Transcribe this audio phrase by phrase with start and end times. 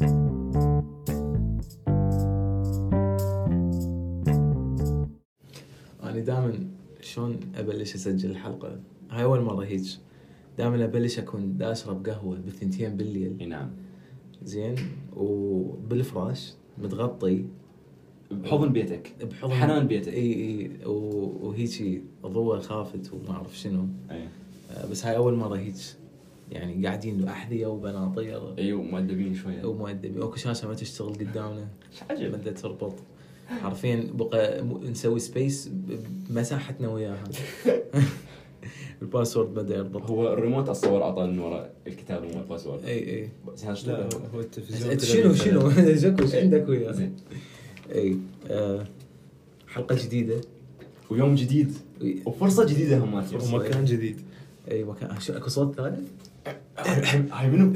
[0.00, 0.10] أنا
[6.20, 6.66] دائما
[7.00, 9.82] شلون أبلش أسجل الحلقة؟ هاي أول مرة هيك.
[10.58, 13.48] دائما أبلش أكون دا اشرب قهوة بالثنتين بالليل.
[13.48, 13.70] نعم.
[14.42, 14.74] زين؟
[15.16, 17.44] وبالفراش متغطي.
[18.30, 19.16] بحضن بيتك.
[19.30, 19.52] بحضن.
[19.52, 20.12] حنان بيتك.
[20.12, 20.70] إي إي.
[20.86, 23.86] وهيجي ضوء خافت وما أعرف شنو.
[24.10, 25.74] آه، بس هاي أول مرة هيك.
[26.50, 29.64] يعني قاعدين أحذية وبناطير إيوه مؤدبين شوية.
[29.64, 31.68] ومؤدبي اكو شاشة ما تشتغل قدامنا.
[31.92, 32.94] إيش عجب بدها تربط.
[33.48, 35.70] حرفيا بقى نسوي سبيس
[36.30, 37.24] بمساحتنا وياها.
[39.02, 40.10] الباسورد بدأ يربط.
[40.10, 42.84] هو الريموت اتصور اعطاه من وراء الكتاب مو الباسورد.
[42.84, 43.28] إي إي.
[43.46, 45.34] بس هذا هو- التلفزيون شنو.
[45.34, 45.70] شنو؟
[46.22, 47.16] إيش عندك وياه؟ زين.
[47.94, 48.16] إي
[48.50, 48.86] آه،
[49.68, 50.40] حلقة جديدة.
[51.10, 51.72] ويوم جديد.
[52.26, 54.20] وفرصة جديدة هم ومكان جديد.
[54.70, 55.20] إي مكان.
[55.20, 56.08] شو أكو صوت ثالث؟
[57.32, 57.72] هاي منو؟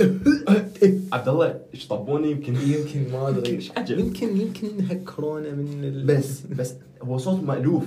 [1.13, 3.51] عبد الله إيش طبوني؟ يمكن يمكن ما أدري.
[3.51, 3.99] إيش عجب.
[3.99, 6.07] يمكن يمكن هالكورونا من ال...
[6.07, 7.85] بس بس هو صوت مألوف.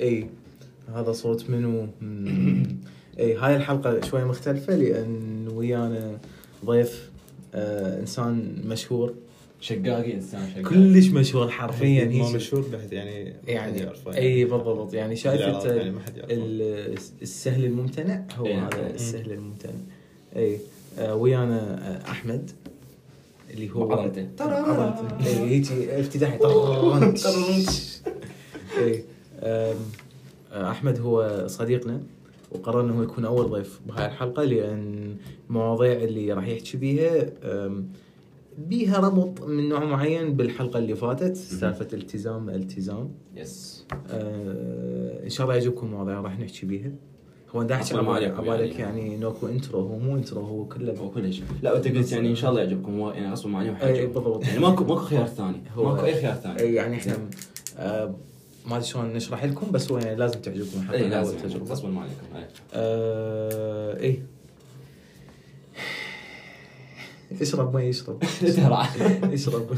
[0.00, 0.26] إي.
[0.94, 1.88] هذا صوت منو؟
[3.18, 6.18] إي هاي الحلقة شوي مختلفة لأن ويانا
[6.64, 7.10] ضيف
[7.54, 9.14] آه إنسان مشهور.
[9.60, 10.62] شقاقي إنسان شقاقي.
[10.62, 12.04] كلش مشهور حرفيا.
[12.04, 14.16] ما هيك مشهور بحد يعني ما حد يعني يعرفه.
[14.16, 14.94] إي بالضبط.
[14.94, 16.00] يعني شايف انت يعني ما
[17.22, 18.46] السهل الممتنع هو.
[18.46, 18.94] هذا مم.
[18.94, 19.72] السهل الممتنع.
[20.36, 20.58] اي
[20.98, 21.60] آه ويانا
[22.06, 22.50] آه أحمد
[23.50, 24.28] اللي هو بعضلته.
[24.38, 25.26] بعضلته.
[25.26, 26.38] اي هيجي افتتاحي.
[28.78, 29.04] اي
[29.42, 29.76] آم،
[30.52, 32.00] آه، أحمد هو صديقنا
[32.52, 35.16] وقرر إنه هو يكون أول ضيف بهاي الحلقة لأن
[35.50, 37.26] المواضيع اللي راح يحكي بيها
[38.58, 45.46] بيها ربط من نوع معين بالحلقة اللي فاتت سالفة التزام التزام yes آه إن شاء
[45.46, 46.90] الله يعجبكم المواضيع راح نحكي بيها
[47.56, 49.00] هو دا أحكي أصلاً ما عليكم عبالك يعني.
[49.00, 52.30] يعني ماكو intro هو مو انترو هو هو كله كل شيء لا انت قلت يعني
[52.30, 54.44] إن شاء الله يعجبكم هو يعني أصلا معني اي بالضبط.
[54.44, 55.62] يعني ماكو ماكو خيار ثاني.
[55.76, 56.60] هو- ماكو أي خيار ثاني.
[56.60, 57.16] اي يعني إحنا
[57.78, 58.14] آه
[58.66, 61.38] ما أدري شلون نشرح لكم بس هو يعني لازم تعجبكم الحلقة اي لازم.
[61.38, 61.70] تجربة.
[61.70, 62.46] غصبا ما عليكم.
[62.74, 64.22] آه اي
[67.42, 68.22] اشرب مي اشرب.
[69.34, 69.66] اشرب.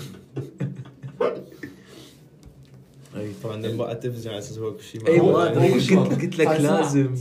[3.21, 3.56] أي طبعا.
[3.56, 5.53] لما التلفزيون على أساس هو كل شيء أي معروف ما.
[5.53, 6.05] ادري مو شلون.
[6.05, 6.47] قلت قلت لك.
[6.47, 7.15] لازم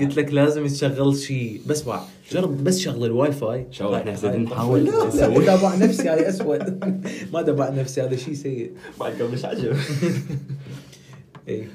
[0.00, 1.60] قلت لك لازم تشغل شيء.
[1.66, 4.84] بس بعد جرب بس شغل الواي فاي شو إحنا زين نحاول.
[4.84, 5.44] لا لا نسوي.
[5.44, 6.84] دابع نفسي هذا اسود
[7.32, 8.72] ما دابع نفسي هذا شيء سيء.
[9.00, 9.76] بعد إيش عجب.
[11.48, 11.68] اي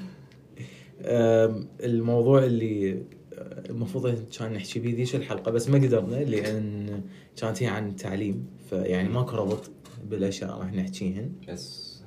[1.02, 3.02] أم، الموضوع اللي
[3.70, 7.00] المفروض كان نحكي بيه ذيش الحلقة بس ما قدرنا لأن
[7.36, 9.70] كانت هي عن التعليم فيعني ماكو ربط
[10.10, 11.30] بالأشياء راح نحكيهن.
[11.48, 11.97] بس.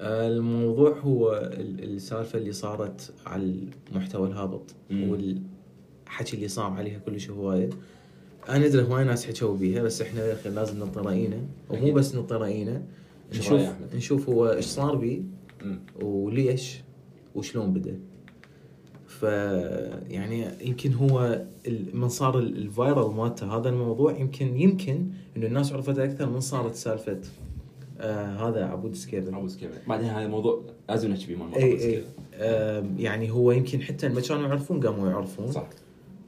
[0.00, 3.54] الموضوع هو ال- السالفة اللي صارت على
[3.92, 4.74] المحتوى الهابط.
[4.90, 7.70] والحكي اللي صار عليها كلش هواية
[8.48, 11.40] أنا أدري هواي ناس حكوا بيها بس إحنا يا أخي لازم نطي راينا
[11.70, 11.92] ومو.
[11.92, 12.82] بس نطي راينا
[13.32, 15.20] شو نشوف؟ نشوف هو إيش صار بيه
[15.64, 15.80] مم.
[16.02, 16.80] وليش
[17.34, 17.98] وشلون بدأ
[19.06, 19.22] ف
[20.10, 21.42] يعني يمكن هو
[21.94, 25.06] من صار ال- viral مالته هذا الموضوع يمكن يمكن
[25.36, 27.20] إنه الناس عرفته أكثر من صارت سالفة
[28.00, 32.04] آه هذا عبود سكيبل عاوز كذا بعدين هذا الموضوع لازم نحكي فيه مال اي اي.
[32.34, 35.68] آه يعني هو يمكن حتى ما كانوا يعرفون قاموا يعرفون صح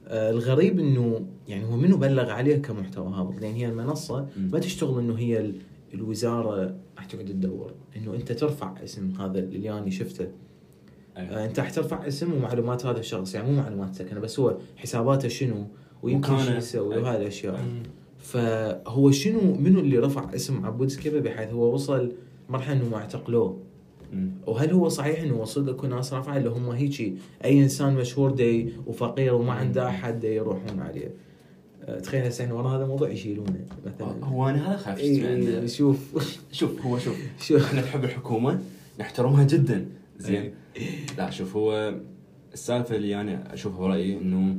[0.07, 4.27] آه الغريب إنه يعني هو منو بلغ عليه كمحتوى هابط لأن هي المنصة.
[4.51, 5.55] ما تشتغل إنه هي ال-
[5.93, 10.27] الوزارة راح تقعد تدور إنه أنت ترفع اسم هذا اللي أنا شفته
[11.17, 11.45] آه أي.
[11.45, 15.67] أنت راح ترفع اسم ومعلومات هذا الشخص يعني مو معلومات سكنة بس هو حساباته شنو
[16.03, 16.51] ويمكن شو.
[16.57, 16.95] يسوي
[17.57, 17.83] أي.
[18.23, 22.11] فهو شنو منو اللي رفع اسم عبود سكيبة بحيث هو وصل
[22.49, 23.59] مرحلة إنه ما اعتقلوه.
[24.47, 28.73] وهل هو صحيح إنه صدق اكو ناس رافعة اللي هم هيجي أي إنسان مشهور دي
[28.87, 31.11] وفقير وما عنده أحد دي يروحون عليه؟
[31.83, 34.25] أه، تخيل هسه إحنا ورا هذا الموضوع يشيلونه مثلا.
[34.25, 35.61] هو أنا هذا خايف اي أسمع عنه.
[35.61, 35.97] إي، شوف.
[36.51, 37.17] شوف هو شوف.
[37.47, 37.65] شوف.
[37.65, 38.59] إحنا نحب الحكومة
[38.99, 39.85] نحترمها جدا.
[40.19, 40.53] زين.
[40.77, 40.85] أي.
[41.17, 41.95] لا شوف هو
[42.53, 44.55] السالفة اللي أنا أشوفها برأيي إنه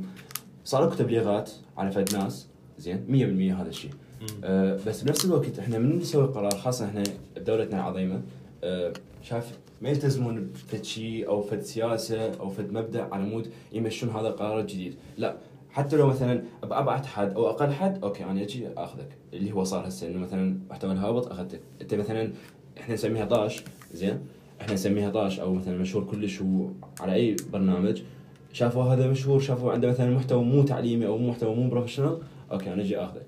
[0.65, 2.47] صار لكم تبليغات على فد ناس
[2.79, 3.91] زين 100% هذا الشيء.
[4.43, 7.03] أه بس بنفس الوقت إحنا من نسوي قرار خاصة إحنا
[7.37, 8.21] بدولتنا العظيمة
[8.63, 8.93] أه
[9.23, 14.27] شايف ما يلتزمون بفد شيء أو فد سياسة أو فد مبدأ على مود يمشون هذا
[14.27, 14.95] القرار الجديد.
[15.17, 15.35] لا
[15.71, 19.09] حتى لو مثلا بأبعد حد أو أقل حد okay أنا أجي أخذك.
[19.33, 22.31] اللي هو صار هسه إنه مثلا محتوى الهابط اخذتك أنت مثلا
[22.77, 23.63] إحنا نسميها طاش
[23.93, 24.19] زين؟
[24.61, 26.43] إحنا نسميها طاش أو مثلا مشهور كلش
[26.99, 28.01] على أي برنامج.
[28.53, 32.17] شافوا هذا مشهور شافوا عنده مثلا محتوى مو تعليمي أو محتوى مو professional
[32.55, 33.21] okay أنا أجي آخذه.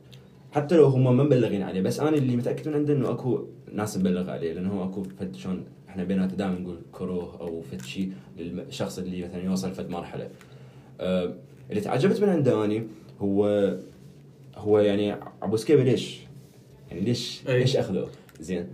[0.51, 3.97] حتى لو هم ما مبلغين عليه بس أنا اللي متاكد من عنده إنه أكو ناس
[3.97, 8.11] مبلغ عليه لأنه هو أكو فد شلون إحنا بيناتنا دائما نقول كروه أو فد شيء
[8.37, 10.29] للشخص اللي مثلا يوصل فد مرحلة.
[10.99, 11.33] أه
[11.69, 12.87] اللي تعجبت من عنده أني
[13.21, 13.73] هو
[14.55, 16.19] هو يعني أبو سكيبة ليش؟
[16.89, 17.59] يعني ليش أي.
[17.59, 18.09] ليش اخذوه
[18.39, 18.67] زين.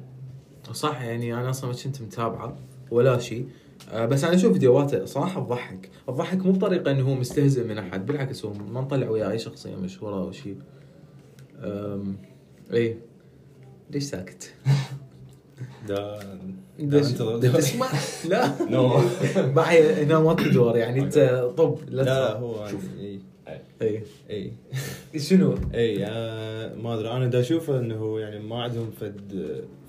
[0.72, 2.56] صح يعني أنا أصلا ما كنت متابعة
[2.92, 3.48] ولا شيء.
[3.96, 8.46] بس أنا أشوف فيديوهاته صراحة تضحك تضحك مو بطريقة إنه هو مستهزئ من أحد بالعكس
[8.46, 10.56] هو ما مطلع وياه أي شخصية مشهورة أو شيء
[11.60, 12.16] أم،
[12.74, 12.98] اي
[13.90, 14.54] ليش ساكت؟
[16.80, 17.38] انتظر.
[17.38, 17.88] دا تسمع؟
[18.30, 19.02] لا نو
[19.56, 22.38] معي هنا ما تدور يعني أنت طب لا لا لا.
[22.38, 22.82] هو شوف.
[23.48, 24.02] اي اي
[25.14, 29.22] اي شنو؟ اي آه، ما أدري أنا دا اشوفه إنه يعني ما عندهم فد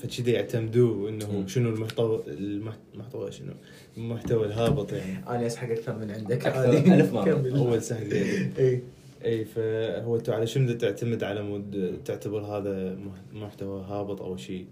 [0.02, 1.44] فد شيء دا يعتمدوا إنه.
[1.46, 3.52] شنو المحتوى المحتوى شنو
[3.96, 6.46] المحتوى الهابط يعني أنا أسحق أكثر من عندك
[7.14, 7.24] مرة.
[7.24, 7.56] كمل.
[7.56, 8.12] أول سهل.
[8.58, 8.80] اي
[9.24, 14.66] اي فهو أنتوا على شنو تعتمد على مود تعتبر هذا مح- محتوى هابط أو شيء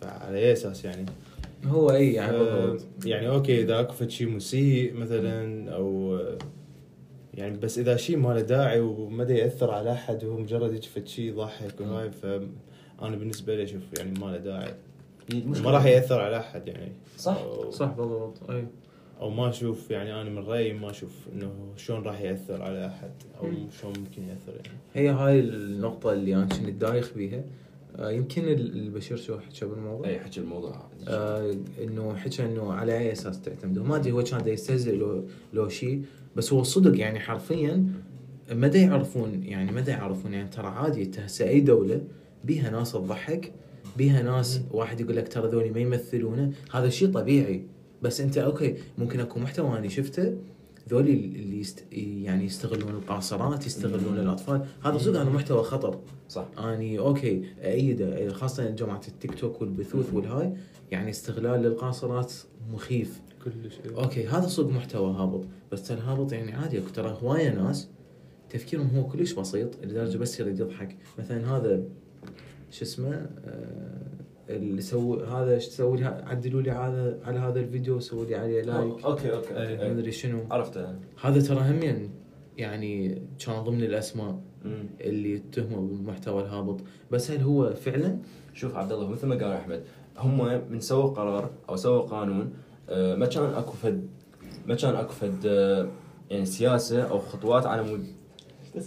[0.00, 1.06] فعلى أي أساس يعني
[1.66, 2.86] هو اي يعني آه، بالضبط.
[3.06, 6.18] يعني okay إذا أكو شيء مسيء مثلا أو
[7.34, 11.06] يعني بس إذا شيء ما له داعي وما يأثر على أحد وهو مجرد يجي فد
[11.06, 14.74] شيء يضحك وهاي فانا بالنسبة لي أشوف يعني ما له داعي.
[15.34, 16.92] ما راح يأثر على أحد يعني.
[17.18, 18.50] صح، أو صح بالضبط.
[18.50, 18.64] اي
[19.20, 23.10] أو ما أشوف يعني أنا من رأيي ما أشوف إنه شلون راح يأثر على أحد
[23.40, 23.48] أو.
[23.80, 24.78] شلون ممكن يأثر يعني.
[24.94, 27.42] هي هاي النقطة اللي أنا كنت دايخ بيها.
[27.98, 30.82] آه، يمكن ال- البشير شو حكى بالموضوع؟ أي حكي الموضوع.
[31.08, 35.68] آه إنه حكى إنه على أي أساس تعتمد ما أدري هو كان يستهزئ لو لو
[35.68, 36.02] شيء.
[36.36, 37.86] بس هو صدق يعني حرفيا
[38.52, 42.00] ما دا يعرفون يعني ما دا يعرفون يعني ترى عادي هسه اي دولة
[42.44, 43.52] بيها ناس تضحك
[43.96, 47.64] بيها ناس واحد يقول لك ترى ذولي ما يمثلونه هذا شيء طبيعي.
[48.02, 50.36] بس أنت okay ممكن أكو محتوى أنا شفته
[50.90, 54.66] ذولي اللي يست يعني يستغلون القاصرات يستغلون الأطفال.
[54.84, 55.98] هذا صدق هذا محتوى خطر.
[56.28, 56.46] صح.
[56.58, 60.52] أني okay أيده خاصة جماعة التيك توك والبثوث والهاي
[60.90, 62.32] يعني استغلال للقاصرات
[62.72, 63.20] مخيف.
[63.44, 64.02] كل شيء.
[64.04, 65.44] okay هذا صدق محتوى هابط.
[65.72, 67.88] بس ترى هابط يعني عادي ترى هواية ناس
[68.50, 70.96] تفكيرهم هو كلش بسيط لدرجة بس يريد يضحك.
[71.18, 71.82] مثلا هذا
[72.70, 74.10] شو اسمه آه
[74.48, 78.62] اللي سووا هذا إيش تسوي لي؟ عدلوا لي على على هذا الفيديو سووا لي عليه
[78.62, 79.04] like.
[79.04, 79.54] okay okay.
[79.54, 79.90] ما.
[79.90, 80.40] أدري شنو.
[80.50, 80.94] عرفته.
[81.22, 82.10] هذا ترى همين
[82.56, 84.86] يعني كان ضمن الأسماء مم.
[85.00, 86.80] اللي يتهموا بالمحتوى الهابط.
[87.10, 88.18] بس هل هو فعلا؟
[88.54, 89.82] شوف عبد الله مثل ما قال أحمد
[90.18, 92.52] هم من سووا قرار أو سووا قانون
[92.90, 94.08] ما كان أكو فد
[94.66, 95.88] ما كان أكو فد آه،
[96.30, 98.06] يعني سياسة أو خطوات على مود.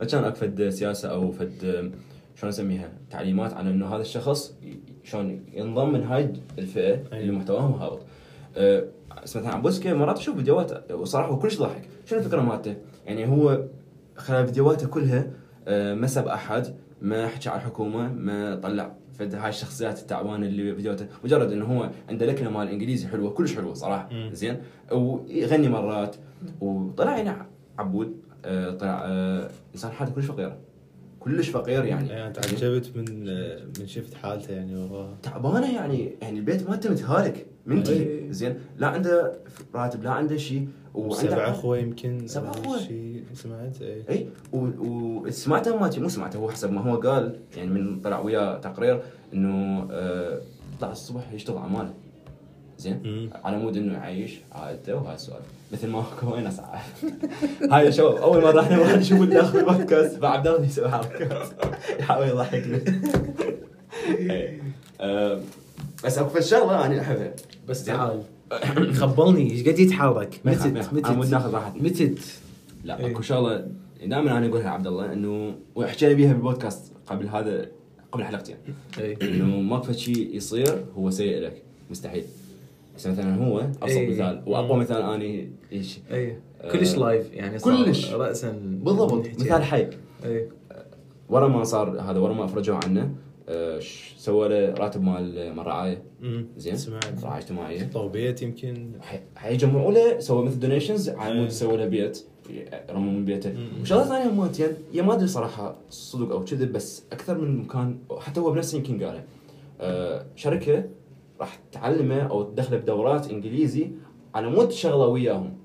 [0.00, 1.90] ما كان أكو فد سياسة أو فد آه،
[2.34, 4.54] شلون نسميها تعليمات على إنه هذا الشخص
[5.04, 7.02] شلون ينضم من هاي الفئة.
[7.12, 8.02] اللي محتواهم هابط
[9.22, 12.76] بس مثلا عن بوسكي مرات أشوف فيديوهات وصراحة هو كلش ضحك شنو الفكرة مالته؟
[13.06, 13.64] يعني هو
[14.16, 15.30] خلال فيديوهاته كلها
[15.68, 20.74] آه، ما سب أحد ما حكى على الحكومة ما طلع فد هاي الشخصيات التعبانة اللي
[20.74, 24.08] فيديوهاته مجرد إنه هو عنده لكنة مال إنجليزي حلوة كلش حلوة صراحة.
[24.12, 24.30] مم.
[24.32, 24.56] زين؟
[24.92, 26.16] ويغني مرات
[26.60, 27.46] وطلع يعني
[27.78, 30.58] عبود آه، طلع آه، إنسان حالته كلش فقيرة.
[31.20, 32.08] كلش فقير يعني.
[32.08, 33.24] يعني تعجبت من
[33.78, 37.46] من شفت حالته يعني وراها تعبانة يعني يعني البيت مالته متهالك.
[37.66, 38.32] من تجي أي.
[38.32, 38.58] زين.
[38.76, 39.32] لا عنده
[39.74, 40.68] راتب لا عنده شيء
[41.10, 42.26] سبع أخوة يمكن.
[42.26, 42.78] سبع أو أخوة.
[42.78, 47.38] شيء سمعت؟ اي اي وسمعته ما مو سمعته هو حسب ما هو قال.
[47.56, 49.02] يعني من طلع وياه تقرير
[49.34, 50.40] إنه آه،
[50.80, 51.94] طلع الصبح يشتغل عمالة.
[52.78, 53.30] زين.
[53.44, 55.40] على مود انه يعيش عائلته وهذا السؤال.
[55.72, 56.78] مثل ما هو وين اسعى
[57.72, 61.48] هاي شباب أول مرة إحنا واحد يشوف داخل البودكاست بعد الله يسوي حركات
[62.00, 62.80] يحاول يضحكنا
[64.08, 64.60] إيه.
[66.04, 67.34] بس اكو شغله أنا احبها
[67.68, 67.84] بس.
[67.84, 68.22] تعال.
[68.94, 69.50] خبلني.
[69.52, 71.30] إيش قد يتحرك متت متت.
[71.30, 72.18] ناخذ راحتنا متت.
[72.84, 73.12] لا إيه.
[73.12, 73.66] أكو شغلة
[74.00, 77.66] دائما أنا أقولها عبد الله إنه وحكينا بيها بالبودكاست قبل هذا
[78.12, 78.56] قبل حلقتين
[78.98, 81.62] اي إنه ماكو شيء يصير هو سيء لك.
[81.90, 82.24] مستحيل.
[82.98, 84.10] بس مثلا هو أبسط إيه.
[84.10, 88.12] مثال وأقوى مثال أني إيش؟ اي آه، كلش live يعني صار كلش.
[88.14, 89.26] راسا بالضبط.
[89.40, 89.88] مثال حي
[90.24, 90.48] اي
[91.28, 93.10] ورا ما صار هذا ورا ما أفرجوا عنه.
[93.48, 93.80] آه،
[94.16, 95.98] سوى له راتب مال مال.
[96.56, 97.04] زين؟ سمعت.
[97.24, 98.90] رعايه اجتماعيه طوبيت يمكن.
[99.00, 101.40] حي- حيجمعوا له سوى مثل donations على إيه.
[101.40, 102.24] مود سوى له بيت
[102.90, 103.54] رموا من بيته.
[103.82, 108.40] وشغلة ثانية مالتين يا ما أدري صراحة صدق أو كذب بس أكثر من مكان حتى
[108.40, 109.24] هو بنفسه يمكن قالها
[109.80, 110.84] آه، شركة
[111.40, 113.90] راح تعلمه أو تدخله بدورات إنجليزي.
[114.34, 115.56] على مود شغله وياهم.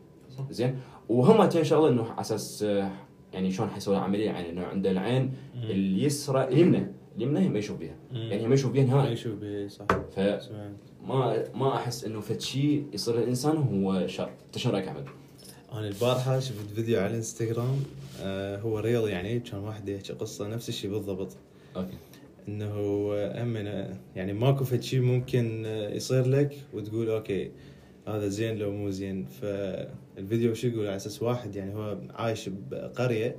[0.50, 2.62] زين؟ وهم شغله إنه على أساس
[3.34, 6.88] يعني شلون حيسوي عمليه يعني إنه عنده العين اليسرى اليمنى
[7.18, 7.96] اليمنى ما يشوف بيها.
[8.12, 8.18] مم.
[8.18, 9.86] يعني ما يشوف بيها ما نهائي يشوف به صح.
[10.16, 11.56] فما سمعت.
[11.56, 14.30] ما أحس إنه فد شيء يصير الانسان هو شر.
[14.46, 15.06] انت شو رايك احمد؟
[15.74, 17.84] أنا البارحة شفت فيديو على الإنستغرام
[18.22, 21.38] آه هو رياض يعني كان واحد يحكي قصة نفس الشيء بالضبط.
[21.76, 21.98] okay.
[22.48, 22.74] إنه
[23.44, 23.56] هم
[24.16, 27.52] يعني ماكو فد شيء ممكن يصير لك وتقول okay
[28.08, 29.26] هذا زين لو مو زين.
[29.26, 33.36] فالفيديو شو يقول؟ على أساس واحد يعني هو عايش بقرية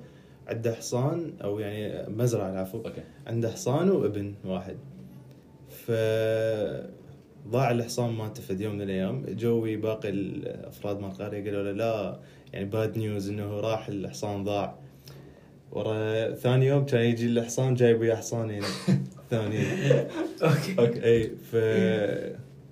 [0.48, 3.02] عنده حصان أو يعني مزرعة العفو okay.
[3.26, 4.76] عنده حصان وابن واحد.
[5.68, 5.92] ف
[7.48, 9.24] ضاع الحصان مالته في يوم من الأيام.
[9.28, 12.20] جوي باقي الأفراد مال القرية قالوا له لا
[12.52, 14.78] يعني bad news إنه راح الحصان ضاع.
[15.74, 18.62] ورا ثاني يوم كان يجي الحصان جايب وياه حصانين
[19.30, 19.66] ثانيين
[20.42, 20.74] okay.
[20.78, 21.56] okay إي ف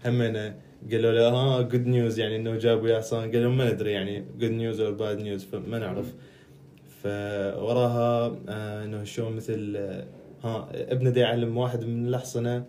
[0.06, 0.54] همنا
[0.90, 4.50] قالوا له ها good news يعني إنه جاب وياه حصان قالوا ما ندري يعني good
[4.50, 6.14] news أو bad news فما نعرف.
[7.02, 10.04] فوراها آه، إنه شلون مثل آه،
[10.44, 12.64] ها ابنه دا يعلم واحد من الأحصنة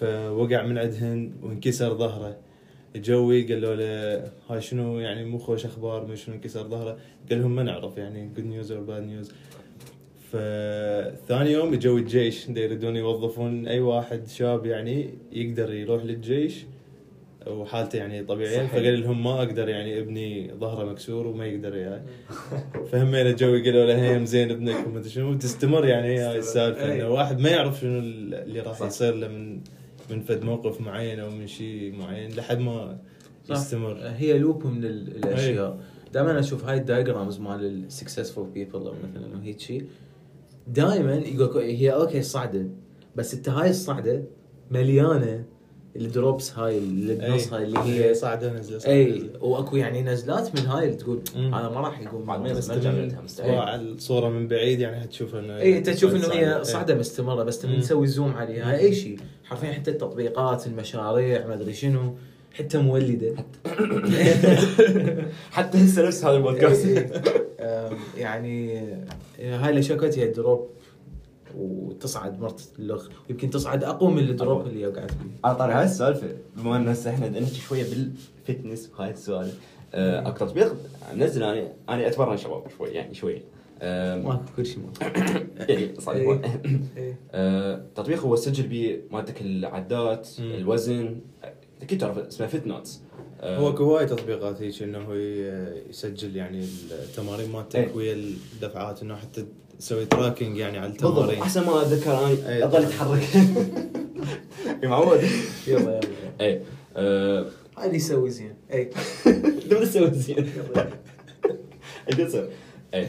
[0.00, 2.36] فوقع من عندهن وانكسر ظهره.
[2.96, 6.98] جوي قالوا له هاي شنو يعني مو خوش أخبار ما شنو انكسر ظهره
[7.30, 9.32] قال لهم ما نعرف يعني good news أو bad news
[10.32, 16.64] فثاني يوم جو الجيش يريدون يوظفون أي واحد شاب يعني يقدر يروح للجيش
[17.46, 18.72] وحالته يعني طبيعية صحيح.
[18.72, 22.02] فقال لهم ما أقدر يعني أبني ظهره مكسور وما يقدر يعني
[22.92, 27.00] فهمينا جوي قالوا له هيم زين ابنك وما شنو تستمر يعني هاي السالفة أي.
[27.00, 28.82] إنه واحد ما يعرف شنو اللي راح.
[28.82, 29.60] يصير له من
[30.10, 32.98] من فد موقف معين أو من شيء معين لحد ما
[33.48, 33.54] صح.
[33.54, 35.78] يستمر هي لوب من ال- الأشياء
[36.12, 39.84] دائما أشوف هاي ال diagrams مال ال successful people أو مثلا هيك شيء
[40.68, 42.66] دائما يقول هي okay صعدة
[43.16, 44.22] بس إنت هاي الصعدة
[44.70, 45.44] مليانة
[45.96, 49.42] ال drops هاي اللي بنص هاي اللي هي صعدة نزله صعدة اي نزلة.
[49.44, 51.20] وأكو يعني نزلات من هاي اللي تقول.
[51.36, 53.50] هذا ما راح يقوم بعد ما من لها مستحيل.
[53.54, 56.26] الصورة من بعيد يعني حتشوف إنه اي أنت تشوف إنه.
[56.34, 56.64] هي إي.
[56.64, 57.58] صعدة مستمرة بس.
[57.58, 59.18] تسوي zoom عليها أي شيء
[59.48, 62.14] حرفيا حتى التطبيقات المشاريع ما أدري شنو
[62.58, 63.34] حتى مولدة.
[65.50, 66.84] حتى هسه نفس هذا البودكاست.
[66.84, 67.04] إي- إي.
[67.60, 68.78] أم، يعني
[69.40, 70.70] هاي الأشياء كلها هي دروب
[71.56, 74.66] وتصعد مرت اللخ ويمكن تصعد أقوى من الدروب.
[74.66, 75.16] اللي وقعت فيه.
[75.44, 79.58] على طاري هاي السالفة بما إن هسه إحنا نحكي شوية بال fitness وهاي السوالف
[79.94, 80.74] آه، أكو تطبيق
[81.14, 83.42] منزل أنا أنا أتمرن شباب شوي يعني شوي.
[83.82, 85.16] ماكو كل شيء ماكو
[85.58, 86.40] يعني صحيح
[86.96, 87.18] إيه.
[87.32, 90.28] آه، تطبيق هو بيه مالتك العدات.
[90.38, 91.20] الوزن
[91.82, 93.00] أكيد تعرف اسمه Fit Notes
[93.40, 95.14] هو اكو هواي تطبيقات هيك إنه
[95.90, 97.56] يسجل يعني التمارين إيه.
[97.56, 99.46] مالتك ويا الدفعات إنه حتى
[99.78, 101.12] تسوي tracking يعني على بالضبط.
[101.18, 101.42] التمارين.
[101.42, 102.64] أحسن ما أتذكر أنا أي.
[102.64, 103.22] أضل أتحرك.
[104.82, 105.20] يا معود
[105.66, 106.00] يلا يلا
[106.40, 106.62] اي
[106.96, 108.54] هاي اللي يسوي زين.
[108.72, 108.90] اي
[109.70, 110.46] تسوي زين؟
[112.94, 113.08] اي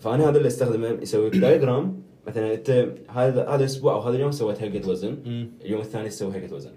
[0.00, 2.70] فأنا هذا اللي أستخدمه يسوي لك diagram مثلا أنت
[3.08, 5.16] هذا هذا الأسبوع أو هذا اليوم سويت هيئة وزن.
[5.64, 6.70] اليوم الثاني تسوي هيئة وزن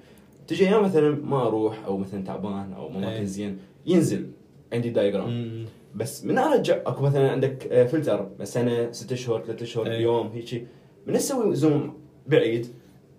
[0.47, 3.01] تجي أيام مثلا ما أروح أو مثلا تعبان أو ما أي.
[3.01, 4.27] ماكل زين ينزل
[4.73, 5.65] عندي diagram.
[5.95, 10.01] بس من أرجع أكو مثلا عندك آه، فلتر بس سنه ست اشهر ثلاث اشهر أي.
[10.01, 10.67] يوم هيك
[11.07, 11.93] من أسوي zoom
[12.27, 12.67] بعيد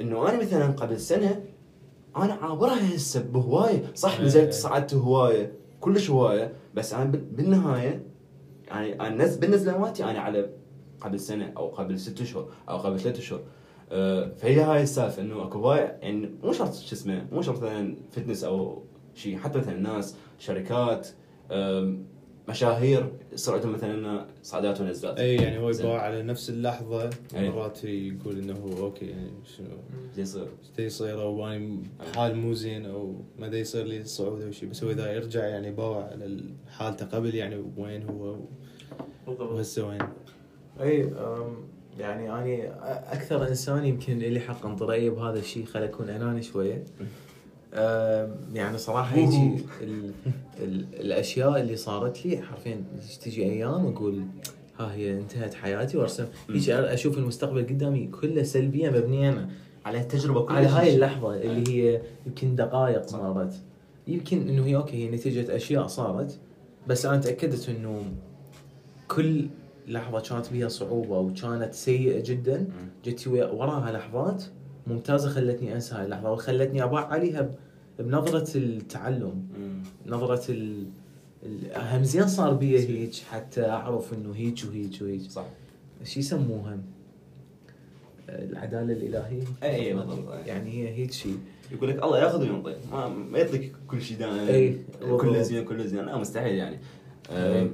[0.00, 1.40] إنه أنا مثلا قبل سنة
[2.16, 4.24] أنا عابرها هسه بهواية صح أي.
[4.26, 8.02] نزلت صعدت هواية كلش هواية بس أنا بال- بالنهاية
[8.70, 10.50] يعني أنا نز- بالنزله مالتي أنا على
[11.00, 13.40] قبل سنة أو قبل ست أشهر أو قبل ثلاث أشهر
[13.92, 17.96] آه، فهي هاي السالفة إنه أكو هوايه يعني مو شرط شو اسمه مو شرط مثلا
[18.12, 18.82] fitness أو
[19.14, 21.08] شيء حتى مثلا ناس شركات
[22.48, 25.70] مشاهير يصير عندهم مثلا صعدات ونزلات إي يعني هو.
[25.70, 27.50] يبغى على نفس اللحظة أي.
[27.50, 29.66] مرات يقول إنه هو أوكي يعني شنو
[30.16, 30.48] يصير
[30.78, 34.90] يصير أو اني بحال مو زين أو ما يصير لي صعود أو شيء بس هو
[34.90, 38.36] إذا يرجع يعني باوع على حالته قبل يعني وين هو
[39.26, 39.98] وهسه وين
[40.80, 41.12] إي
[41.98, 42.68] يعني أني
[43.12, 46.84] أكثر إنسان يمكن لي حق انطريه بهذا الشيء خل أكون أناني شوية.
[48.52, 50.12] يعني صراحة هيجي ال
[50.60, 52.84] ال الأشياء اللي صارت لي حرفيا
[53.22, 54.22] تجي أيام أقول
[54.78, 56.26] ها هي انتهت حياتي وأرسم.
[56.50, 59.48] هيجي أشوف المستقبل قدامي كله سلبيه مبنيه
[59.84, 60.56] على التجربة كلها.
[60.56, 63.18] على هاي اللحظة اللي هي يمكن دقائق صح.
[63.18, 63.54] مرت.
[64.06, 66.38] يمكن إنه هي أوكي هي نتيجة أشياء صارت
[66.86, 68.04] بس أنا تأكدت إنه
[69.10, 69.46] كل
[69.88, 72.66] لحظة كانت بها صعوبة وكانت سيئة جدا
[73.04, 74.44] جت وراها لحظات
[74.86, 77.50] ممتازة خلتني أنسى هاي اللحظة وخلتني أباوع عليها
[77.98, 79.42] بنظرة التعلم.
[80.06, 80.86] نظرة ال
[81.76, 85.30] هم زين صار بي هيك حتى أعرف إنه هيك وهيك وهيك.
[85.30, 85.46] صح.
[86.04, 86.78] شو يسموها؟
[88.28, 90.34] العدالة الإلهية؟ اي اي بالضبط.
[90.46, 91.38] يعني هي هيك شيء
[91.72, 92.76] يقول لك الله ياخذ وينطي.
[92.92, 95.42] ما, ما يعطيك كل شيء دائما أي، كله.
[95.42, 96.06] زين كله زين.
[96.06, 96.78] لا مستحيل يعني.
[97.30, 97.70] أي.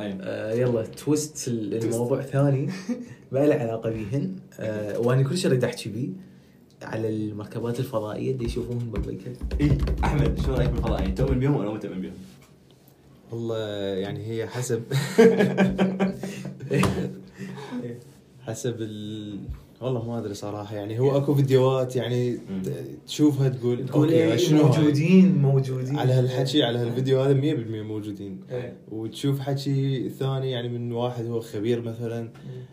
[0.00, 0.18] آه، طيب.
[0.22, 2.66] آه يلا twist ال- الموضوع ثاني.
[3.32, 4.36] ما له علاقة بيهن.
[4.60, 6.08] آه وأنا كل شيء اريد احكي بيه
[6.82, 9.30] على المركبات الفضائية اللي يشوفوهم بالبيكل
[9.60, 12.12] إي أحمد شو رأيك بالفضاء؟ يعني تؤمن بهم ولا مو تؤمن بهم؟
[13.32, 13.58] والله
[13.94, 14.82] يعني هي حسب.
[18.46, 19.38] حسب ال...
[19.80, 22.62] والله ما أدري صراحة يعني هو أكو فيديوهات يعني مم.
[23.06, 28.76] تشوفها تقول تقول إيه شنو؟ موجودين موجودين على هالحكي على هالفيديو هذا 100% موجودين إيه.
[28.90, 32.30] وتشوف حكي ثاني يعني من واحد هو خبير مثلا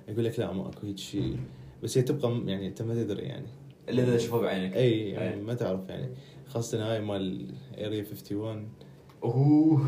[0.07, 1.37] يقول لك لا ما أكو هيك شيء
[1.83, 3.47] بس هي تبقى يعني أنت ما تدري يعني
[3.89, 5.41] اللي إذا تشوفه بعينك إي يعني إيه.
[5.41, 6.09] ما تعرف يعني
[6.47, 7.45] خاصة هاي مال
[7.77, 8.67] area 51
[9.23, 9.81] أوه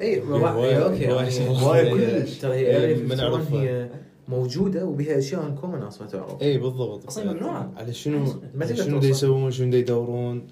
[0.00, 2.38] اي okay هواي يعني هواي كلش.
[2.38, 3.62] ترى هي إيه، اريا ما 51 نعرفها.
[3.62, 3.88] هي
[4.28, 6.42] موجودة وبها أشياء انكم ناس ما تعرف.
[6.42, 7.06] اي بالضبط.
[7.06, 7.72] أصلاً ممنوعة.
[7.76, 8.98] على شنو ما على تقدر شنو.
[8.98, 10.46] دا يسوون شنو دا يدورون.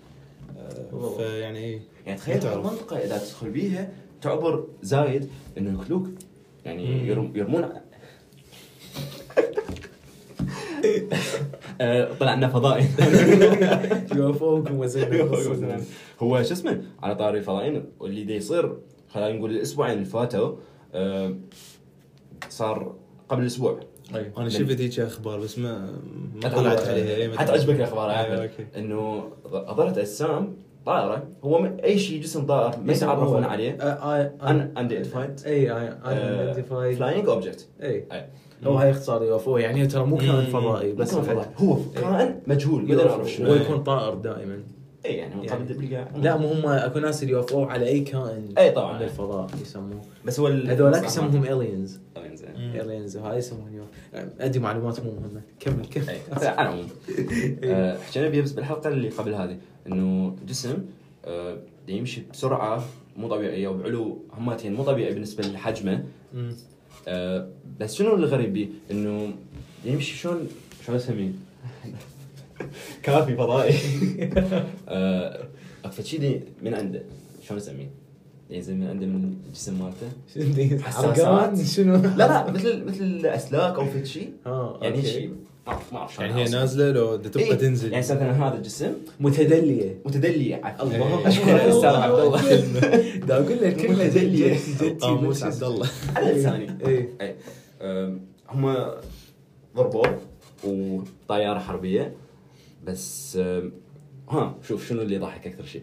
[0.58, 1.16] آه،.
[1.16, 2.46] فيعني اي يعني تخيل.
[2.46, 3.88] المنطقة إذا تدخل بيها
[4.22, 5.28] تعبر زايد
[5.58, 6.08] إنه ياكلوك
[6.64, 7.68] يعني يرمون.
[11.80, 12.88] آه، طلع لنا فضائي.
[14.70, 15.78] وزين
[16.20, 18.76] هو شو اسمه؟ على طاري الفضائيين واللي دا يصير
[19.08, 20.56] خلينا نقول الأسبوعين اللي فاتوا
[20.94, 21.36] آه،
[22.48, 22.94] صار
[23.28, 23.80] قبل أسبوع.
[24.38, 25.92] أنا شفت هيك أخبار بس ما
[26.34, 27.36] ما طلعت عليها.
[27.38, 27.52] حتى.
[27.52, 28.66] عجبك الأخبار يا okay.
[28.76, 30.56] إنه ظهرت أجسام
[30.86, 33.70] طائرة هو م- أي شيء جسم طائر ما يتعرفون عليه.
[34.42, 38.06] unidentified أي identified flying object أي.
[38.64, 40.44] هو هاي اختصار UFO يعني ترى مو كائن.
[40.46, 44.62] فضائي بس هو كائن مجهول ما نعرف شنو هو يكون طائر دائما.
[45.06, 48.70] اي يعني من يعني- لا مو هم أكو ناس ال UFO على أي كائن إي
[48.70, 48.96] طبعاً.
[48.98, 50.02] من الفضاء يسموه.
[50.24, 52.00] بس هو هذولاك صح، يسموهم aliens.
[52.58, 53.84] aliens وهاي يسمون يو
[54.40, 55.40] ادي معلومات مو مهمة.
[55.60, 56.08] كمل كمل.
[56.10, 56.88] اي بس على العموم
[57.64, 60.76] آه، حكينا بيها بس بالحلقة اللي قبل هذه إنه جسم
[61.24, 61.56] آه،
[61.88, 62.84] يمشي بسرعة
[63.16, 66.04] مو طبيعية وبعلو هماتين مو طبيعي بالنسبة لحجمه.
[67.08, 67.48] آه،
[67.80, 69.34] بس شنو الغريب بيه؟ إنه
[69.84, 70.48] يمشي شلون؟
[70.86, 71.32] شلون اسميه؟
[73.02, 73.74] كافي فضائي.
[74.88, 75.44] آه،
[75.84, 77.02] أكثر شيء دي من عنده
[77.48, 77.90] شلون أسميه؟
[78.50, 80.82] ينزل من عنده من الجسم مالته.
[80.86, 81.62] حساسات.
[81.66, 84.32] شنو؟ لا لا مثل مثل أسلاك أو فد شيء.
[84.46, 85.02] آه يعني.
[85.02, 85.28] شيء.
[85.66, 86.48] ما اعرف ما أعرف شلون يعني هي.
[86.48, 87.92] نازلة لو تبقى إيه، تنزل.
[87.92, 88.92] يعني مثلا هذا الجسم.
[89.20, 89.98] متدلية.
[90.04, 90.84] متدلي عفوا.
[90.86, 91.28] الله.
[91.28, 92.60] أشكرك أستاذ عبد الله.
[93.28, 94.54] دا أقول لك كلمة جدي
[95.00, 95.88] قاموس عبد الله.
[96.16, 96.78] على لساني.
[96.86, 97.34] اي
[97.82, 98.86] أم، هم
[99.76, 100.18] ضربوه
[100.64, 102.12] وطياره حربية.
[102.86, 103.36] بس
[104.30, 105.82] ها شوف شنو اللي ضحك أكثر شيء.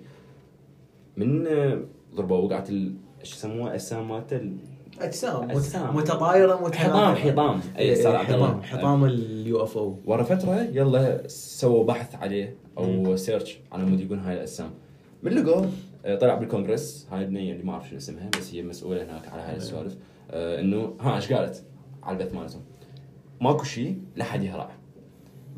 [1.18, 4.58] من أم، ضربوه وقعت ال- إيش يسموها؟ أجسام مالته ال-
[5.00, 5.96] أجسام.
[5.96, 7.16] متطايره حطام متناثرة.
[7.16, 8.48] حطام أي إيه، أستاذ عبد الله.
[8.48, 9.98] حطام حطام اليو إف أو.
[10.06, 14.70] ورا فتره يلا سووا بحث عليه أو search على مود يقول هاي الأجسام.
[15.24, 15.66] من لقوا
[16.06, 19.42] آه، طلع بالكونغرس هاي البنيه اللي ما أعرف شنو اسمها بس هي مسؤولة هناك على
[19.42, 19.96] هاي السوالف.
[20.32, 21.64] آه، إنه ها إيش قالت
[22.04, 22.62] على البث مالتهم؟
[23.42, 24.70] ماكو شيء لا حد يهرع.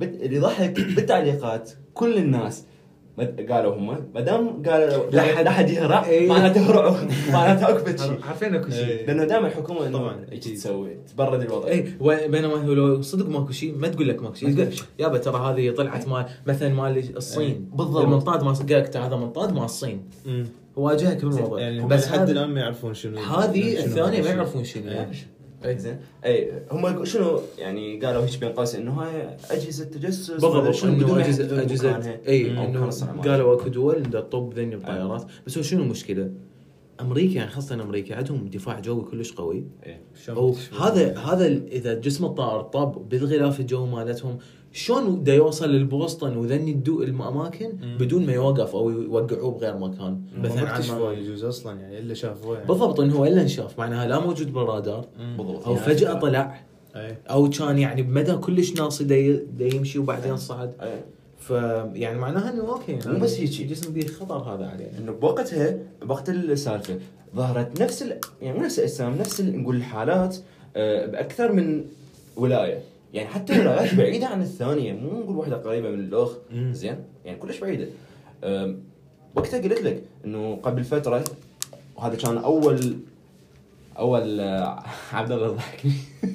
[0.01, 2.65] اللي ضحك بالتعليقات كل الناس
[3.49, 6.29] قالوا هم ما دام قالوا لا حد- يهرع إيه.
[6.29, 6.97] معناته هرعوا
[7.31, 9.05] معناته اكو شيء عارفين أكو شيء إيه.
[9.05, 10.43] لأنه دائما الحكومة طبعاً، إيش.
[10.43, 11.81] تسوي تبرد الوضع اي
[12.27, 14.73] بينما هو لو صدق ماكو شيء ما تقول لك ماكو شيء تقول.
[14.99, 17.59] يابا ترى هذه طلعت مال مثلا مال الصين إيه.
[17.73, 18.03] بالضبط.
[18.03, 20.01] المنطاد ما قال لك ترى هذا منطاد مال الصين.
[20.75, 24.29] واجهك بالموضوع يعني بس لحد الآن ما يعرفون شنو هذه الثانية ما.
[24.29, 24.91] يعرفون شنو
[25.65, 25.77] إيه.
[25.77, 25.97] زين.
[26.25, 31.19] اي هم شنو يعني قالوا هيك بين قوسين إنه هاي أجهزة تجسس بالضبط شنو بدون
[31.19, 32.89] اجهزه اجهزه اي إنه
[33.25, 35.25] قالوا أكو دول تطب ذني الطيارات.
[35.47, 36.31] بس هو شنو المشكلة؟
[37.01, 39.65] أمريكا يعني خاصة أمريكا عندهم دفاع جوي كلش قوي.
[39.85, 40.03] إيه.
[40.79, 44.37] هذا هذا إذا جسم الطائر طب بالغلاف الجوي مالتهم
[44.75, 47.69] شلون دا يوصل للبوسطن وذني الدو الاماكن.
[47.99, 50.21] بدون ما يوقف أو يوقعوه بغير مكان.
[50.37, 52.67] مثلا ما عن ما- يجوز أصلا يعني إلا شافوه يعني.
[52.67, 55.37] بالضبط إنه هو إلا انشاف معناها لا موجود بالرادار مم.
[55.37, 55.65] بالضبط.
[55.67, 56.13] أو يعني فجأة.
[56.19, 56.61] طلع.
[57.29, 60.71] أو كان يعني بمدى كلش ناصي دا ي- دا يمشي وبعدين صعد.
[61.39, 63.63] فيعني معناها إنه أوكي مو بس هيجي.
[63.63, 64.91] جسم به خطر هذا عليه.
[64.99, 66.99] إنه بوقتها بوقت السالفة
[67.35, 68.19] ظهرت نفس ال...
[68.41, 69.61] يعني مو نفس الأجسام نفس ال...
[69.61, 70.37] نقول الحالات
[70.75, 71.85] آه، بأكثر من
[72.37, 72.79] ولاية.
[73.15, 76.31] يعني حتى ولايات بعيده عن الثانية مو نقول واحدة قريبة من الأخ.
[76.71, 77.87] زين؟ يعني كلش بعيدة.
[79.35, 81.23] وقتها قلت لك إنه قبل فترة
[81.95, 82.97] وهذا كان أول
[83.97, 85.93] أول آه، عبد الله ضحكني.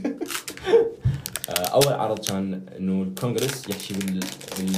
[1.51, 4.21] آه، أول عرض كان إنه الكونغرس يحكي بال
[4.59, 4.73] بال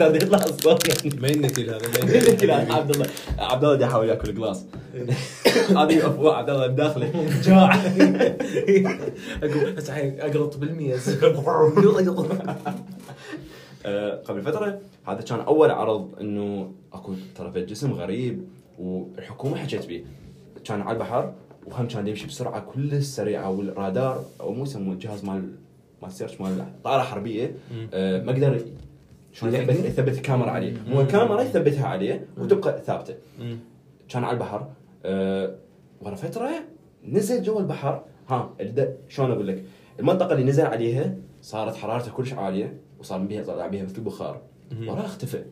[0.00, 1.78] هذا يطلع اصوات يعني ما ينتل هذا
[2.46, 2.74] لا.
[2.74, 3.06] عبد الله.
[3.38, 4.64] عبد الله دا يحاول ياكل جلاس
[5.78, 7.12] هذه افواه عبد الله بداخله
[7.44, 7.74] جاع.
[9.42, 11.24] أقول بس الحين اقرط بالميز
[13.86, 18.44] آه، قبل فترة هذا كان أول عرض إنه أكو ترى في جسم غريب
[18.78, 20.04] والحكومة حكت به.
[20.64, 21.32] كان على البحر
[21.66, 25.50] وهم كان يمشي بسرعة كلش سريعه والرادار أو مو يسموه الجهاز مال
[26.02, 27.54] مال سيرش مال طائرة حربية.
[27.94, 28.60] آه، ما قدر
[29.32, 30.74] شلون يثبت يثبت؟ الكاميرا عليه.
[30.92, 33.14] هو الكاميرا يثبتها عليه وتبقى ثابتة.
[34.08, 34.68] كان على البحر
[35.04, 35.58] أه
[36.00, 36.50] ورا فترة
[37.04, 38.04] نزل جوا البحر.
[38.28, 38.54] ها
[39.08, 39.64] شلون أقول لك؟
[40.00, 44.40] المنطقة اللي نزل عليها صارت حرارته كلش عالية وصار بيها طلع بيها مثل بخار.
[44.80, 45.44] ولا اختفى.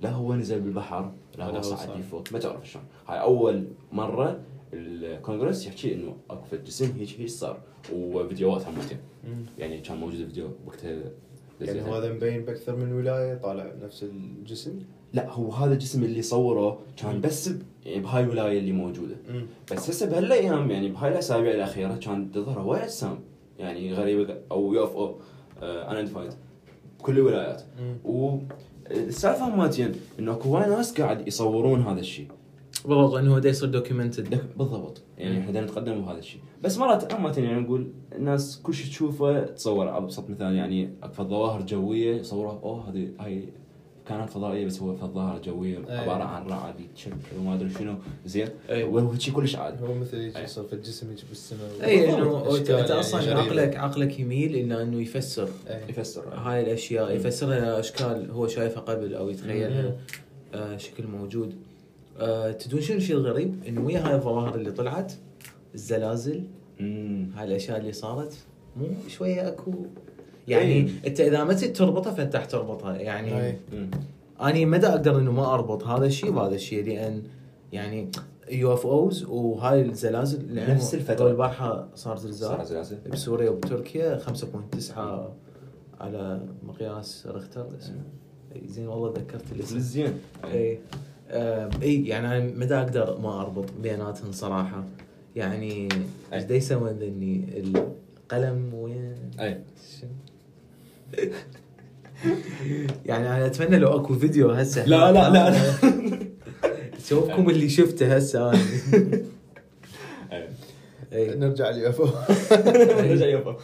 [0.00, 2.00] لا هو نزل بالبحر لا هو صعد.
[2.10, 2.84] فوق ما تعرف شلون.
[3.08, 4.40] هاي أول مرة
[4.72, 7.60] الكونغرس يحكي إنه أكو جسم هيك هيك صار.
[7.92, 9.44] وفيديوهات مم.
[9.58, 10.96] يعني كان موجود الفيديو وقتها
[11.60, 11.80] يعني.
[11.80, 14.78] هذا مبين بأكثر من ولاية طالع نفس الجسم؟
[15.12, 19.14] لا هو هذا الجسم اللي صوره كان بس ب- يعني بهاي الولايه اللي موجودة.
[19.28, 19.46] مم.
[19.72, 23.18] بس هسه بهالأيام يعني بهاي الأسابيع الأخيرة كان تظهر هواي اجسام
[23.58, 25.16] يعني غريبه أو UFO
[25.62, 26.32] unidentified
[26.98, 27.62] بكل الولايات.
[28.90, 32.26] والسالفه مالتين إنه اكو هواي ناس قاعد يصورون هذا الشيء.
[32.84, 35.02] بالضبط إنه هو دا يصير documented بالضبط.
[35.18, 36.40] يعني إحنا نتقدم بهذا الشيء.
[36.64, 41.24] بس مرات عامة يعني نقول الناس كل شيء تشوفه تصور على أبسط مثال يعني اكو
[41.24, 43.44] ظواهر جوية يصورها أوه هذه هاي
[44.08, 45.96] كانت فضائية بس هو ظاهره جوية أي.
[45.96, 47.94] عبارة عن رعد يتشكل وما أدري شنو
[48.26, 48.84] زين أي.
[48.84, 50.18] وهو شيء كلش عادي هو مثل.
[50.18, 52.14] يجي يصير في الجسم يجي بالسماء اي.
[52.14, 53.40] انه أنت يعني أصلا غريبة.
[53.40, 55.80] عقلك عقلك يميل إلى إنه يفسر أي.
[55.88, 59.94] يفسر هاي الأشياء يفسرها إلى اشكال هو شايفها قبل أو يتخيلها مم.
[60.54, 61.54] آه شكل موجود
[62.18, 65.12] آه تدرون شنو الشيء الغريب؟ إنه ويا هاي الظواهر اللي طلعت
[65.74, 66.42] الزلازل
[66.80, 68.34] امم هاي الأشياء اللي صارت
[68.76, 69.72] مو شوية اكو
[70.48, 70.90] يعني إي.
[71.06, 72.96] أنت إذا ما تريد تربطها فأنت راح تربطها.
[72.96, 73.58] يعني أي.
[74.42, 77.22] أني ما دا أقدر إنه ما أربط هذا الشيء بهذا الشيء لأن
[77.72, 78.10] يعني
[78.50, 81.14] UFOs وهاي الزلازل نفس الفترة.
[81.14, 82.96] قبل البارحة صار صار زلزال زلازل.
[83.12, 84.98] بسوريا وبتركيا 5.9
[86.00, 87.66] على مقياس ريختر.
[87.78, 88.02] اسمه
[88.56, 89.78] إي، زين والله تذكرت الاسم.
[89.78, 90.12] زين.
[90.44, 90.78] إي.
[91.30, 94.84] آم، إي يعني أنا متى أقدر ما أربط بيناتهم صراحة.
[95.36, 96.02] يعني أي.
[96.32, 99.60] إيش دا يسوون ذني القلم وين؟ أي؟
[103.06, 104.84] يعني أنا أتمنى لو أكو فيديو هسه.
[104.84, 105.58] لا، لا، لا، لا.
[107.08, 108.58] شوفكم اللي شفته هسه أنا
[110.32, 110.48] أي.
[111.12, 111.36] أي.
[111.36, 112.08] نرجع ال UFO
[113.12, 113.56] رجع يابا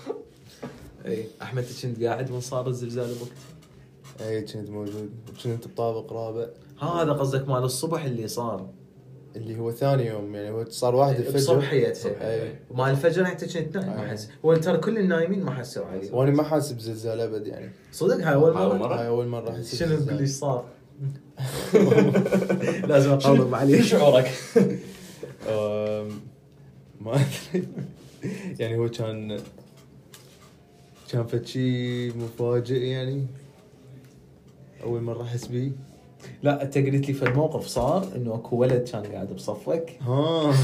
[1.07, 1.27] أي.
[1.43, 3.33] أحمد أنت كنت قاعد من صار الزلزال بوقت.
[4.21, 5.11] أي كنت موجود.
[5.45, 6.47] كنت بطابق رابع.
[6.81, 8.71] ها هذا قصدك مال الصبح اللي صار.
[9.37, 11.35] اللي هو ثاني يوم يعني هو صار واحد الفجر.
[11.35, 14.11] بصبحيتها اي ومال الفجر انت كنت نايم ما أي.
[14.11, 14.29] حس.
[14.45, 16.13] هو ترى كل النايمين ما حسوا عليه.
[16.13, 17.71] وأنا ما حاسب زلزال أبد يعني.
[17.93, 20.07] صدق هاي أول مرة؟ مرة؟ هاي أول مرة أحس شنو بزلزال.
[20.07, 20.65] تقول لي إيش صار؟
[22.91, 24.31] لازم اقاوم عليه شعورك؟
[27.01, 27.67] ما أدري.
[28.59, 29.41] يعني هو كان
[31.13, 33.27] كان فد شيء مفاجئ يعني.
[34.83, 35.71] أول مرة أحس بيه.
[36.43, 39.99] لا انت قلت لي في الموقف صار إنه أكو ولد كان قاعد بصفك.
[40.01, 40.51] ها.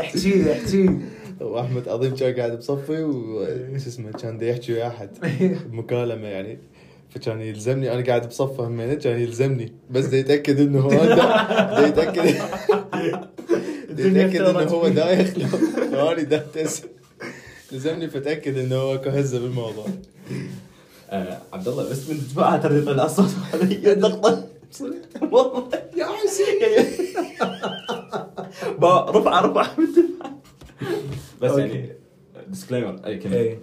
[0.00, 0.98] احكي لي احكي
[1.40, 5.08] واحمد عظيم كان قاعد بصفي وش اسمه كان دا يحكي ويا أحد.
[5.72, 6.58] بمكالمه يعني.
[7.10, 9.72] فكان يلزمني أنا قاعد بصفه همينة كان يلزمني.
[9.90, 11.14] بس دا يتأكد إنه هو دا,
[11.80, 12.22] دا يتأكد.
[13.96, 15.38] دا يتأكد إنه هو دايخ.
[15.92, 16.82] لو- أنا دا تس
[17.72, 19.86] لزمني فتأكد إنه هو اكو هزه بالموضوع.
[21.52, 24.44] عبد الله بس من تبعها ترى يطلع الصوت هذه ضغطه
[25.22, 26.60] والله يا حسين
[28.80, 30.36] با- رفعه رفعه من تبعها.
[31.42, 31.58] بس.
[31.58, 31.92] يعني
[32.48, 33.36] disclaimer أي كلمة.
[33.36, 33.58] اي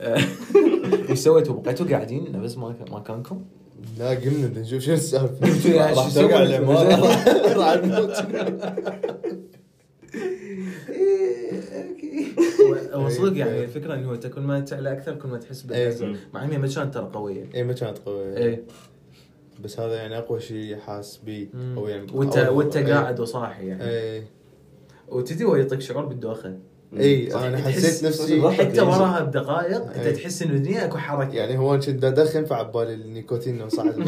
[1.10, 3.44] إيش سويتوا؟ بقيتوا قاعدين؟ نفس ما مكانكم؟
[3.98, 5.34] لا قمنا بدنا نشوف شنو السالفة.
[5.78, 8.16] راح شو توقع سويت؟ العمارة راح نموت.
[12.92, 16.16] هو صدق يعني الفكرة إنه أنت كل ما تعلى أكثر كل ما تحس بالهزه إيه.
[16.34, 18.36] مع انها ما كانت ترى قوية؟ اي ما كانت قوية.
[18.36, 18.62] إيه.
[19.64, 22.36] بس هذا يعني أقوى شيء حاس بيه أو يعني وانت.
[22.38, 22.94] وأنت إيه.
[22.94, 23.82] قاعد وصاحي يعني.
[23.90, 24.22] اي
[25.08, 26.58] وتدري هو يعطيك شعور بالدوخة؟
[26.96, 28.80] اي أنا تحس- حسيت نفسي حتى.
[28.80, 30.14] وراها بدقائق أنت إيه.
[30.14, 31.32] تحس إنه الدنيا أكو حركة.
[31.34, 33.94] يعني هو كنت ادخن فعبالي النيكوتين انه صعد.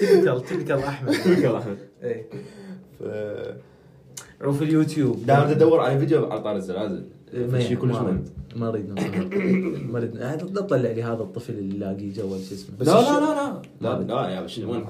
[0.00, 1.12] تبكل تبكل أحمد.
[1.12, 1.78] شكرا أحمد.
[2.02, 2.26] إيه.
[4.44, 7.04] ف- روح في اليوتيوب دائما تدور على فيديو على طار الزلازل
[7.34, 8.24] ما شيء كلش ما- مهم
[8.56, 8.90] ما اريد
[9.90, 13.60] ما اريد لا تطلع لي هذا الطفل اللي لاقي جوال شو اسمه لا لا لا
[13.80, 14.84] لا ما- لا يا وين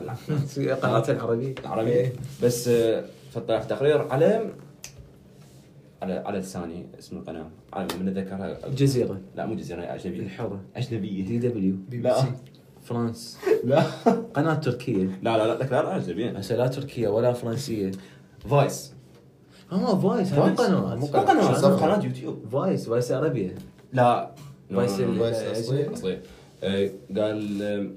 [0.66, 2.12] لا قناه العربي العربي إيه.
[2.42, 4.50] بس آه، فطلع في تقرير على
[6.02, 10.80] على على لساني اسم القناه على من ذكرها جزيره لا مو جزيره اجنبيه الحره دي
[10.80, 12.20] اجنبيه دبليو بي بي لا.
[12.20, 12.26] سي
[12.82, 13.80] فرانس لا
[14.34, 17.90] قناه تركيه لا لا لا لا لا اجنبيه هسه لا تركيه ولا فرنسيه
[18.50, 18.93] Vice
[19.74, 20.60] آه Vice Vice.
[20.60, 23.54] قناه مو مو قناه YouTube Vice Vice عربيه
[23.92, 24.30] لا
[24.74, 25.92] Vice أصلي.
[25.92, 26.18] اصلي
[27.16, 27.92] قال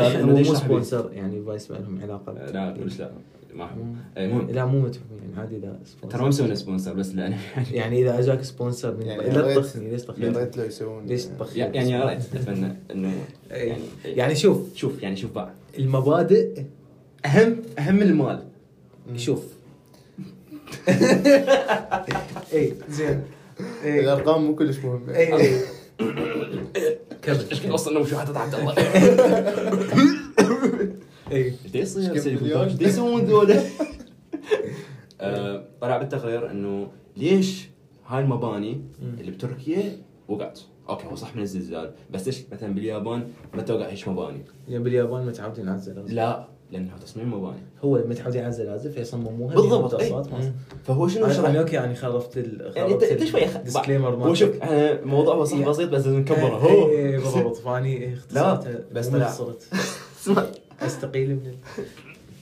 [0.00, 3.10] قال مو sponsor يعني Vice ما لهم علاقة لا كلش لا
[3.54, 3.70] ما
[4.16, 5.78] المهم لا مو متفق يعني عادي اذا
[6.10, 7.34] ترى ما مسوي sponsor بس لأن
[7.72, 11.24] يعني إذا أجاك sponsor من يعني لا تطخني ليش يا تطخني؟ ريت لو يسوون ليش
[11.24, 13.12] تطخني؟ يعني يا ريت أتمنى إنه
[13.50, 13.68] إيه.
[13.68, 16.62] يعني يعني شوف شوف يعني شوف بقى المبادئ
[17.26, 18.42] اهم أهم من المال
[19.10, 19.16] مم.
[19.18, 19.42] شوف
[22.52, 23.22] اي زين.
[23.84, 24.00] إيه.
[24.00, 25.60] الأرقام مو كلش مهمه اي اي
[27.22, 27.44] كمل.
[27.50, 28.74] إيش وصلنا وشو حتى عبد الله.
[31.32, 31.96] اي إيش
[32.80, 33.62] يسوون ذولا؟
[35.20, 37.68] آه، طلع بالتقرير إنه ليش
[38.06, 38.80] هاي المباني
[39.20, 41.94] اللي بتركيا وقعت؟ okay هو صح من الزلزال.
[42.10, 46.48] بس ليش مثلا باليابان ما توقع هيش مباني؟ يعني باليابان متعودين على الزلازل لا.
[46.72, 47.60] لأنه تصميم مباني.
[47.84, 49.94] هو متعودين على الزلازل فيصمموها بالضبط،.
[49.94, 50.50] مصر.
[50.84, 54.34] فهو شنو أنا شرح؟ أنا okay يعني خربت ال يعني انت أنت شوي disclaimer هو
[54.34, 56.88] شوف إحنا الموضوع هو صح بسيط بس لازم نكبره هو.
[56.88, 57.56] اي إي، بالضبط.
[57.56, 59.18] فاني اختصرتها بس مو
[60.26, 60.46] طلع.
[60.86, 61.54] أستقيل من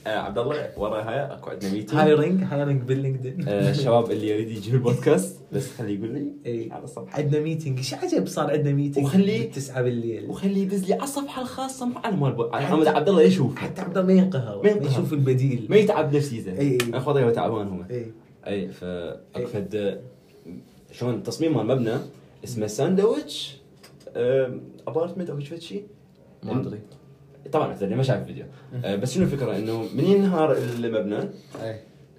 [0.09, 4.49] عبد الله ورا هاي أكو عندنا meeting hiring hiring بال LinkedIn آه، الشباب اللي يريد
[4.49, 7.17] يجي البودكاست بس خليه يقول لي اي على الصفحة.
[7.17, 10.29] عندنا meeting إيش عجب صار عندنا meeting وخليه- 9 بالليل.
[10.29, 13.81] وخليه يدز لي على الصفحة الخاصة مو على مال على محمد عبد الله يشوف حتى
[13.81, 14.61] عبد الله ما ينقهر.
[14.63, 14.69] ما.
[14.87, 15.67] يشوف البديل.
[15.69, 16.77] ما يتعب نفسيته إي إي.
[16.93, 18.11] اخوضه هو تعبان هو اي
[18.47, 18.83] اي ف
[19.35, 19.99] اكو فد
[20.91, 21.97] شلون تصميم مال مبنى؟
[22.43, 23.57] اسمه sandwich
[24.87, 25.83] apartment أو شيء
[26.43, 26.79] ما أدري.
[27.51, 28.45] طبعا مثلا ما شايف الفيديو.
[28.83, 31.19] آه، بس شنو الفكرة؟ إنه من ينهار المبنى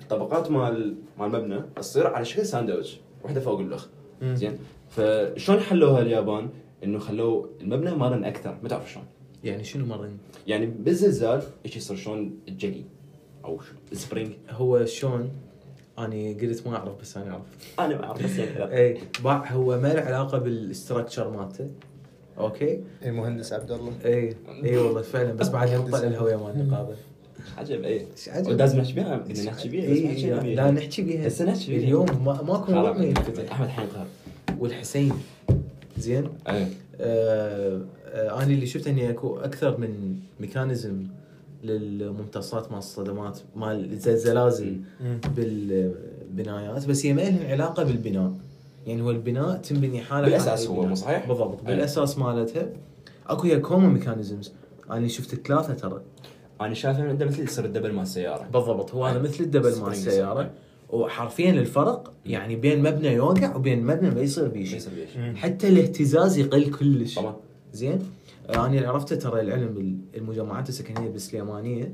[0.03, 3.89] الطبقات مال مال المبنى تصير على شكل ساندويتش واحدة فوق الأخ.
[4.23, 6.49] زين؟ فشلون حلوها اليابان؟
[6.85, 9.05] إنه خلوا المبنى مرن أكثر ما تعرف شلون.
[9.45, 12.83] يعني شنو مرن يعني بالزلزال إيش يصير شلون الجلي
[13.45, 14.33] أو شو ال spring.
[14.51, 15.31] هو شلون؟
[15.99, 17.75] أني قلت ما أعرف بس أنا أعرف.
[17.79, 18.77] أنا ما أعرف بس يعني.
[18.79, 18.99] أي.
[19.25, 21.71] باع هو ما له علاقة بال structure مالته.
[22.39, 23.93] okay؟ اي مهندس عبد الله.
[24.05, 26.95] اي اي والله فعلا بس بعد ينطلع الهويه مال النقابه
[27.59, 28.51] عجب اي إيش عجب.
[28.51, 30.71] لازم نحكي بها بدنا نحكي بيها بس ما إي، حكينا لا, بيها.
[30.71, 31.27] نحكي بيها.
[31.29, 31.79] هسه نحكي بيها.
[31.85, 33.05] اليوم ما ماكو موضوع ما.
[33.05, 34.07] ينفتح أحمد حينقهر
[34.59, 35.13] والحسين.
[35.99, 36.67] زين؟ اي
[37.01, 41.07] آه آه أنا اللي شفت إني أكو أكثر من mechanism
[41.65, 44.77] للممتصات مال الصدمات مال الزلازل.
[45.37, 48.33] بالبنايات بس هي ما لها علاقة بالبناء.
[48.87, 50.87] يعني هو البناء تنبني حاله بالأساس حال هو،.
[50.87, 51.61] مو صحيح؟ بالضبط.
[51.61, 51.67] أي.
[51.67, 52.73] بالأساس مالتها
[53.27, 54.53] أكو هي common mechanisms
[54.91, 56.03] أنا شفت ثلاثة ترى.
[56.61, 58.49] أنا شايف انه عنده مثل يصير الدبل مال السيارة.
[58.53, 58.95] بالضبط.
[58.95, 59.23] هو هذا أي.
[59.23, 59.91] مثل الدبل مال.
[59.91, 60.51] السيارة.
[60.91, 65.35] وحرفيا الفرق يعني بين مبنى يوقع وبين مبنى ما يصير بيه ما شيء.
[65.35, 67.19] حتى الاهتزاز يقل كلش.
[67.19, 67.37] طبعا.
[67.73, 67.99] زين؟
[68.49, 71.93] أنا اللي عرفته ترى للعلم المجمعات السكنية بالسليمانية.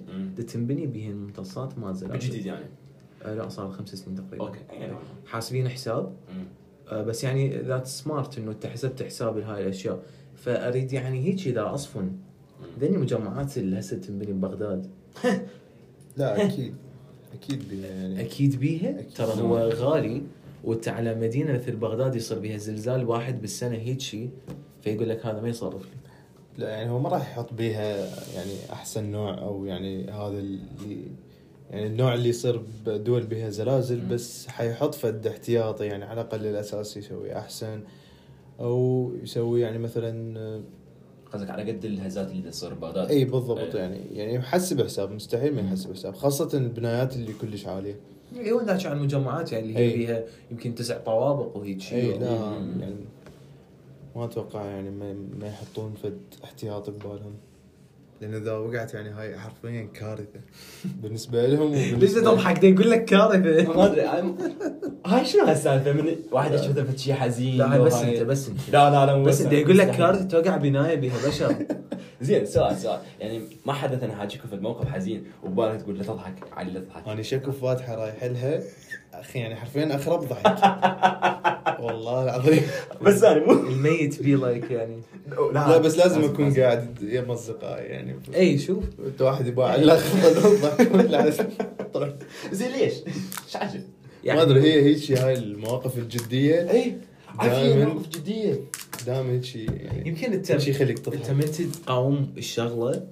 [0.49, 2.65] تنبني بها الممتصات مال زلازل بالجديد يعني؟
[3.25, 4.47] آه لا صار خمس سنين تقريبا.
[4.47, 4.59] okay.
[4.73, 4.93] يعني.
[5.27, 6.05] حاسبين حساب.
[6.05, 6.45] مم.
[6.91, 10.03] آه، بس يعني ذات سمارت إنه انت حسبت حساب لهاي الأشياء.
[10.37, 12.13] فأريد يعني هيك إذا أصفن.
[12.81, 14.87] ذني المجمعات اللي هسه تنبني ببغداد.
[16.17, 16.75] لا أكيد.
[17.35, 19.03] أكيد بيها يعني أكيد بيها.
[19.15, 20.23] ترى هو غالي
[20.65, 24.31] وانت على مدينة مثل بغداد يصير بها زلزال واحد بالسنة هيك شيء
[24.83, 25.83] فيقول لك هذا ما يصرف.
[25.83, 27.97] لي لا يعني هو ما راح يحط بيها
[28.35, 31.05] يعني أحسن نوع أو يعني هذا اللي
[31.75, 34.01] يعني النوع اللي يصير بدول بها زلازل.
[34.01, 37.81] بس حيحط فد احتياطي يعني على الأقل الاساس يسوي أحسن
[38.61, 40.63] أو يسوي يعني مثلا
[41.33, 43.81] قصدك على قد الهزات اللي تصير ببغداد إي بالضبط إيه.
[43.81, 47.97] يعني يعني يحسب حساب مستحيل ما يحسب حساب خاصة البنايات اللي كلش عالية
[48.37, 49.97] إي وأنا احكي عن المجمعات يعني اللي هي أي.
[49.97, 52.81] بيها يمكن تسع طوابق وهيك إي شيء لا مم.
[52.81, 52.95] يعني
[54.17, 57.35] ما أتوقع يعني ما, ما يحطون فد احتياطي ببالهم
[58.25, 60.41] لأن إذا وقعت يعني هاي حرفيا كارثة.
[61.03, 63.73] بالنسبة لهم ليش تضحك يقول لك كارثة.
[63.77, 64.03] ما أدري
[65.07, 68.59] هاي شنو هالسالفة؟ من واحد يشوف شيء حزين لا هاي بس أنت بس أنت.
[68.73, 69.43] لا لا لا مو بس.
[69.43, 69.91] دا يقول لك.
[69.91, 71.55] كارثة توقع بناية بها بشر.
[72.21, 73.01] زين سؤال سؤال.
[73.21, 77.09] يعني ما حدث أنا حاجيكم في موقف حزين وبالك تقول لا تضحك علي لا تضحك.
[77.09, 78.61] أنا شكو فاتحة رايح لها.
[79.21, 80.57] أخي يعني حرفيا اخرب ضحك.
[81.85, 82.63] والله العظيم.
[83.03, 84.97] بس أنا مو الميت be like يعني
[85.53, 88.17] لا بس لازم أكون قاعد يم اصدقائي يعني.
[88.35, 88.85] إي شوف.
[89.07, 90.15] أنت واحد يباع الأخ
[92.53, 92.93] زين ليش؟
[93.47, 93.83] إيش عجب؟
[94.25, 96.71] يعني ما أدري هي هيك هاي المواقف الجدية.
[96.71, 96.97] إي
[97.39, 97.85] عارف دائماً.
[97.85, 98.61] مواقف جدية.
[99.07, 101.31] دائما هيك يعني يمكن انت يخليك انت تضحك.
[101.31, 103.07] من تقاوم الشغلة.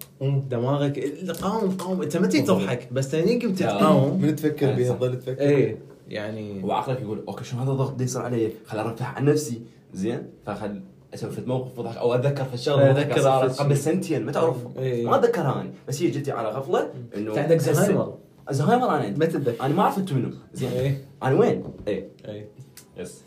[0.49, 0.99] دماغك
[1.43, 3.15] قاوم قاوم انت ما تجي تضحك بس
[3.63, 3.67] لا.
[3.67, 4.97] تقاوم من تفكر صح.
[4.97, 5.77] تظل تفكر إي.
[6.13, 9.63] يعني وعقلك يقول okay شو هذا الضغط اللي يصير علي؟ خل ارفع عن نفسي.
[9.95, 10.83] زين؟ فخل
[11.15, 13.77] أسوي في موقف واضحك أو أتذكر في الشغله أتذكر أتذكر صارت قبل.
[13.77, 15.07] سنتين ما تعرف؟ إيه.
[15.07, 18.19] ما اتذكرها أنا بس هي جتي على غفلة إنه عندك زهايمر.
[18.51, 19.65] زهايمر أنا عندي ما تتذكر.
[19.65, 20.31] أنا ما اعرف أنتم منو.
[20.55, 20.71] زين.
[20.71, 22.47] اي أنا وين؟ اي اي
[22.97, 23.23] yes.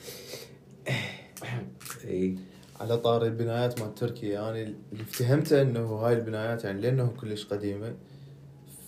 [2.08, 2.36] اي
[2.80, 7.94] على طار البنايات مال تركيا يعني اللي افتهمته إنه هاي البنايات يعني لأنه كلش قديمة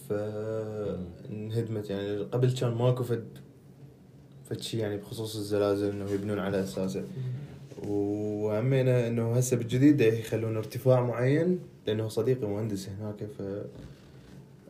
[0.09, 2.17] فانهدمت يعني.
[2.17, 3.37] قبل كان ماكو فد
[4.49, 7.03] فد شي يعني بخصوص الزلازل إنه يبنون على اساسه
[7.87, 13.41] وهمينا انه هسه بالجديد يخلون ارتفاع معين لأنه صديقي مهندس هناك ف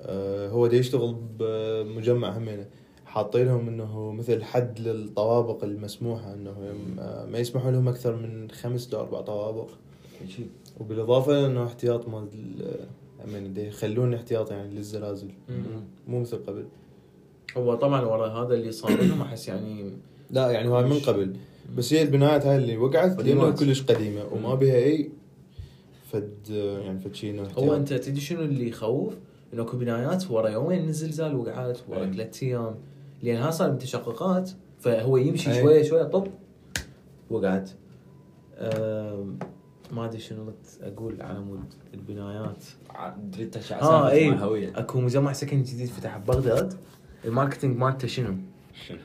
[0.02, 2.66] آه، هو دا يشتغل بمجمع همينه
[3.06, 6.56] حاطين لهم إنه مثل حد للطوابق المسموحة إنه
[7.00, 9.70] آه، ما يسمحوا لهم أكثر من خمس لو أربع طوابق.
[10.80, 12.86] وبالإضافة إنه احتياط مال ال-
[13.20, 15.30] يعني يخلون احتياط يعني للزلازل.
[16.08, 16.66] مو مثل قبل.
[17.58, 19.92] هو طبعا ورا هذا اللي صار لهم احس يعني
[20.32, 21.36] لا يعني هاي من قبل
[21.76, 23.60] بس هي البنايات هاي اللي وقعت لأنه قديمات.
[23.60, 25.12] كلش قديمة وما بها أي
[26.12, 27.76] فد يعني فد شيء هو.
[27.76, 29.14] أنت تدري شنو اللي يخوف؟
[29.54, 32.14] إنه اكو بنايات ورا يومين من الزلزال وقعت ورا أي.
[32.14, 32.76] ثلاث أيام
[33.24, 35.62] لأن ها صار تشققات فهو يمشي أي.
[35.62, 36.28] شوية شوية طب
[37.30, 37.70] وقعت
[39.92, 42.64] ما أدري شنو أقول على مود البنايات
[43.18, 46.74] دريت آه اي أكو مجمع سكن جديد فتح ببغداد
[47.26, 48.36] ال marketing مالته شنو؟
[48.88, 48.98] شنو؟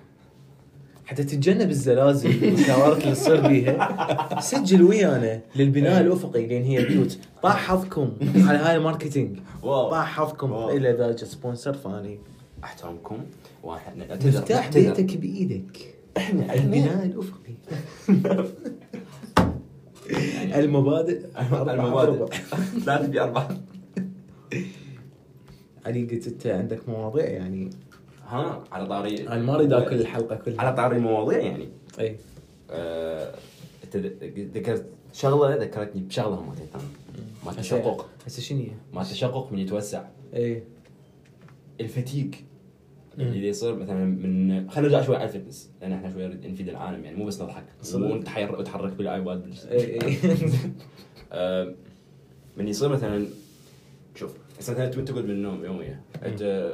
[1.05, 4.40] حتى تتجنب الزلازل والكوارث اللي تصير بيها.
[4.40, 6.46] سجل ويانا للبناء الأفقي.
[6.46, 7.18] لأن هي بيوت.
[7.42, 9.38] طاح حظكم على هاي ال marketing.
[9.62, 10.53] طاح حظكم.
[10.53, 12.18] إذا جا sponsor فاني.
[12.64, 13.18] أحترمكم.
[13.62, 14.68] واحد نعتذر مفتاح.
[14.68, 15.94] بيتك بإيدك.
[16.16, 17.55] إحنا البناء الأفقي.
[20.55, 21.27] المبادئ.
[21.75, 22.27] المبادئ.
[22.85, 23.48] ثلاثة في أربعة
[25.87, 27.70] علي قلت أنت عندك مواضيع يعني
[28.33, 29.29] ها على طاري.
[29.29, 30.61] أنا ما أريد أكل الحلقة كلها.
[30.61, 31.68] على طاري المواضيع يعني.
[32.01, 32.16] إي.
[32.71, 33.35] آه،
[33.85, 33.97] انت
[34.57, 36.85] ذكرت شغلة ذكرتني بشغلة ما ثانية
[37.45, 40.05] ما التشقق هسه شنو هي؟ ما التشقق من يتوسع.
[40.35, 40.62] إي.
[41.81, 42.31] الفتيق
[43.18, 46.68] اللي يصير مثلا من خلينا نرجع شوي على ال fitness لأن إحنا شوي نريد نفيد
[46.68, 47.64] العالم يعني مو بس نضحك.
[47.95, 50.16] ونتحرك وتحرك بالايباد بال- إي إي.
[51.33, 51.75] آه،
[52.57, 53.27] من يصير مثلا
[54.14, 56.73] شوف مثلا أنت تقعد بالنوم يوميا أنت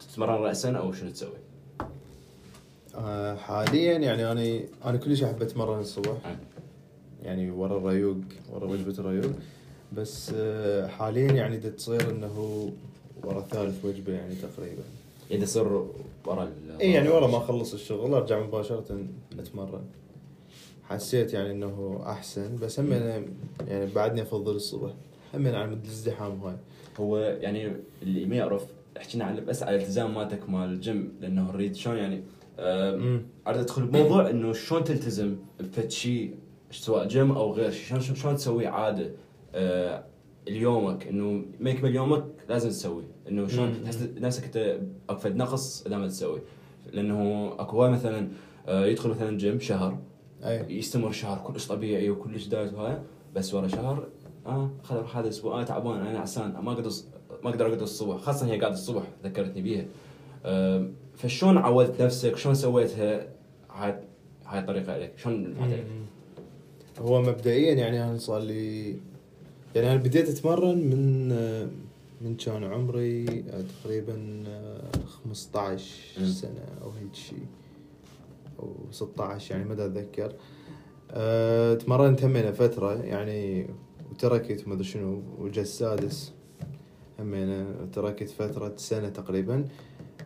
[0.00, 1.30] تتمرن راسا أو شنو تسوي؟
[2.94, 6.26] آه، حاليا يعني أنا أنا كلش أحب أتمرن الصبح.
[6.26, 6.36] آه.
[7.22, 8.16] يعني ورا الريوق
[8.52, 9.32] ورا وجبة الريوق.
[9.92, 12.70] بس آه، حاليا يعني تصير إنه
[13.24, 14.82] ورا ثالث وجبة يعني تقريبا.
[15.30, 15.68] يعني تصير
[16.26, 18.98] ورا ال- إي يعني ورا ما أخلص الشغل أرجع مباشرة
[19.38, 19.82] أتمرن.
[20.84, 23.22] حسيت يعني إنه أحسن بس هم أنا
[23.68, 24.90] يعني بعدني أفضل الصبح.
[25.34, 26.54] هم على مود الازدحام هاي.
[27.00, 28.64] هو يعني اللي ما يعرف
[28.98, 32.24] احكينا عن بس على الالتزام مالتك مال الجيم لأنه نريد شلون يعني.
[33.48, 36.34] أريد أدخل بموضوع إنه شلون تلتزم بفد شيء
[36.70, 39.10] سواء جيم أو غير شيء شلون شلون- تسوي عادة
[39.54, 40.04] آه
[40.48, 43.04] اليومك إنه ما يكمل يومك لازم تسوي.
[43.28, 43.82] إنه شلون.
[43.84, 46.40] تحس نفسك أنت اكو فد نقص اذا ما تسوي.
[46.92, 48.28] لأنه أكو هواي مثلا
[48.66, 49.98] آه يدخل مثلا جيم شهر
[50.44, 50.78] أي.
[50.78, 52.98] يستمر شهر كلش طبيعي وكلش دايت وهاي
[53.34, 54.08] بس ورا شهر
[54.46, 56.90] آه خل أروح هذا الأسبوع أنا تعبان أنا نعسان ما أقدر
[57.44, 59.84] ما أقدر أقعد الصبح خاصة هي قاعدة الصبح ذكرتني بيها.
[60.44, 63.28] آه فشلون عودت نفسك؟ شلون سويتها؟
[63.70, 63.94] هاي
[64.46, 65.54] هاي الطريقة عليك شلون؟
[66.98, 68.88] هو مبدئيا يعني أنا صار لي
[69.74, 71.28] يعني أنا بديت أتمرن من
[72.20, 73.24] من كان عمري
[73.82, 74.44] تقريبا
[75.24, 76.26] 15 مم.
[76.26, 77.46] سنة أو هيك شيء
[78.58, 80.32] أو 16 يعني ما أتذكر.
[81.10, 83.66] أه، تمرنت همينه فترة يعني
[84.10, 86.32] وتركت وما أدري شنو وجا السادس
[87.18, 89.64] همينه تركت فترة سنة تقريبا.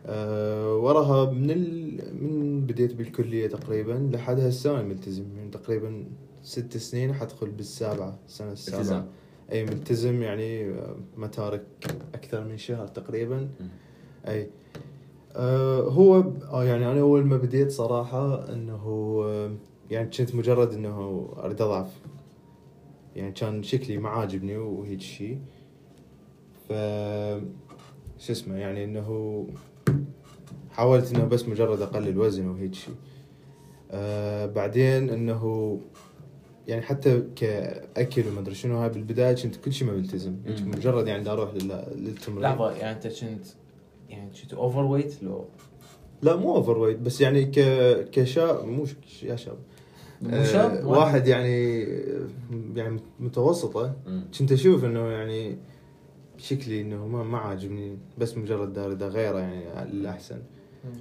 [0.05, 1.99] أه وراها من ال...
[2.23, 5.23] من بديت بالكلية تقريبا لحد هسه أنا ملتزم.
[5.37, 6.05] يعني تقريبا
[6.43, 8.79] ست سنين حدخل بالسابعة السنة السابعة.
[8.79, 9.05] التزام.
[9.51, 11.63] أي ملتزم يعني آه، ما تارك
[12.13, 13.49] أكثر من شهر تقريبا.
[14.27, 14.49] أي
[15.35, 18.83] آه هو آه يعني أنا أول ما بديت صراحة إنه
[19.25, 19.51] آه،
[19.91, 21.99] يعني كنت مجرد إنه أريد أضعف.
[23.15, 25.39] يعني كان شكلي ما عاجبني وهيك شيء
[26.69, 26.73] ف
[28.19, 29.47] شو اسمه يعني إنه
[30.71, 32.93] حاولت إنه بس مجرد أقلل وزن وهيك شيء
[33.91, 35.79] آه بعدين إنه
[36.67, 40.71] يعني حتى كأكل وما أدري شنو هاي بالبداية كنت كلش ما ملتزم يعني مم.
[40.71, 42.41] مجرد يعني أروح لل- للتمرين.
[42.43, 43.45] لحظة يعني أنت كنت
[44.09, 45.45] يعني كنت overweight لو؟
[46.21, 47.59] لا مو overweight بس يعني ك
[48.11, 49.57] كشاب مو ش- يا شاب
[50.21, 51.81] مو شاب؟ آه واحد يعني
[52.75, 53.95] يعني متوسطة.
[54.39, 55.57] كنت أشوف إنه يعني
[56.43, 60.41] شكلي إنه ما ما عاجبني بس مجرد دار دا غيره يعني الأحسن.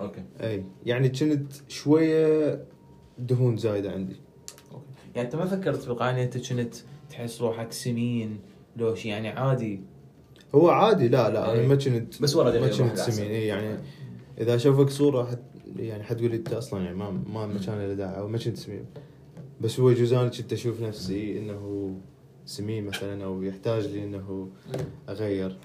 [0.00, 0.22] أوكي.
[0.40, 0.64] أي.
[0.87, 2.64] يعني كنت شوية
[3.18, 4.16] دهون زايدة عندي.
[5.14, 6.74] يعني أنت ما فكرت بالقاعده أنت كنت
[7.11, 8.38] تحس روحك سمين؟
[8.76, 9.81] لو شيء يعني عادي.
[10.55, 11.52] هو عادي لا لا.
[11.55, 12.99] أنا ما كنت بس ورا ما دقيقة كنت.
[12.99, 13.78] سمين أي يعني
[14.40, 15.43] إذا أشوفك صورة حت
[15.76, 18.57] يعني حتقول لي أنت أصلا يعني ما ما ما كان له داعي أو ما كنت
[18.57, 18.84] سمين.
[19.61, 21.95] بس هو يجوز أنا كنت أشوف نفسي إنه
[22.47, 24.49] سمين مثلا أو يحتاج لي إنه
[25.09, 25.57] أغير.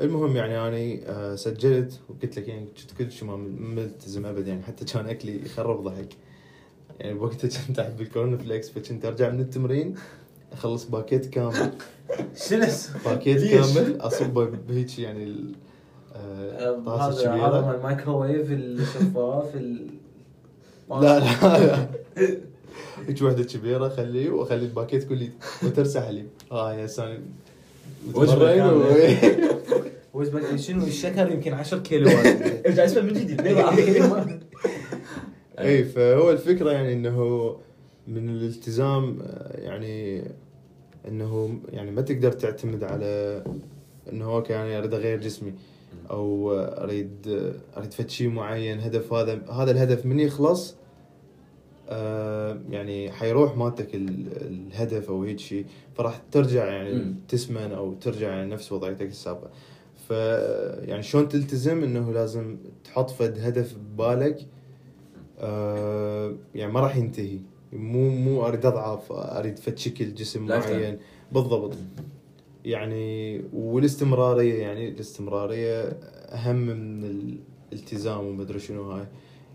[0.00, 4.84] المهم يعني أنا آه، سجلت وقلت لك يعني كنت كلش ما ملتزم ابد يعني حتى
[4.84, 6.08] كان أكلي يخرب ضحك.
[7.00, 9.94] يعني بوقتها كنت أحب ال corn flakes فكنت أرجع من التمرين
[10.52, 11.72] أخلص باكيت كامل.
[12.48, 12.66] شنو
[13.04, 15.54] باكيت؟ كامل اصبه بهيك يعني
[16.14, 17.74] آه، طاسة هذا كبيرة.
[17.74, 19.86] الميكروويف الشفاف ال...
[20.90, 21.88] لا لا لا.
[23.08, 25.28] هيك وحدة كبيرة خليه واخلي الباكيت كله
[25.62, 26.86] وترسى حليب آه يا
[28.56, 29.60] كاملة.
[30.14, 32.26] وزين شنو الشكر يمكن 10 كيلوات
[32.66, 33.40] ارجع اسمه من جديد.
[35.58, 37.56] اي فهو الفكرة يعني إنه
[38.08, 40.24] من الالتزام آه، يعني
[41.08, 43.42] إنه يعني ما تقدر تعتمد على
[44.12, 45.52] إنه okay أنا اريد أغير جسمي
[46.10, 50.76] أو اريد أريد فد شيء معين هدف هذا هذا الهدف من يخلص
[52.70, 55.64] يعني حيروح مالتك ال- الهدف أو هيك شيء
[55.94, 57.14] فراح ترجع يعني.
[57.28, 59.50] تسمن أو ترجع يعني نفس وضعيتك السابقة.
[60.08, 60.10] ف
[60.88, 64.46] يعني شلون تلتزم؟ إنه لازم تحط فد هدف ببالك
[65.40, 67.38] آه، يعني ما راح ينتهي.
[67.72, 70.46] مو مو أريد أضعف أريد فد شكل جسم.
[70.46, 70.98] معين.
[71.32, 71.74] بالضبط.
[72.64, 75.80] يعني والاستمرارية يعني الاستمرارية
[76.28, 77.04] أهم من
[77.72, 79.04] الالتزام ومدري شنو هاي.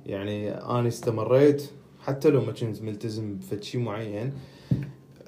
[0.06, 1.64] يعني أنا استمريت
[2.06, 4.34] حتى لو ما كنت ملتزم بفد شيء معين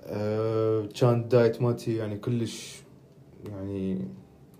[0.01, 2.81] آه، كان الدايت مالتي يعني كلش
[3.49, 4.07] يعني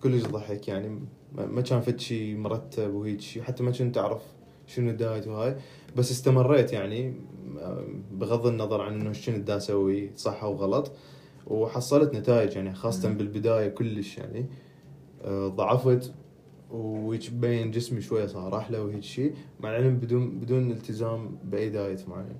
[0.04, 1.00] كلش ضحك يعني.
[1.36, 4.22] ما كان فد شيء مرتب وهيك شيء حتى ما كنت أعرف
[4.68, 5.56] شنو الدايت وهاي.
[5.96, 7.14] بس استمريت يعني
[7.60, 10.92] آه، بغض النظر عن إنه شنو دا أسوي صح أو غلط.
[11.48, 13.18] وحصلت نتائج يعني خاصة مم.
[13.18, 14.46] بالبداية كلش يعني
[15.24, 16.14] آه، ضعفت.
[16.72, 22.10] وهيك بين جسمي شوية صار أحلى وهيك شيء مع العلم بدون بدون التزام بأي دايت
[22.10, 22.36] معين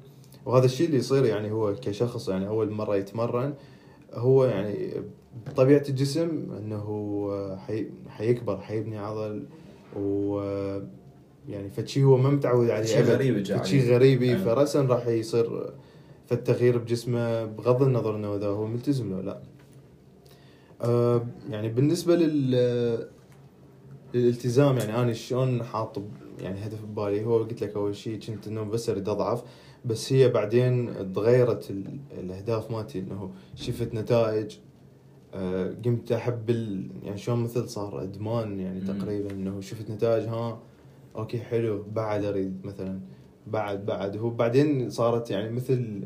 [0.46, 3.54] وهذا الشيء اللي يصير يعني هو كشخص يعني أول مرة يتمرن
[4.14, 4.92] هو يعني
[5.56, 9.44] طبيعة الجسم إنه حي حيكبر حيبني عضل
[9.96, 10.40] و
[11.50, 13.04] يعني فشي هو ما متعود عليه شيء.
[13.04, 13.96] غريب فشي عليه.
[13.96, 14.38] غريب أيوة.
[14.44, 15.74] فراسا راح يصير
[16.28, 19.42] فالتغيير بجسمه بغض النظر إنه إذا هو ملتزم لو لا.
[20.82, 23.08] آه يعني بالنسبة لل
[24.14, 25.98] للالتزام يعني أنا شلون حاط
[26.42, 29.44] يعني هدف ببالي هو قلت لك أول شيء كنت إنه بس أريد أضعف
[29.86, 34.58] بس هي بعدين تغيرت ال- الأهداف مالتي إنه شفت نتائج
[35.34, 36.88] آه قمت أحب ال...
[37.04, 38.82] يعني شلون مثل صار أدمان يعني.
[38.82, 40.60] تقريبا إنه شفت نتائج ها
[41.16, 43.00] okay حلو بعد أريد مثلا
[43.48, 46.04] بعد بعد هو بعدين صارت يعني مثل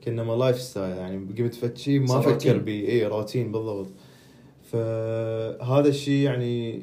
[0.00, 2.58] كانما lifestyle يعني قمت فد شيء ما أفكر.
[2.58, 3.88] بيه اي روتين بالضبط
[4.62, 6.82] فهذا الشيء يعني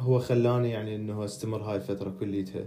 [0.00, 2.66] هو خلاني يعني إنه أستمر هاي الفترة كليتها.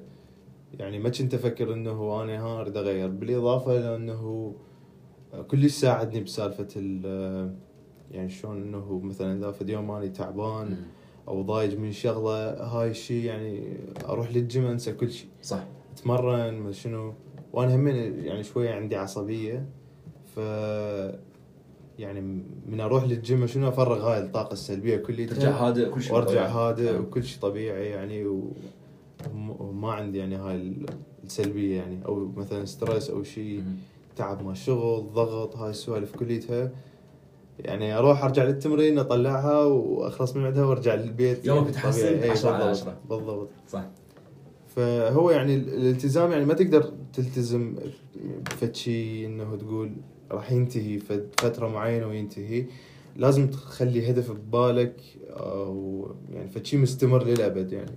[0.74, 3.08] يعني ما كنت أفكر إنه أنا ها أريد أغير.
[3.08, 4.56] بالإضافة لأنه
[5.48, 7.58] كلش ساعدني بسالفة ال
[8.12, 10.78] يعني شلون إنه مثلا إذا فد يوم اني تعبان
[11.28, 15.68] أو ضايج من شغلة هاي الشيء يعني أروح للجيم أنسى كل شيء صح.
[15.94, 17.14] أتمرن ما شنو.
[17.54, 19.70] وأنا هم يعني شوية عندي عصبية.
[20.36, 20.40] ف
[22.00, 22.22] يعني
[22.70, 26.48] من أروح للجيم شنو أفرغ هاي الطاقة السلبية كليتها ترجع هادئ كل شيء وأرجع.
[26.48, 27.00] هادئ آه.
[27.00, 28.52] وكل شيء طبيعي يعني و-
[29.60, 30.86] وما عندي يعني هاي ال-
[31.24, 33.64] السلبية يعني أو مثلا stress أو شيء.
[34.16, 36.72] تعب مع الشغل ضغط هاي السوالف كليتها
[37.60, 42.08] يعني أروح أرجع للتمرين أطلعها وأخلص من عندها وأرجع للبيت يومك يعني بتحسن.
[42.08, 42.98] إي، 10 على بالضبط 10.
[43.10, 43.86] بالضبط صح
[44.68, 47.76] فهو يعني ال- الالتزام يعني ما تقدر تلتزم
[48.46, 49.92] بفد شيء إنه تقول
[50.32, 52.66] راح ينتهي فد فترة معينة وينتهي.
[53.16, 57.96] لازم تخلي هدف ببالك أو يعني فد شيء مستمر للأبد يعني.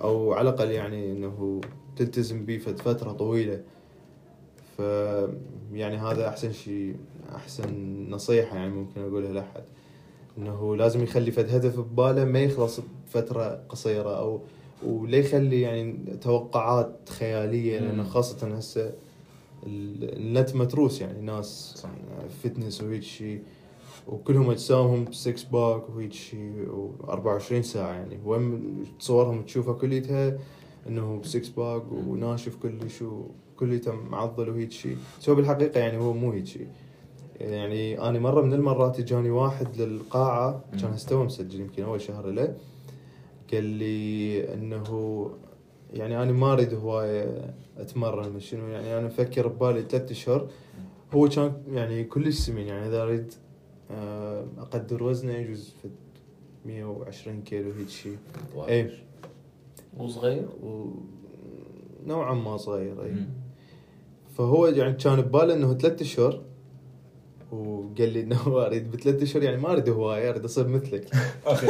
[0.00, 1.60] أو على الأقل يعني إنه
[1.96, 3.60] تلتزم به فد فترة طويلة.
[4.76, 4.80] ف
[5.72, 6.96] يعني هذا أحسن شيء
[7.34, 9.62] أحسن نصيحة يعني ممكن أقولها لأحد.
[10.38, 14.40] إنه لازم يخلي فد هدف بباله ما يخلص بفترة قصيرة أو
[14.86, 18.08] ولا يخلي يعني توقعات خيالية لأنه مم.
[18.08, 18.92] خاصة هسه
[19.66, 21.90] النت متروس يعني ناس صح.
[22.42, 23.42] fitness وهيك شيء
[24.08, 26.66] وكلهم أجسامهم 6 pack وهيك شيء
[27.02, 30.38] و24 ساعة يعني وين صورهم تشوفها كليتها
[30.88, 36.32] إنه 6 pack وناشف كلش وكليته معضل وهيك شيء بس هو بالحقيقة يعني هو مو
[36.32, 36.66] هيك شيء
[37.40, 40.92] يعني أنا مرة من المرات اجاني واحد للقاعة كان.
[40.92, 42.56] هسه تو مسجل يمكن أول شهر له
[43.52, 45.30] قال لي إنه
[45.92, 50.48] يعني أنا ما أريد هواية أتمرن من شنو يعني أنا مفكر ببالي ثلاث اشهر
[51.12, 53.34] هو كان يعني كلش سمين يعني إذا أريد
[53.90, 55.88] آه، أقدر وزنه يجوز في
[56.66, 58.16] 120 كيلو هيك شيء.
[58.68, 58.90] اي
[59.98, 60.48] وصغير
[62.06, 63.14] نوعا ما صغير اي.
[64.36, 66.42] فهو يعني كان بباله إنه ثلاث اشهر
[67.52, 71.14] وقال لي إنه أريد بثلاث اشهر يعني ما أريد هواية أريد أصير مثلك.
[71.46, 71.66] okay.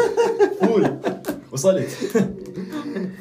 [0.61, 0.99] full
[1.53, 1.89] وصلت.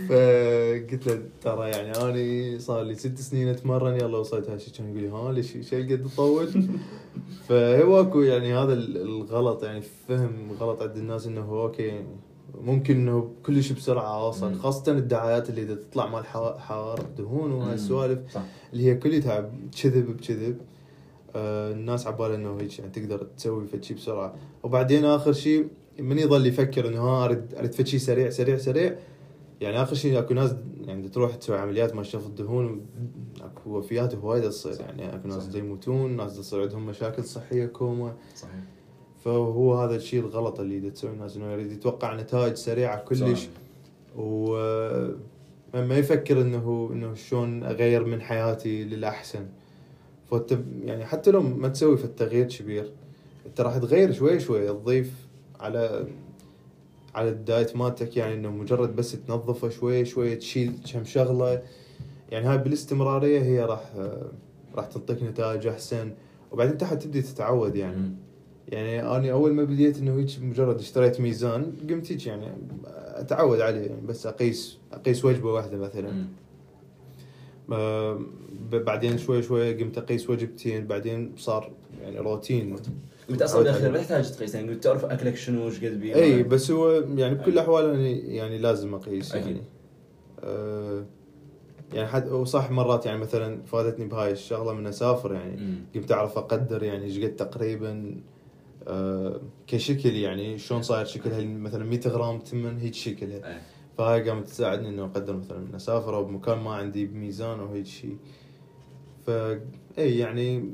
[0.10, 5.02] فقلت له ترى يعني أني صار لي ست سنين أتمرن يلا وصلت هالشيء كان يقول
[5.02, 6.48] لي ها ليش إيش قد تطول؟
[7.48, 12.04] فهو اكو يعني هذا ال- الغلط يعني فهم غلط عند الناس إنه okay
[12.62, 14.54] ممكن إنه كل شيء بسرعة مم.
[14.60, 18.20] خاصة الدعايات اللي تطلع مال حوا- حوارق دهون وهالسوالف
[18.74, 19.52] اللي هي كلها
[19.84, 20.58] كذب بكذب
[21.36, 25.68] آه الناس عبالها إنه هيك يعني تقدر تسوي فد شيء بسرعة وبعدين آخر شيء
[26.00, 28.96] من يظل يفكر إنه ها اريد أريد فد شيء سريع سريع سريع
[29.62, 30.56] يعني آخر شيء أكو ناس
[30.86, 32.86] يعني تروح تسوي عمليات مال شفط الدهون
[33.42, 34.74] أكو وفيات هواية تصير.
[34.74, 34.82] صح.
[34.86, 38.16] يعني أكو ناس يموتون ناس تصير عندهم مشاكل صحية كوما.
[38.36, 38.64] صحيح.
[39.26, 43.40] فهو هذا الشيء الغلط اللي تسوي الناس إنه يريد يتوقع نتائج سريعة كلش.
[43.42, 43.48] صح.
[44.18, 44.52] و
[45.74, 49.46] ما يفكر إنه إنه شلون أغير من حياتي للأحسن.
[50.32, 52.92] ب- يعني حتى لو ما تسوي في التغيير كبير.
[53.46, 55.14] أنت راح تغير شوي شوي تضيف
[55.60, 56.08] على
[57.18, 61.62] على ال diet مالتك يعني إنه مجرد بس تنظفه شوي شوي تشيل كم شغلة.
[62.32, 63.94] يعني هاي بالاستمرارية هي راح
[64.76, 66.14] راح تعطيك نتائج أحسن.
[66.52, 68.12] وبعدين انت حتبدي تتعود يعني.
[68.68, 72.52] يعني أنا أول ما بديت إنه هيك مجرد اشتريت ميزان قمت هيك يعني
[72.96, 76.26] أتعود عليه يعني بس أقيس أقيس وجبة واحدة مثلا.
[78.72, 82.76] بعدين شوي شوي قمت أقيس وجبتين بعدين صار يعني روتين.
[83.30, 86.72] انت أصلا بالأخير ما تحتاج تقيس يعني تعرف أكلك شنو وش قد بيه إي بس
[86.72, 89.48] هو يعني بكل الأحوال يعني, يعني لازم أقيس أكيد.
[89.48, 89.64] يعني
[90.44, 91.06] آه
[91.94, 95.60] يعني حد وصح مرات يعني مثلا فادتني بهاي الشغلة من أسافر يعني.
[95.96, 98.22] قمت أعرف أقدر يعني إيش قد تقريبا
[98.88, 103.62] آه كشكل يعني شلون صاير شكلها مثلا 100 غرام تمن هيك شكلها.
[103.98, 107.86] فهاي قامت تساعدني إنه أقدر مثلا من أسافر أو بمكان ما عندي بميزان أو هيك
[107.86, 108.18] شيء
[109.26, 109.30] ف
[109.98, 110.72] إي يعني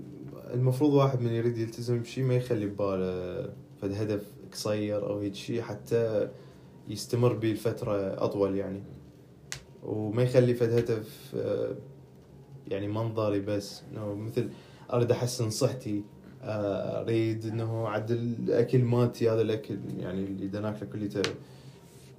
[0.54, 3.50] المفروض واحد من يريد يلتزم بشيء ما يخلي بباله
[3.82, 6.30] فد هدف قصير أو هيك شيء حتى
[6.90, 8.84] يستمر به لفترة أطول يعني.
[9.84, 11.76] وما يخلي فد هدف آه،
[12.68, 13.84] يعني منظري بس.
[13.92, 14.50] إنه مثل
[14.94, 16.04] أريد أحسن صحتي
[16.44, 21.22] آه، أريد إنه اعدل الأكل مالتي هذا الأكل يعني اللي ناكله كليته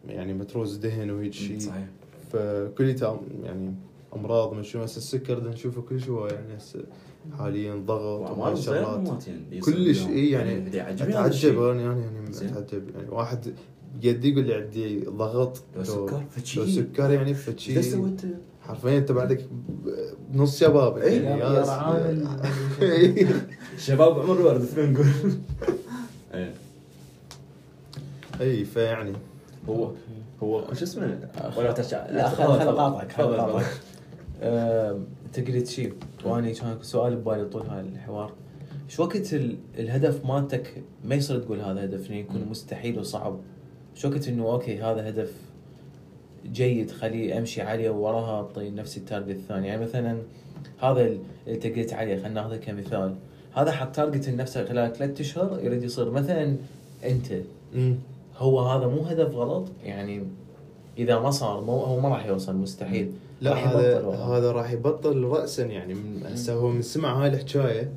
[0.08, 1.86] يعني متروس دهن وهيك شيء صحيح.
[2.32, 3.74] فكليته يعني
[4.16, 6.84] أمراض من شو هسه السكر نشوفه كل شوي يعني هسه
[7.38, 8.30] حاليا ضغط
[9.28, 10.06] يعني يصير كلش.
[10.06, 11.62] اي يعني أتعجب.
[11.62, 12.48] أنا يعني يعني زين.
[12.56, 13.54] أتعجب يعني واحد
[14.04, 18.20] قد يقول لي عندي ضغط لو سكر فشي لو سكر يعني فشي إيش سويت؟
[18.62, 19.44] حرفيا أنت بعدك
[20.32, 22.28] بنص شبابك إيه، يعني يا ياس- رعان.
[23.78, 25.06] شباب عمر ورد اثنين نقول
[26.34, 26.54] إيه.
[28.40, 29.12] إي فيعني
[29.68, 29.90] هو
[30.42, 31.18] هو شو اسمه
[31.56, 32.68] ولا تشع لا خل خل
[33.34, 33.64] اقاطعك
[35.38, 35.92] انت قلت شيء
[36.24, 38.32] وأنا كان سؤال ببالي طول هاي الحوار.
[38.88, 42.46] شو وقت ال- الهدف مالتك ما يصير تقول هذا هدف يكون.
[42.50, 43.36] مستحيل وصعب.
[43.94, 45.32] شو وقت إنه okay هذا هدف
[46.52, 50.18] جيد خليه أمشي عليه ووراها أعطي نفسي ال target الثاني؟ يعني مثلا
[50.82, 51.18] هذا اللي
[51.48, 53.14] انت قلت عليه خلينا ناخذه كمثال.
[53.54, 56.56] هذا حط target لنفسه خلال ثلاثة أشهر يريد يصير مثلا
[57.04, 57.26] أنت.
[57.74, 57.94] أمم.
[58.36, 60.22] هو هذا مو هدف غلط؟ يعني
[60.98, 63.12] إذا ما صار مو هو ما راح يوصل مستحيل.
[63.44, 64.08] لا راح هذا.
[64.08, 65.94] هذا راح يبطل راسا يعني.
[65.94, 67.92] من هسه هو من سمع هاي الحكاية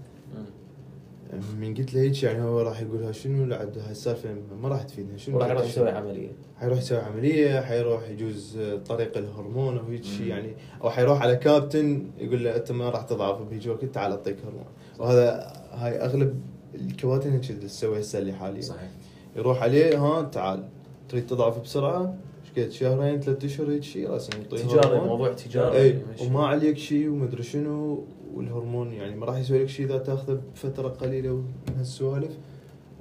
[1.59, 4.29] من قلت له هيك يعني هو راح يقول شنو؟ عاد هاي السالفة
[4.61, 5.17] ما راح تفيدنا.
[5.17, 6.31] شنو وراح يروح؟ يسوي عملية.
[6.59, 10.27] حيروح يسوي عملية حيروح يجوز طريق الهرمون أو هيك شيء.
[10.27, 10.55] يعني.
[10.83, 14.65] أو حيروح على كابتن يقول له أنت ما راح تضعف بهيج وقت تعال أعطيك هرمون.
[14.99, 16.41] وهذا هاي أغلب
[16.75, 18.61] الكباتن هيك تسوي هسه اللي حاليا.
[18.61, 18.89] صحيح.
[19.35, 20.63] يروح عليه ها تعال
[21.09, 22.15] تريد تضعف بسرعة؟
[22.57, 25.07] قد شهرين ثلاث أشهر هيك شيء راسا يعطيه تجاري هرمون.
[25.07, 26.25] موضوع تجاري إي يمشي.
[26.25, 28.03] وما عليك شيء ومدري شنو
[28.33, 32.37] والهرمون يعني ما راح يسوي لك شيء إذا تاخذه بفترة قليلة من هالسوالف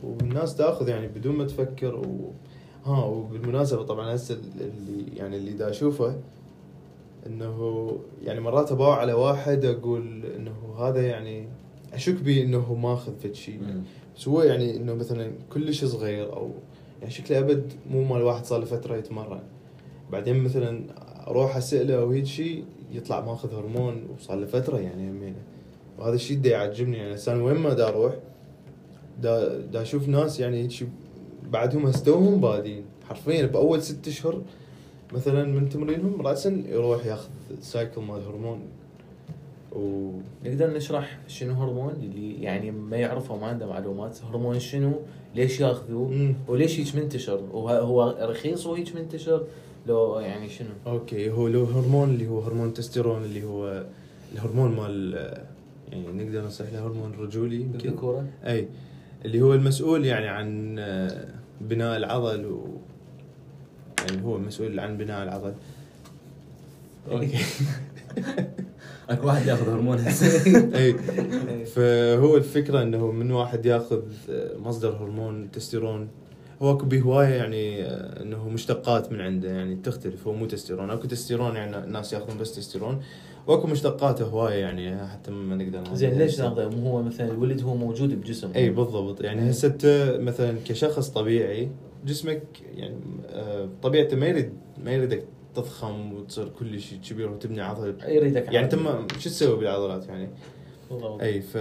[0.02, 2.32] والناس تاخذ يعني بدون ما تفكر و
[2.84, 6.16] ها وبالمناسبة طبعا هسه اللي يعني اللي دا أشوفه
[7.26, 7.90] إنه
[8.24, 11.48] يعني مرات أباوع على واحد أقول إنه هذا يعني
[11.92, 13.60] أشك به إنه ماخذ فد شيء.
[14.16, 16.50] بس هو يعني إنه مثلا كلش صغير أو
[17.00, 19.42] يعني شكله أبد مو مال واحد صار له فترة يتمرن.
[20.12, 20.84] بعدين مثلا
[21.28, 25.42] أروح اساله أو هيك شيء يطلع ماخذ هرمون وصار له فترة يعني يمينه.
[25.98, 26.96] وهذا الشيء دا يعجبني.
[26.96, 28.14] يعني أنا وين ما دا أروح
[29.22, 30.88] دا دا أشوف ناس يعني هيك
[31.50, 32.84] بعدهم هستوهم بادين.
[33.08, 34.42] حرفيا بأول ست أشهر
[35.12, 37.28] مثلا من تمرينهم راسا يروح ياخذ
[37.60, 38.60] cycle مال هرمون.
[39.76, 40.12] و
[40.44, 44.18] نقدر نشرح شنو هرمون اللي يعني ما يعرفه وما عنده معلومات.
[44.30, 44.92] هرمون شنو؟
[45.34, 46.34] ليش ياخذوه.
[46.48, 49.44] وليش هيك منتشر؟ وه- هو رخيص وهيك منتشر؟
[49.86, 53.84] لو يعني شنو؟ okay هو له هرمون اللي هو هرمون تستوستيرون اللي هو
[54.34, 55.14] الهرمون مال
[55.92, 58.68] يعني نقدر نصيح له هرمون رجولي الذكوره أي.
[59.24, 61.28] اللي هو المسؤول يعني عن آه،
[61.60, 62.66] بناء العضل و
[64.08, 65.54] يعني هو مسؤول عن بناء العضل.
[67.10, 67.38] okay.
[69.10, 70.94] اكو واحد ياخذ هرمون هسه اي
[71.64, 76.08] فهو الفكرة إنه من واحد ياخذ آه، مصدر هرمون تستوستيرون
[76.62, 80.90] هو اكو به هوايه يعني آه، إنه مشتقات من عنده يعني تختلف هو مو تستوستيرون.
[80.90, 83.02] اكو تستوستيرون يعني الناس ياخذون بس تستوستيرون.
[83.46, 85.94] واكو مشتقاته هواية يعني حتى ما نقدر ناخذ.
[85.94, 89.20] زين ليش ناخذه؟ مو هو مثلا الولد هو موجود بجسم اي بالضبط.
[89.20, 89.48] يعني إيه.
[89.48, 91.70] هسه أنت مثلا كشخص طبيعي
[92.06, 92.42] جسمك
[92.76, 92.96] يعني
[93.28, 94.52] آه، طبيعته ما يريد
[94.84, 95.24] ما يريدك
[95.56, 98.82] تضخم وتصير كل شيء كبير وتبني عضل يريدك يعني.
[98.82, 100.28] ما شو تسوي بالعضلات يعني؟
[100.90, 101.20] بالضبط.
[101.22, 101.56] أي ف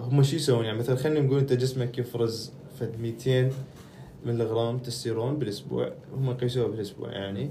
[0.00, 3.50] هم شو يسوون يعني مثلا خلينا نقول أنت جسمك يفرز فد 200
[4.26, 7.50] ملغرام تستيرون بالأسبوع هم يقيسوها بالأسبوع يعني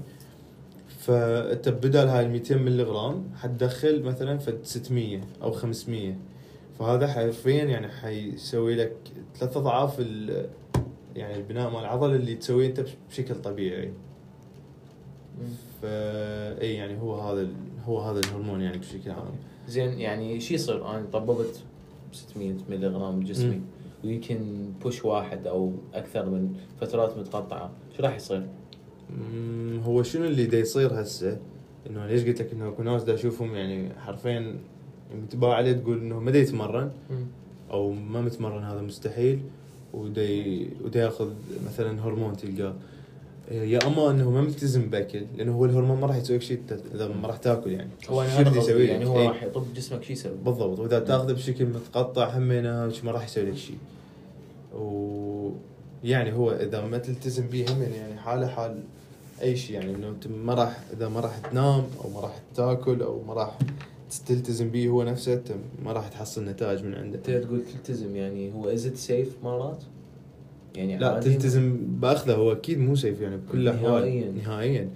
[0.98, 6.14] فأنت بدال هاي ال 200 ملغرام حتدخل مثلا فد 600 أو 500
[6.78, 8.96] فهذا حرفيا يعني حيسوي لك
[9.38, 10.48] ثلاث أضعاف ال-
[11.16, 13.92] يعني البناء مال العضلة اللي تسويه أنت بشكل طبيعي
[15.82, 17.54] فا إي يعني هو هذا ال-
[17.86, 19.34] هو هذا الهرمون يعني بشكل عام.
[19.68, 21.62] زين يعني شو يصير؟ أنا طببت
[22.12, 23.60] 600 ملي غرام بجسمي مم.
[24.04, 24.38] ويمكن
[24.82, 27.70] بوش واحد أو أكثر من فترات متقطعة.
[27.96, 28.46] شو راح يصير؟
[29.84, 31.38] هو شنو اللي دا يصير هسه؟
[31.90, 34.56] إنه ليش قلت لك إنه اكو ناس دا أشوفهم يعني حرفيا
[35.22, 36.90] متباع عليه تقول إنه ما دا يتمرن؟
[37.70, 39.40] أو ما متمرن هذا مستحيل.
[39.94, 41.30] ودا ياخذ
[41.66, 42.74] مثلا هرمون تلقاه.
[43.50, 46.60] يا أما إنه ما ملتزم بأكل لأنه هو الهرمون ما راح يسوي لك شيء
[46.94, 49.28] إذا ما راح تاكل يعني هو شو قصدي، يسوي يعني؟ هو إيه.
[49.28, 53.56] راح يطب جسمك شو يسوي؟ بالضبط وإذا تاخذه بشكل متقطع همينة ما راح يسوي لك
[53.56, 53.78] شيء
[54.74, 55.50] و
[56.04, 58.82] يعني هو إذا ما تلتزم به هم يعني حاله حال
[59.42, 63.02] أي شيء يعني إنه أنت ما راح إذا ما راح تنام أو ما راح تاكل
[63.02, 63.58] أو ما راح
[64.26, 65.52] تلتزم به هو نفسه أنت
[65.84, 69.82] ما راح تحصل نتائج من عنده أنت تقول تلتزم يعني هو is safe مرات؟
[70.74, 72.34] يعني لا؟ تلتزم بأخذه.
[72.34, 74.30] هو أكيد مو safe يعني بكل الاحوال نهائياً.
[74.30, 74.90] نهائيا.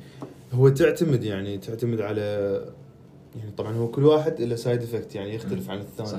[0.53, 2.20] هو تعتمد يعني تعتمد على
[3.39, 6.09] يعني طبعا هو كل واحد له side effect يعني يختلف عن الثاني.
[6.09, 6.18] صح.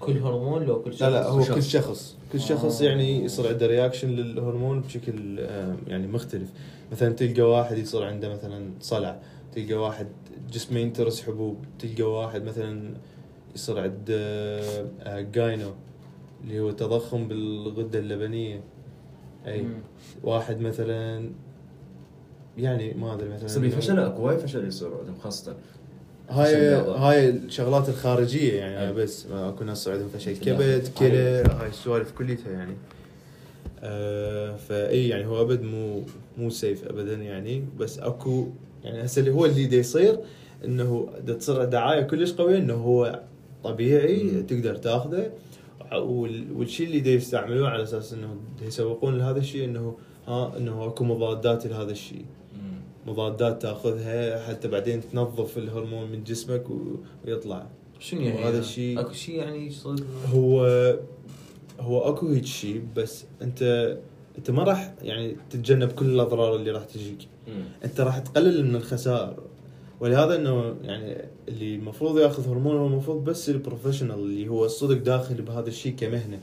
[0.00, 1.54] كل هرمون لو كل شخص لا لا هو شخص.
[1.54, 2.16] كل شخص.
[2.32, 2.84] كل شخص آه.
[2.84, 6.48] يعني يصير عنده reaction للهرمون بشكل آه، يعني مختلف.
[6.92, 9.20] مثلا تلقى واحد يصير عنده مثلا صلع.
[9.54, 10.06] تلقى واحد
[10.52, 11.56] جسمه ينترس حبوب.
[11.78, 12.94] تلقى واحد مثلا
[13.54, 15.70] يصير عنده آه، جاينو
[16.44, 18.60] اللي هو تضخم بالغدة اللبنية.
[19.46, 19.66] أي.
[20.22, 21.30] واحد مثلا
[22.58, 25.56] يعني ما أدري مثلا يصير فشل أكو وايد فشل يصير عندهم خاصة
[26.30, 26.74] هاي.
[26.74, 28.92] هاي الشغلات الخارجية يعني أي.
[28.92, 30.88] بس أكو ناس عندهم فشل فشل كبد.
[30.98, 32.74] كلى هاي السوالف كليتها يعني
[33.80, 36.02] آه فاي يعني هو أبد مو
[36.38, 38.46] مو سيف ابدا يعني بس أكو
[38.84, 40.18] يعني هسه اللي هو اللي دا يصير
[40.64, 43.20] إنه تصير دعاية كلش قوية إنه هو
[43.64, 44.46] طبيعي مم.
[44.46, 45.30] تقدر تاخذه
[45.98, 51.66] والشيء اللي دا يستعملوه على أساس إنه يسوقون لهذا الشيء إنه ها إنه أكو مضادات
[51.66, 52.24] لهذا الشيء
[53.06, 56.64] مضادات تأخذها حتى بعدين تنظف الهرمون من جسمك
[57.26, 57.66] ويطلع.
[57.98, 59.70] شنو يعني وهذا الشيء- أكو شيء يعني
[60.32, 60.64] هو
[61.80, 63.62] هو أكو هيك شيء بس انت
[64.38, 67.28] أنت ما راح يعني تتجنب كل الأضرار اللي راح تجيك.
[67.84, 69.34] أنت راح تقلل من الخسائر.
[70.04, 71.16] ولهذا إنه يعني
[71.48, 76.38] اللي المفروض ياخذ هرمون هو المفروض بس البروفيشنال اللي هو الصدق داخل بهذا الشيء كمهنة.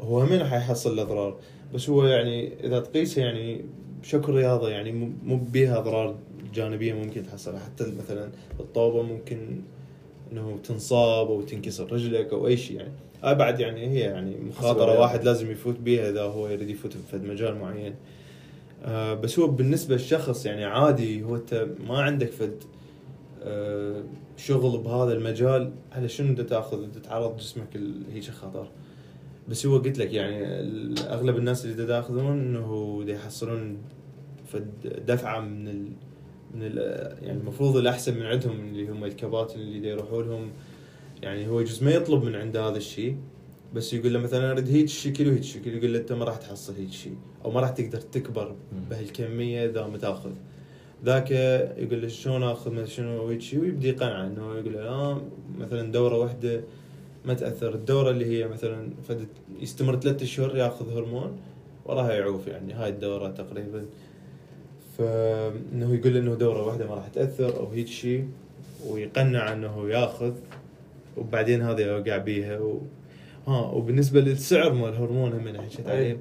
[0.00, 1.36] هو هم راح يحصل الاضرار
[1.74, 3.64] بس هو يعني إذا تقيسه يعني
[4.02, 4.92] بشكل رياضة يعني
[5.24, 6.14] مو- بيها أضرار
[6.54, 8.30] جانبية ممكن تحصلها حتى مثلا
[8.60, 9.38] الطوبة ممكن
[10.32, 12.92] إنه تنصاب أو تنكسر رجلك أو أي شيء يعني.
[13.24, 15.00] هاي بعد يعني هي يعني مخاطرة.
[15.00, 17.94] واحد لازم يفوت بيها إذا هو يريد يفوت بفد مجال معين.
[18.84, 22.54] آه بس هو بالنسبة للشخص يعني عادي هو أنت ما عندك فد.
[22.62, 22.79] آه
[24.36, 28.68] شغل بهذا المجال على شنو انت تاخذ؟ انت تعرض جسمك لهيك خطر.
[29.48, 30.44] بس هو قلت لك يعني
[30.98, 33.78] أغلب الناس اللي دا ياخذون إنه يحصلون
[34.84, 35.92] دفعة من ال
[36.54, 36.78] من ال
[37.22, 40.50] يعني المفروض الأحسن من عندهم اللي هم الكباتن اللي يروحوا لهم.
[41.22, 43.16] يعني هو يجوز ما يطلب من عنده هذا الشيء
[43.74, 46.74] بس يقول له مثلا أريد هيك الشكل وهيك الشكل يقول له أنت ما راح تحصل
[46.74, 48.56] هيك شيء أو ما راح تقدر تكبر
[48.90, 50.30] بهالكمية إذا ما تاخذ.
[51.04, 51.30] ذاك
[51.78, 55.20] يقول له شلون أخذ مثلا شنو هيك شيء ويبدي يقنعه إنه يقول له لا
[55.58, 56.60] مثلا دورة واحدة
[57.24, 59.26] ما تأثر الدورة اللي هي مثلا فد
[59.60, 61.36] يستمر ثلاثة اشهر يأخذ هرمون
[61.84, 63.84] وراها يعوف يعني هاي الدورة تقريبا.
[64.98, 68.28] فإنه يقول إنه دورة واحدة ما راح تأثر أو هيك شيء
[68.86, 70.32] ويقنع إنه يأخذ
[71.16, 72.80] وبعدين هذا يوقع بيها و...
[73.46, 76.16] ها وبالنسبة للسعر مال الهرمون هم حكيت عليه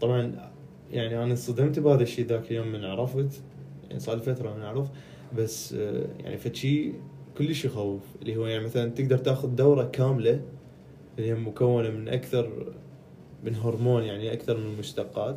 [0.00, 0.50] طبعا
[0.92, 3.42] يعني أنا انصدمت بهذا الشيء ذاك اليوم من عرفت
[3.94, 4.86] يعني صار لي فترة من اعرف
[5.38, 6.92] بس آه، يعني فشي
[7.38, 8.00] كلش يخوف.
[8.22, 10.40] اللي هو يعني مثلا تقدر تاخذ دورة كاملة
[11.18, 12.72] اللي هي مكونة من أكثر
[13.44, 15.36] من هرمون يعني أكثر من مشتقات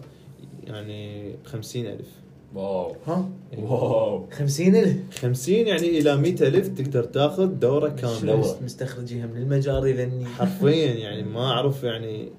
[0.68, 2.10] يعني خمسين ألف.
[2.56, 2.96] واو.
[3.08, 4.26] ها؟ واو.
[4.32, 8.20] 50000 خمسين يعني إلى مئة ألف تقدر تاخذ دورة كاملة.
[8.20, 12.30] شنو مستخرجيها من المجاري ذني حرفيا يعني ما أعرف يعني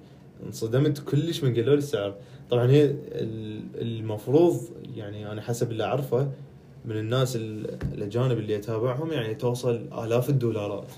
[0.47, 2.15] انصدمت كلش من قالوا لي السعر.
[2.51, 4.61] طبعا هي ال- المفروض
[4.99, 6.31] يعني أنا حسب اللي أعرفه
[6.85, 10.93] من الناس ال- الأجانب اللي أتابعهم يعني توصل آلاف الدولارات.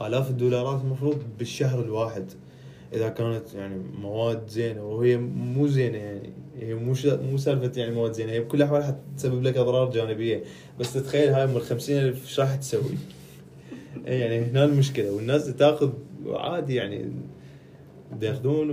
[0.00, 2.24] آلاف الدولارات المفروض بالشهر الواحد.
[2.92, 6.30] إذا كانت يعني مواد زينة وهي مو زينة يعني
[6.60, 10.42] هي مو مو سالفة يعني مواد زينة هي بكل الاحوال حتسبب لك أضرار جانبية.
[10.80, 12.82] بس تتخيل هاي ال 50000 إيش راح تسوي؟
[14.06, 15.90] إيه يعني هنا المشكلة والناس تاخذ
[16.26, 17.12] عادي يعني
[18.20, 18.70] دا ياخذون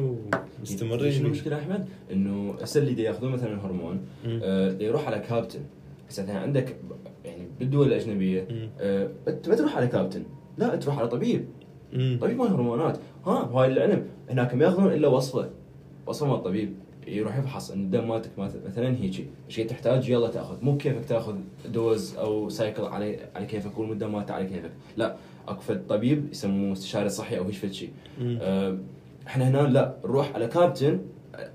[0.60, 1.12] ومستمرين.
[1.12, 4.02] شنو المشكلة أحمد؟ إنه هسه اللي دا ياخذون مثلا هرمون.
[4.26, 5.60] آه، دا يروح على كابتن.
[6.10, 6.76] هسه مثلا عندك
[7.26, 8.48] يعني بالدول الأجنبية.
[8.80, 10.24] آه، ما تروح على كابتن.
[10.58, 11.46] لا تروح على طبيب.
[11.94, 12.18] مم.
[12.22, 12.98] طبيب مال هرمونات.
[13.26, 15.50] ها بهاي العلم هناك ما يأخذون إلا وصفة.
[16.08, 16.74] وصفة مال الطبيب.
[17.08, 19.26] يروح يفحص إن الدم مالتك مالت- مثلا هيجي.
[19.58, 20.58] قد تحتاج؟ يلا تأخذ.
[20.62, 21.36] مو كيفك تأخذ
[21.74, 24.72] dose أو cycle على على كيفك والمدة مالته على كيفك.
[24.98, 25.16] لا
[25.48, 27.90] أكو طبيب يسموه استشاري صحي أو فد شيء
[29.28, 31.00] إحنا هنا لا نروح على كابتن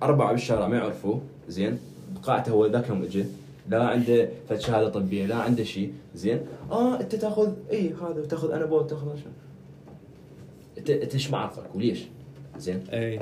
[0.03, 1.21] أربعة بالشارع ما يعرفوه.
[1.49, 1.79] زين
[2.15, 3.25] بقاعته هو ذاك يوم اجى
[3.69, 6.41] لا عنده فد شهاده طبية لا عنده شيء زين
[6.71, 9.33] آه أنت تأخذ إي هذا تاخذ انابول تأخذ شنو
[10.79, 11.99] أنت أنت إيش ما عرفك وليش؟
[12.59, 12.85] زين.
[12.93, 13.21] إي.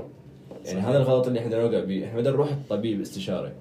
[0.64, 3.52] يعني هذا الغلط اللي إحنا نوقع به إحنا بدنا نروح الطبيب استشاري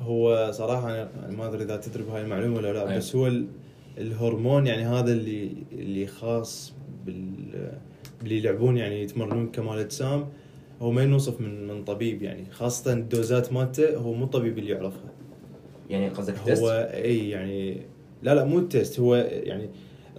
[0.00, 2.96] هو صراحة أنا أنا ما أدري إذا تدري بهاي المعلومة ولا لا أيوة.
[2.96, 3.46] بس هو ال-
[3.98, 6.72] الهرمون يعني هذا اللي اللي خاص
[7.06, 7.72] بال
[8.22, 10.28] اللي يلعبون يعني يتمرنون كمال اجسام
[10.82, 15.10] هو ما ينوصف من من طبيب يعني خاصة الدوزات مالته هو مو الطبيب اللي يعرفها
[15.90, 17.76] يعني قصدك test هو إي يعني
[18.22, 19.68] لا لا مو ال test هو يعني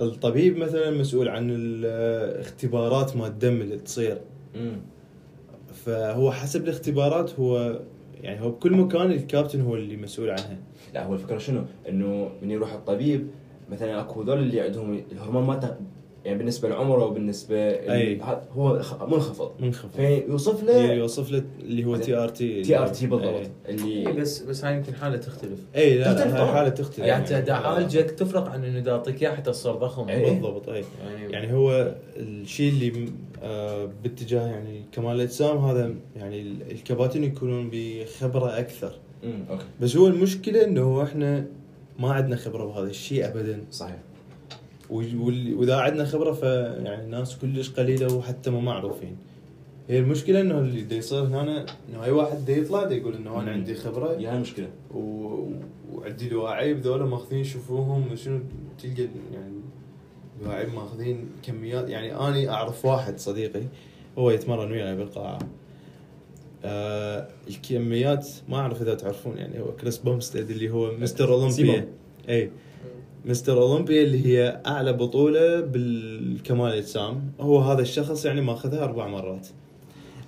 [0.02, 4.22] الطبيب مثلا مسؤول عن الاختبارات مال الدم اللي تصير
[4.56, 4.82] مم.
[5.86, 7.80] فهو حسب الاختبارات هو
[8.22, 10.58] يعني هو بكل مكان الكابتن هو اللي مسؤول عنها
[10.94, 13.28] لا هو الفكرة شنو؟ إنه من يروح الطبيب
[13.72, 15.76] مثلا أكو هذول اللي عندهم الهرمون مالته
[16.26, 18.22] يعني بالنسبة لعمره وبالنسبة أي.
[18.52, 18.74] هو
[19.08, 19.52] منخفض.
[19.60, 19.90] منخفض.
[19.96, 23.50] فيوصف له يوصف له اللي هو تي ار تي تي ار تي بالضبط.
[23.70, 25.60] اللي بس بس هاي يمكن حالة تختلف.
[25.76, 26.34] أي لا تختلف.
[26.36, 27.00] هاي حالة تختلف.
[27.06, 30.10] يعني أنت دا أعالجك تفرق عن إنه دا أعطيك اياه حتى تصير ضخم.
[30.10, 30.30] إيه.
[30.32, 30.84] بالضبط أي.
[31.06, 33.10] يعني, يعني هو الشيء اللي
[33.44, 38.94] آه، باتجاه يعني كمال الاجسام هذا يعني ال- الكباتن يكونون بخبرة أكثر.
[39.24, 39.64] امم okay.
[39.82, 41.46] بس هو المشكلة إنه إحنا
[42.00, 43.64] ما عندنا خبرة بهذا الشيء ابدا.
[43.72, 44.00] صحيح.
[44.92, 49.18] وإذا عندنا خبرة فيعني الناس كلش قليلة وحتى ما معروفين.
[49.90, 53.42] هي المشكلة إنه اللي دا يصير هنا إنه أي واحد دا يطلع دا يقول إنه
[53.42, 53.52] أنا.
[53.52, 54.12] عندي خبرة.
[54.12, 55.38] هي هاي المشكلة و...
[55.94, 58.40] وعندي دواعيب ذولا ماخذين يشوفوهم شنو
[58.84, 59.54] تلقى يعني
[60.44, 61.90] دواعيب ماخذين كميات.
[61.90, 63.64] يعني أني أعرف واحد صديقي
[64.18, 65.40] هو يتمرن وياي بالقاعة.
[66.64, 71.34] آه الكميات ما أعرف إذا تعرفون يعني هو كريس بومستيد اللي هو مستر.
[71.34, 71.88] اولمبيا
[72.30, 72.52] اي
[73.26, 73.62] Mr.
[73.62, 79.48] Olympia اللي هي أعلى بطولة بالكمال الاجسام هو هذا الشخص يعني ماخذها أربع مرات.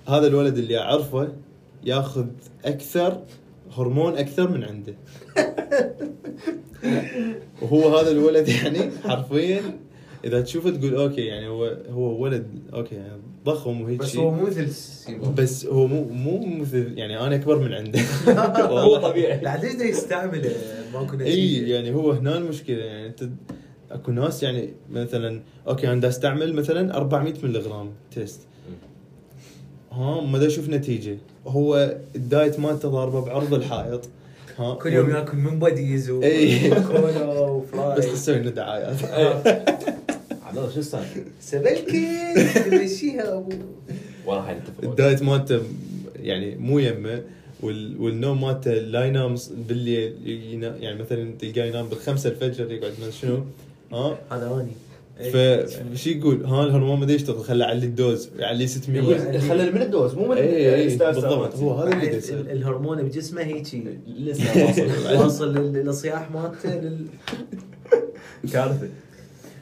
[0.08, 1.32] هذا الولد اللي أعرفه
[1.84, 2.26] ياخذ
[2.64, 3.22] أكثر
[3.76, 4.94] هرمون أكثر من عنده.
[7.62, 9.62] وهو هذا الولد يعني حرفيا
[10.24, 14.16] إذا تشوفه تقول okay يعني هو هو ولد okay يعني ضخم وهيك بس.
[14.16, 14.68] هو مو مثل
[15.36, 18.00] بس هو مو مو مثل يعني أنا أكبر من عنده.
[18.84, 19.40] هو طبيعي.
[19.40, 20.52] لا ليش دا يستعمله
[20.94, 23.28] ماكو إي يعني هو هنا المشكلة يعني انت
[23.90, 28.40] أكو ناس يعني مثلا okay أنا أستعمل مثلا 400 ملغ test.
[29.92, 31.18] ها ما أشوف نتيجة.
[31.46, 34.08] هو ال diet مالته ضاربة بعرض الحائط.
[34.58, 36.10] ها كل يوم ياكل من بديز.
[36.10, 38.96] وكولا و fries بس تسوي لنا دعايات.
[40.64, 42.06] الله شو السالفه؟ سبلكي
[42.70, 43.52] تمشيها ابو
[44.26, 45.60] والله هاي نتفق ال diet مالته
[46.16, 47.22] يعني مو يمه
[47.62, 48.00] وال...
[48.00, 49.34] والنوم مالته لا ينام
[49.68, 50.14] بالليل
[50.52, 50.76] ينا...
[50.76, 52.92] يعني مثلا تلقاه ينام بالخمسة الفجر يقعد
[53.22, 53.44] شنو؟
[53.92, 54.72] ها؟ هذا اني
[55.32, 55.36] ف
[55.94, 59.82] فشي يقول؟ ها الهرمون ما يشتغل خله علي ال dose يعلي 600 يقول خلى من
[59.82, 61.54] ال dose مو من اي اي ال style بالضبط.
[61.56, 63.84] هو هذا اللي يصير الهرمون بجسمه هيجي.
[64.18, 65.22] لسه واصل.
[65.24, 66.90] واصل لل- للصياح مالته.
[68.52, 68.88] كارثة.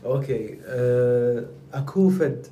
[0.04, 0.58] okay.
[0.64, 2.46] أه أكو فد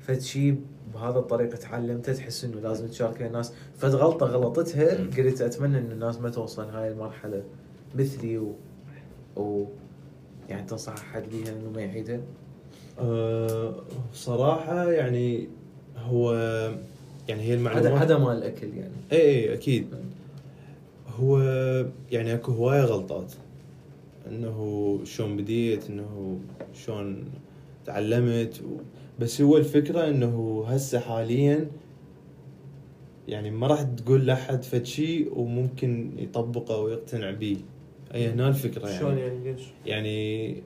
[0.00, 0.60] فد شيء
[0.94, 3.52] بهذا الطريقة تعلمته تحس إنه لازم تشاركه الناس.
[3.78, 4.94] فد غلطة غلطتها.
[5.16, 7.42] قلت أتمنى إن الناس ما توصل هاي المرحلة
[7.94, 8.52] مثلي و,
[9.36, 9.64] و...
[10.48, 12.20] يعني تنصح أحد بيها إنه ما يعيدها
[13.00, 13.74] أه
[14.12, 15.48] صراحة يعني
[15.96, 16.34] هو
[17.28, 18.92] يعني هي المعلومات هذا مال الأكل يعني.
[19.12, 19.86] اي اي أكيد.
[21.20, 21.38] هو
[22.10, 23.32] يعني أكو هواية غلطات.
[24.30, 26.38] إنه شلون بديت إنه
[26.74, 27.24] شلون
[27.86, 28.60] تعلمت.
[28.60, 28.76] و...
[29.20, 31.70] بس هو الفكرة إنه هسه حاليا
[33.28, 37.56] يعني ما راح تقول لأحد فد شيء وممكن يطبقه ويقتنع به.
[38.14, 38.98] أي هنا الفكرة يعني.
[38.98, 40.56] شلون يعني ليش؟ يعني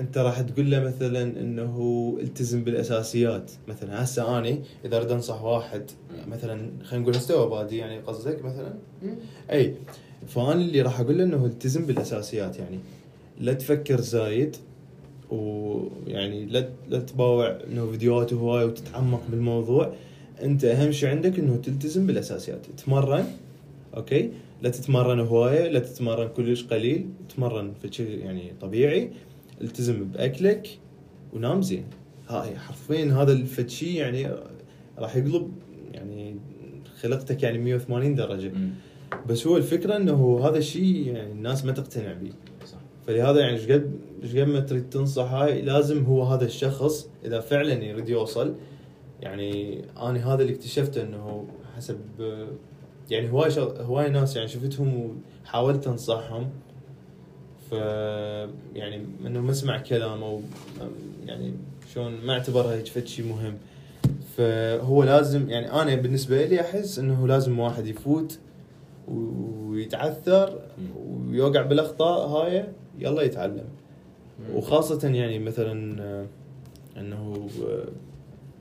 [0.00, 3.50] أنت راح تقول له مثلا إنه التزم بالأساسيات.
[3.68, 5.82] مثلا هسه أني إذا أريد أنصح واحد
[6.28, 8.74] مثلا خلينا نقول استوى بادي يعني قصدك مثلا؟
[9.50, 9.74] أي
[10.26, 12.78] فانا اللي راح أقول له إنه التزم بالأساسيات يعني.
[13.40, 14.56] لا تفكر زايد
[15.30, 19.92] ويعني لا لا تباوع إنه فيديوهات هوايه وتتعمق بالموضوع.
[20.42, 22.66] أنت أهم شيء عندك إنه تلتزم بالأساسيات.
[22.76, 23.24] تتمرن
[23.96, 24.30] okay؟
[24.62, 29.10] لا تتمرن هواية لا تتمرن كلش قليل تتمرن في شيء يعني طبيعي.
[29.60, 30.68] التزم بأكلك
[31.32, 31.84] ونام زين.
[32.28, 34.30] هاي حرفيا هذا الفتشي يعني
[34.98, 35.52] راح يقلب
[35.92, 36.36] يعني
[37.00, 38.48] خلقتك يعني 180 درجة.
[38.48, 38.70] مم.
[39.28, 42.30] بس هو الفكرة إنه هذا الشيء يعني الناس ما تقتنع به
[42.66, 42.78] صح.
[43.06, 47.40] فلهذا يعني إيش قد إيش قد ما تريد تنصح هاي لازم هو هذا الشخص إذا
[47.40, 48.54] فعلا يريد يوصل
[49.20, 51.46] يعني أنا هذا اللي اكتشفته إنه
[51.76, 51.98] حسب
[53.10, 53.82] يعني هواي شغ...
[53.82, 56.50] هواي ناس يعني شفتهم وحاولت أنصحهم
[57.70, 57.72] ف
[58.74, 60.40] يعني إنه ما اسمع كلام أو
[61.26, 61.54] يعني
[61.94, 63.54] شلون ما اعتبرها هيك فد شيء مهم.
[64.36, 68.38] فهو لازم يعني أنا بالنسبة لي أحس إنه لازم واحد يفوت
[69.08, 70.60] ويتعثر
[71.06, 72.64] ويوقع بالأخطاء هاي
[73.00, 73.64] يلا يتعلم.
[74.54, 76.26] وخاصة يعني مثلا آه،
[76.96, 77.88] إنه آه،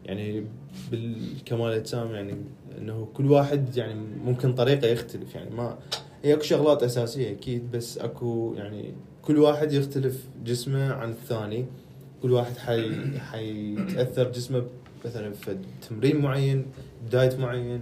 [0.05, 0.45] يعني
[0.91, 2.35] بالكمال الاجسام يعني
[2.77, 3.93] إنه كل واحد يعني
[4.25, 5.35] ممكن طريقة يختلف.
[5.35, 5.77] يعني ما
[6.23, 11.65] هي أكو شغلات أساسية أكيد بس أكو يعني كل واحد يختلف جسمه عن الثاني.
[12.21, 14.63] كل واحد حي حيتأثر جسمه
[15.05, 15.57] مثلا في
[15.89, 16.65] تمرين معين
[17.07, 17.81] بدايه معين.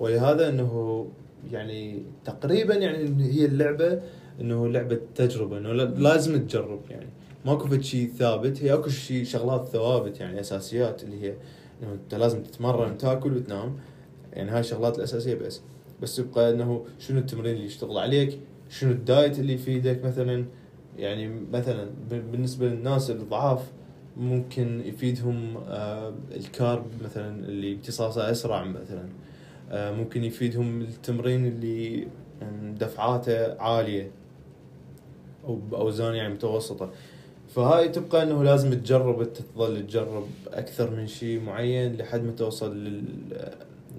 [0.00, 1.06] ولهذا إنه
[1.52, 4.00] يعني تقريبا يعني هي اللعبة
[4.40, 7.08] إنه لعبة تجربة إنه لا- لازم تجرب يعني.
[7.46, 11.34] ماكو شيء ثابت هي أكو شيء شغلات ثوابت يعني أساسيات اللي هي
[11.82, 13.76] إنه أنت لازم تتمرن وتاكل وتنام
[14.32, 15.60] يعني هاي الشغلات الأساسية بس.
[16.02, 18.38] بس يبقى إنه شنو التمرين اللي يشتغل عليك
[18.70, 20.44] شنو الدايت اللي يفيدك مثلا؟
[20.98, 23.72] يعني مثلا بالنسبة للناس الضعاف
[24.16, 29.08] ممكن يفيدهم آه، الكارب مثلا اللي امتصاصه أسرع مثلا.
[29.70, 32.06] آه، ممكن يفيدهم التمرين اللي
[32.42, 34.10] آم، دفعاته عالية.
[35.46, 36.90] أو باوزان يعني متوسطة.
[37.48, 43.04] فهاي تبقى إنه لازم تجرب تظل تجرب أكثر من شيء معين لحد ما توصل لل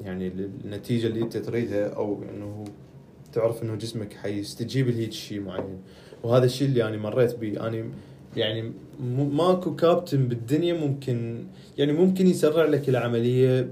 [0.04, 2.66] يعني للنتيجة اللي أنت تريدها أو إنه
[3.34, 5.78] تعرف إنه جسمك حيستجيب لهيج شيء معين.
[6.24, 7.86] وهذا الشيء اللي أنا مريت به أنا
[8.38, 8.72] يعني
[9.32, 11.44] ماكو كابتن بالدنيا ممكن
[11.78, 13.72] يعني ممكن يسرع لك العملية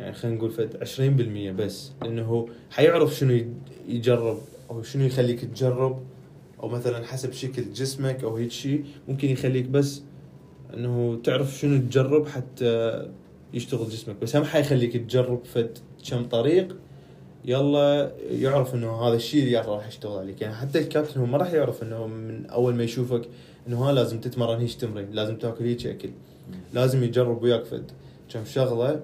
[0.00, 1.92] يعني خلينا نقول فد 20% بس.
[2.02, 3.44] لأنه حيعرف شنو
[3.88, 4.38] يجرب
[4.70, 6.00] أو شنو يخليك تجرب.
[6.64, 10.02] أو مثلا حسب شكل جسمك أو هيك شيء ممكن يخليك بس
[10.74, 13.02] إنه تعرف شنو تجرب حتى
[13.54, 14.16] يشتغل جسمك.
[14.22, 15.78] بس هم حيخليك تجرب فد
[16.10, 16.76] كم طريق
[17.44, 20.40] يلا يعرف إنه هذا الشيء اللي راح يشتغل عليك.
[20.40, 23.28] يعني حتى الكابتن هو ما راح يعرف إنه من أول ما يشوفك
[23.68, 26.10] إنه ها لازم تتمرن هيك تمرين لازم تاكل هيك أكل.
[26.74, 27.90] لازم يجرب وياك فد
[28.32, 29.00] كم شغلة.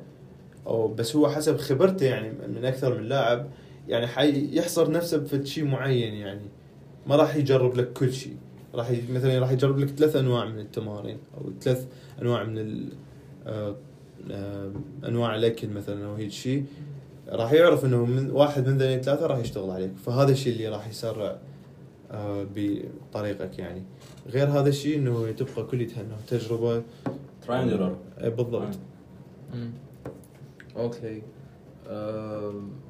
[0.67, 3.47] أو بس هو حسب خبرته يعني من أكثر من لاعب
[3.89, 6.60] يعني حيحصر نفسه بفد شيء معين يعني.
[7.07, 8.37] ما راح يجرب لك كل شيء.
[8.75, 9.03] راح ي...
[9.13, 11.87] مثلا راح يجرب لك ثلاث أنواع من التمارين أو ثلاث
[12.23, 12.93] أنواع من ال...
[13.47, 13.77] آه...
[14.31, 14.73] آه...
[15.09, 16.65] أنواع الأكل مثلا أو هيك شيء.
[17.29, 19.91] راح يعرف إنه من واحد من ذنين ثلاثة راح يشتغل عليك.
[20.07, 21.39] فهذا الشيء اللي راح يسرع
[22.11, 22.47] آه...
[22.55, 23.83] بطريقك يعني.
[24.29, 26.83] غير هذا الشيء إنه تبقى كلها انه تجربة.
[27.47, 28.79] trial error آه، بالضبط.
[30.77, 31.23] okay.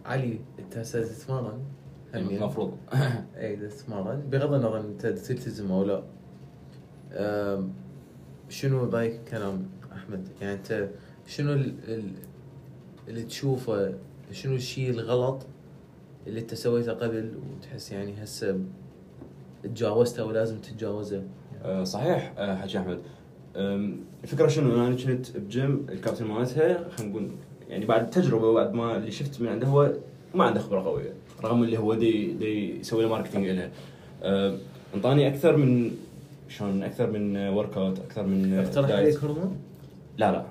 [0.06, 1.58] علي أنت هسه تتمرن.
[2.14, 2.76] المفروض
[3.36, 6.02] اي تتمرن بغض النظر أنت تلتزم أو لا
[8.48, 10.88] شنو رايك كلام أحمد؟ يعني أنت
[11.26, 12.12] شنو ال- ال-
[13.08, 13.94] اللي تشوفه؟
[14.32, 15.46] شنو الشيء الغلط
[16.26, 18.58] اللي أنت سويته قبل وتحس يعني هسه
[19.62, 21.22] تجاوزته ولازم تتجاوزه؟
[21.62, 22.98] آه، صحيح آه، حكي أحمد.
[24.24, 27.30] الفكرة شنو؟ أنا كنت بجيم الكابتن مالتها خلينا نقول
[27.68, 29.92] يعني بعد تجربة وبعد ما اللي شفت من عنده هو
[30.34, 31.12] ما عنده خبرة قوية.
[31.44, 33.70] رغم اللي هو دي دي يسوي له marketing لها
[34.22, 34.56] أه،
[34.94, 35.90] انطاني أكثر من
[36.48, 38.90] شلون؟ أكثر من workout أكثر من اقترح.
[38.90, 39.56] عليك هرمون؟
[40.18, 40.44] لا لا.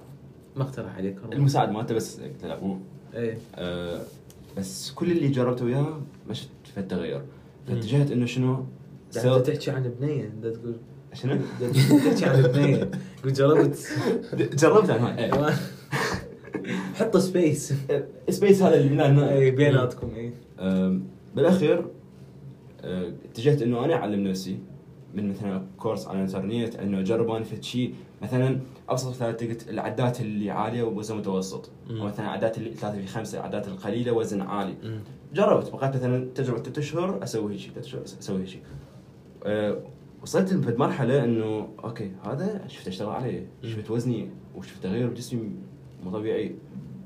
[0.56, 1.34] ما اقترح عليك هرمون.
[1.34, 3.38] المساعد مالته بس قلت له لا إيه.
[3.56, 4.02] أه،
[4.58, 7.22] بس كل اللي جربته وياه ما شفت في التغير
[7.68, 8.66] فاتجهت إنه شنو؟
[9.18, 10.76] انت تحكي عن بنيه انت تقول
[11.14, 11.38] شنو؟
[12.06, 12.92] تحكي عن بنيه
[13.24, 13.78] قلت جربت.
[14.54, 15.54] جربت هاي إيه.
[17.00, 17.74] حط space
[18.30, 21.04] space هذا اللي بيناتكم اي أم،
[21.36, 21.86] بالأخير
[22.82, 24.58] أه، اتجهت إنه أنا أعلم نفسي
[25.14, 30.22] من مثلا course على الإنترنت إنه اجرب أنا في شيء مثلا ابسط مثال قلت العدات
[30.22, 31.70] اللي عالية ووزن متوسط.
[31.90, 35.00] أو مثلا عدات اللي ثلاثة في خمسة العدات القليلة وزن عالي مم.
[35.34, 38.62] جربت بقيت مثلا تجربة ثلاث اشهر أسوي شيء ثلاث اشهر أسوي شيء
[39.46, 39.78] أه،
[40.22, 43.48] وصلت لفد مرحلة إنه okay هذا شفت أشتغل عليه.
[43.64, 45.52] شفت وزني وشفت تغير بجسمي
[46.04, 46.56] مو طبيعي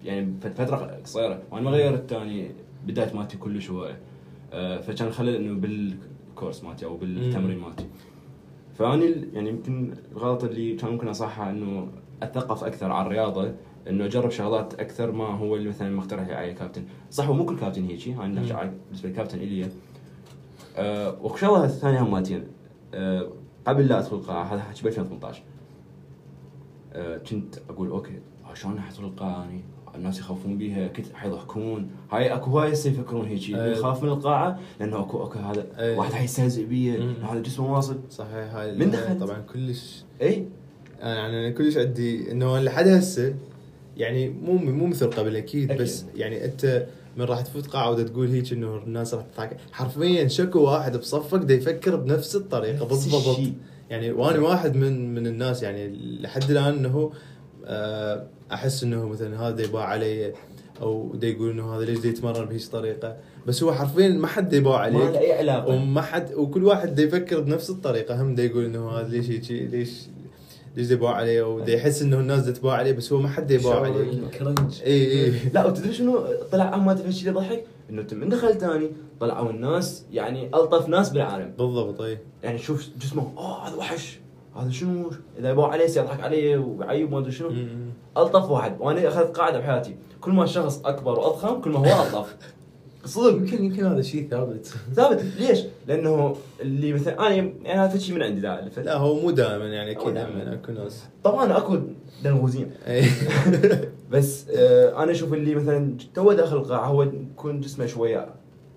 [0.03, 2.51] يعني فترة قصيره وأنا ما غيرت تاني
[2.87, 3.99] بداية مالتي كلش هوايه
[4.53, 7.85] آه، فكان الخلل إنه بال course مالتي أو بالتمرين مالتي.
[8.73, 11.87] فأني يعني يمكن الغلط اللي كان ممكن أصححه إنه
[12.21, 13.51] اتثقف أكثر على الرياضة
[13.89, 17.57] إنه أجرب شغلات أكثر ما هو اللي مثلا مقترح عليه الكابتن صح هو مو كل
[17.59, 19.67] كابتن هيجي هاي بالنسبة للكابتن إلي.
[20.77, 22.43] أه وشغله ثانية هماتين
[22.93, 23.29] أه
[23.67, 25.43] قبل لا ادخل القاعه هذا حكي ب 2018
[26.93, 28.19] أه كنت أقول okay
[28.53, 29.61] شلون ادخل القاعه اني
[29.95, 33.71] الناس يخافون بيها أكيد حيضحكون هاي أكو هواي هسه يفكرون أي.
[33.71, 35.95] يخاف من القاعة لأنه اكو okay هذا أي.
[35.97, 37.09] واحد حيستهزئ بي مم.
[37.09, 40.47] إنه هذا جسمه واصل صحيح هاي من دخلت؟ طبعا كلش اي
[40.99, 43.35] يعني أنا كلش عندي إنه لحد هسه
[43.97, 45.81] يعني مو مو مثل قبل أكيد, أكيد.
[45.81, 46.85] بس يعني أنت
[47.17, 51.39] من راح تفوت قاعة ودا تقول هيك إنه الناس راح تضحك حرفيا شكو واحد بصفك
[51.39, 53.39] دا يفكر بنفس الطريقة بالضبط.
[53.89, 55.87] يعني وأنا واحد من من الناس يعني
[56.21, 57.11] لحد الآن إنه
[57.65, 60.33] آه، أحس إنه مثلا هذا يباع علي
[60.81, 63.17] أو دا يقول إنه هذا ليش دا يتمرن بهيج طريقة.
[63.47, 65.67] بس هو حرفيا ما حد دا يباع ما له عليك أي علاقة.
[65.67, 68.21] وما حد وكل واحد دا يفكر بنفس الطريقة.
[68.21, 70.07] هم دا يقول إنه هذا ليش هيك ليش
[70.75, 71.43] ليش يباع عليه.
[71.43, 74.01] أو دا يحس إنه الناس دا تباع عليه بس هو ما حد يباع عليه.
[74.01, 74.81] ال cringe.
[74.85, 78.91] إي إي لا وتدري شنو؟ طلع ما تفهم شيء يضحك؟ إنه انت من دخلت ثاني
[79.19, 81.53] طلعوا الناس يعني ألطف ناس بالعالم.
[81.57, 82.17] بالضبط إي.
[82.43, 84.19] يعني شوف جسمه اوه هذا وحش.
[84.55, 87.51] هذا شنو؟ إذا يبغى عليه يضحك علي ويعيب ما أدري شنو.
[88.17, 88.75] ألطف واحد.
[88.79, 89.95] وأنا أخذت قاعدة بحياتي.
[90.21, 92.35] كل ما الشخص أكبر وأضخم كل ما هو ألطف.
[93.05, 93.33] صدق.
[93.33, 94.73] يمكن يمكن هذا شيء ثابت.
[94.93, 95.23] ثابت.
[95.39, 99.65] ليش؟ لأنه اللي مثلا أنا يعني هذا شيء من عندي ذا لا هو مو دائما
[99.65, 100.53] يعني أكيد دائماً.
[100.53, 101.77] اكو ناس طبعا أكو
[102.23, 103.05] دنغوزين اي
[104.11, 108.29] بس آه أنا أشوف اللي مثلا تو داخل القاعة هو يكون جسمه شوية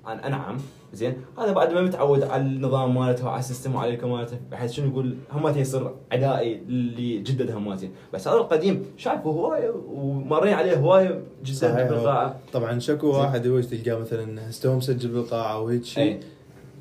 [0.04, 0.56] عن أنعم.
[0.92, 4.86] زين هذا بعد ما متعود على النظام مالته وعلى ال system وعلى الكمالته بحيث شنو
[4.90, 11.22] يقول هماتي يصير عدائي اللي جدد هماتي بس هذا القديم شايفه هواية ومرين عليه هواية
[11.44, 16.20] جدا صحيح بالقاعة طبعا شكو واحد هو تلقاه مثلا هسه مسجل بالقاعة وهيك شيء أي.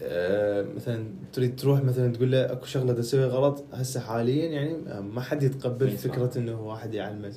[0.04, 1.04] آه مثلا
[1.34, 4.78] تريد تروح مثلا تقول له أكو شغلة دا تسوي غلط هسه حاليا يعني
[5.14, 6.14] ما حد يتقبل يسمع.
[6.14, 7.32] فكرة إنه واحد يعلمه.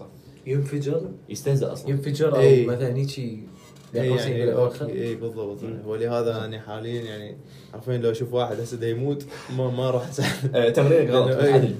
[0.46, 2.66] ينفجر يستهزئ أصلا ينفجر أو إي.
[2.66, 3.48] مثلا هيجي قوسين
[3.94, 4.92] يعني يقول okay.
[5.02, 5.62] اي بالضبط.
[5.62, 5.78] مم.
[5.86, 7.36] ولهذا أنا حاليا يعني
[7.72, 9.24] حرفيا لو أشوف واحد هسه يموت
[9.56, 11.52] ما ما راح اساعده تمرينك غلط لأنه- إي.
[11.52, 11.74] عدل.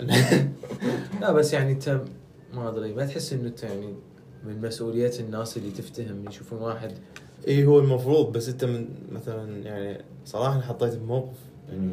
[1.20, 2.00] لا بس يعني أنت
[2.54, 3.94] ما أدري ما تحس إنه أنت يعني
[4.46, 6.90] من مسؤوليات الناس اللي تفتهم يشوفون واحد.
[7.48, 11.36] اي إيه، هو المفروض بس أنت من مثلا يعني صراحة حطيت بموقف
[11.68, 11.90] يعني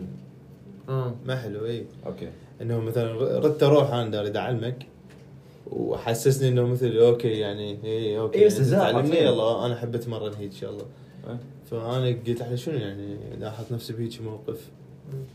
[1.26, 2.30] ما حلو اي okay.
[2.62, 4.86] إنه مثلا ردت أروح أنا اريد اعلمك
[5.72, 9.22] وحسسني إنه مثل okay يعني اي okay تعلمني حرفياً.
[9.22, 10.86] يلا أنا أحب أتمرن هيك شاء الله.
[11.72, 13.18] فأنا قلت على شنو يعني؟
[13.48, 14.70] أحط نفسي بهيك موقف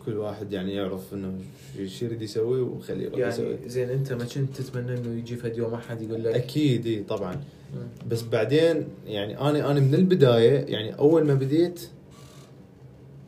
[0.06, 1.32] كل واحد يعني يعرف إنه
[1.86, 3.46] شو يريد يسوي وخليه يروح يسوي.
[3.46, 7.02] يعني زين أنت ما كنت تتمنى إنه يجي فد يوم أحد يقول لك؟ أكيد إي
[7.08, 7.34] طبعا.
[7.74, 8.08] مم.
[8.10, 11.80] بس بعدين يعني أنا أنا من البداية يعني أول ما بديت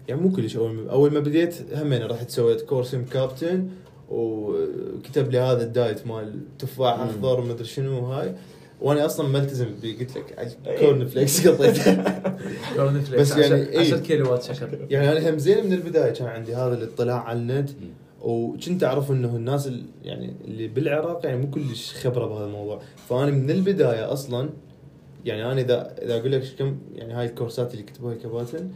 [0.08, 3.68] يعني مو كلش أول ما أول ما بديت همين رحت سويت course كابتن
[4.10, 7.00] وكتب لي هذا الدايت مال تفاح.
[7.00, 8.34] أخضر ومدري شنو وهاي
[8.80, 9.98] وأنا أصلا ملتزم بيه.
[9.98, 10.78] قلت لك أي.
[10.78, 11.94] corn flakes قطيته.
[12.76, 13.32] corn flakes.
[13.32, 13.78] بس يعني 10 إيه.
[13.80, 16.12] 10 كيلوات شكر يعني أنا هم زين من البداية.
[16.12, 17.70] كان عندي هذا الاطلاع على النت.
[18.22, 22.80] وكنت أعرف إنه الناس ال- يعني اللي بالعراق يعني مو كلش خبرة بهذا الموضوع.
[23.08, 24.48] فأنا من البداية أصلا
[25.24, 28.70] يعني أنا اذا إذا أقول لك كم يعني هاي الكورسات اللي كتبوها الكباتن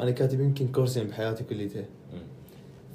[0.00, 1.84] أنا كاتب يمكن كورسين بحياتي كليتها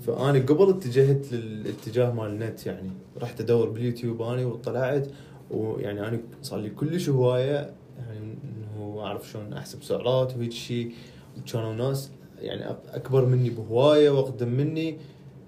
[0.02, 2.90] فأنا قبل اتجهت للاتجاه مال النت يعني
[3.22, 5.08] رحت أدور باليوتيوب أنا وطلعت
[5.52, 10.92] ويعني أنا صار لي كلش هواية يعني إنه أعرف شلون أحسب سعرات وهيك شيء
[11.38, 14.98] وكانوا ناس يعني أكبر مني بهواية وأقدم مني.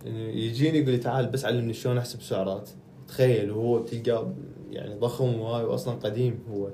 [0.05, 2.69] يجيني يقول لي تعال بس علمني شلون أحسب سعرات.
[3.07, 4.33] تخيل وهو تلقاه
[4.71, 6.69] يعني ضخم وهاي واصلا قديم هو.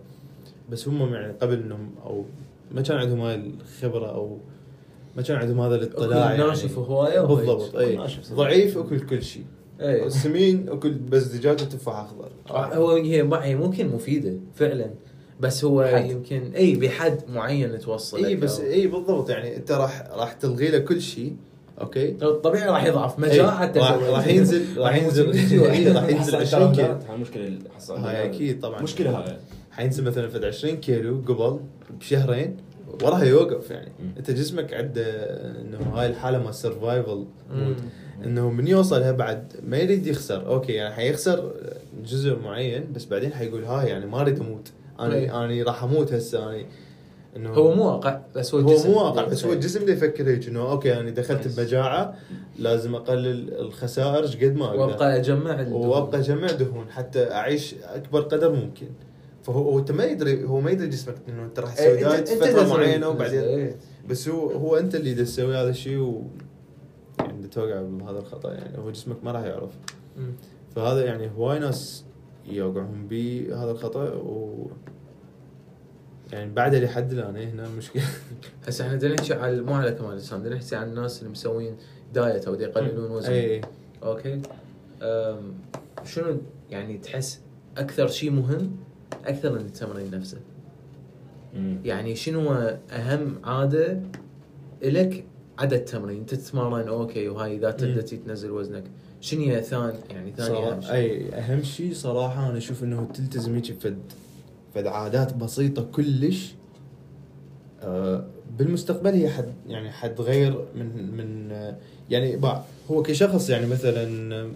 [0.69, 2.25] بس هم يعني قبل إنهم أو
[2.71, 4.37] ما كان عندهم هاي الخبرة أو
[5.17, 7.37] ما كان عندهم هذا الاطلاع أكل ناشف هواية وهيك.
[7.47, 7.99] بالضبط أي.
[8.33, 9.43] ضعيف اكل كل شيء.
[9.81, 10.05] أي.
[10.05, 12.29] السمين اكل بس دجاج وتفاح أخضر.
[12.51, 14.89] هو هي هي ممكن مفيدة فعلا.
[15.39, 16.09] بس هو بحد.
[16.09, 19.29] يمكن أي بحد معين توصل أي بس أو- أي بالضبط.
[19.29, 21.33] يعني أنت راح راح تلغي له كل شيء
[21.81, 22.11] okay؟
[22.43, 23.19] طبيعي راح يضعف.
[23.19, 25.27] مجاعة حتى راح ينزل راح ينزل
[25.95, 26.87] راح ينزل 20 كيلو.
[26.87, 27.47] هاي المشكلة
[27.89, 28.81] هاي أكيد طبعا.
[28.81, 29.37] مشكلة هاي.
[29.71, 31.59] حينزل مثلا فد 20 كيلو قبل
[31.99, 32.57] بشهرين.
[33.03, 34.11] وراها يوقف يعني مم.
[34.17, 35.03] انت جسمك عنده
[35.61, 37.25] انه هاي الحالة مال survival.
[38.25, 41.53] انه من يوصلها بعد ما يريد يخسر okay يعني حيخسر
[42.05, 44.71] جزء معين بس بعدين حيقول هاي يعني ما أريد أموت.
[44.99, 46.63] أنا أنا راح أموت هسه أنا
[47.35, 50.47] إنه هو مو واقع بس هو هو مو واقع بس هو الجسم اللي يفكر هيك
[50.47, 51.47] إنه okay أنا دخلت.
[51.59, 52.15] بمجاعة
[52.59, 55.87] لازم أقلل الخسائر قد ما أقدر وأبقى أجمع الدهون.
[55.87, 58.87] وأبقى أجمع دهون حتى أعيش أكبر قدر ممكن
[59.43, 62.29] فهو هو انت ما يدري هو ما يدري جسمك إنه أنت راح تسوي إيه، دايت
[62.29, 63.75] فترة معينة وبعدين إيه.
[64.09, 66.23] بس هو هو أنت اللي تسوي هذا الشيء و
[67.19, 69.71] يعني توقع بهذا الخطأ يعني هو جسمك ما راح يعرف.
[70.75, 72.05] فهذا يعني هواي ناس
[72.45, 74.67] يوقعون بهذا الخطأ و
[76.31, 78.03] يعني بعد اللي حد الان إيه، هنا المشكلة
[78.67, 81.77] هسه إحنا بدنا نحكي على مو على كمال الاجسام بدنا نحكي عن الناس اللي مسوين
[82.13, 83.31] دايت أو يقللون وزن.
[83.31, 83.61] اي
[84.03, 84.41] okay؟
[85.01, 85.53] أم
[86.03, 86.37] شنو
[86.69, 87.41] يعني تحس
[87.77, 88.77] أكثر شيء مهم
[89.25, 90.37] أكثر من التمرين نفسه
[91.55, 91.77] مم.
[91.85, 92.53] يعني شنو
[92.91, 93.99] أهم عادة
[94.83, 95.25] لك
[95.59, 98.83] عدا تمرين أنت تتمرن okay وهاي إذا تبدأ تنزل وزنك.
[99.21, 103.07] شنو هي ثاني يعني ثاني أهم صراحة شيء أي أهم شيء صراحة أنا أشوف إنه
[103.13, 103.97] تلتزم هيك فد
[104.75, 106.53] فد عادات بسيطة كلش.
[107.81, 108.25] آه
[108.57, 111.75] بالمستقبل هي حد يعني حتغير من من آه
[112.09, 112.39] يعني
[112.91, 114.49] هو كشخص يعني مثلا آه،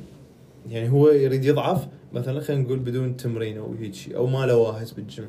[0.70, 4.56] يعني هو يريد يضعف مثلا خلينا نقول بدون تمرين أو هيك شيء أو ما له
[4.56, 5.26] واهس بالجيم.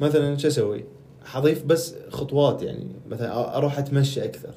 [0.00, 0.84] مثلا شو أسوي؟
[1.24, 4.54] حضيف بس خطوات يعني مثلا أروح أتمشى أكثر.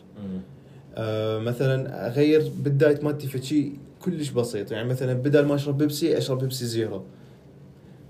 [0.95, 4.71] آه، مثلا أغير بالدايت مالتي في شيء كلش بسيط.
[4.71, 7.03] يعني مثلا بدل ما أشرب بيبسي أشرب بيبسي zero.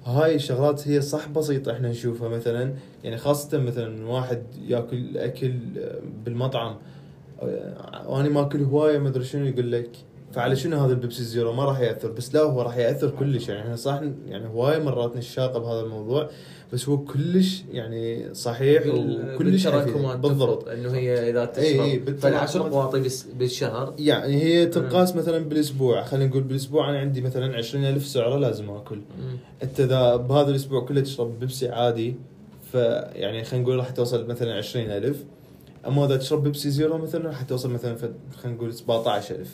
[0.05, 2.73] هاي الشغلات هي صح بسيطة إحنا نشوفها مثلا.
[3.03, 6.75] يعني خاصة مثلا واحد ياكل أكل آه، بالمطعم.
[7.41, 9.89] آه، وأنا ما أكل هواية ما أدري شنو يقول لك
[10.33, 12.11] فعلى شنو هذا البيبسي zero ما راح يأثر.
[12.11, 13.49] بس لا هو راح يأثر كلش.
[13.49, 16.29] يعني إحنا صح يعني هواية مرات نشاقة بهذا الموضوع.
[16.73, 20.67] بس هو كلش يعني صحيح وكلش بالضبط.
[20.67, 22.19] إنه هي إذا إي إي، تشرب بالتراكمات.
[22.19, 23.93] فالعشر قواطي بالشهر.
[23.99, 26.03] يعني هي تنقاس مثلا بالأسبوع.
[26.03, 28.95] خلينا نقول بالأسبوع أنا عندي مثلا 20000 سعرة لازم آكل.
[28.95, 29.37] مم.
[29.63, 32.15] أنت إذا بهذا الأسبوع كله تشرب بيبسي عادي
[32.71, 35.15] فيعني خلينا نقول راح توصل مثلا 20000
[35.87, 37.97] أما إذا تشرب بيبسي zero مثلا راح توصل مثلا
[38.37, 39.47] خلينا نقول 17000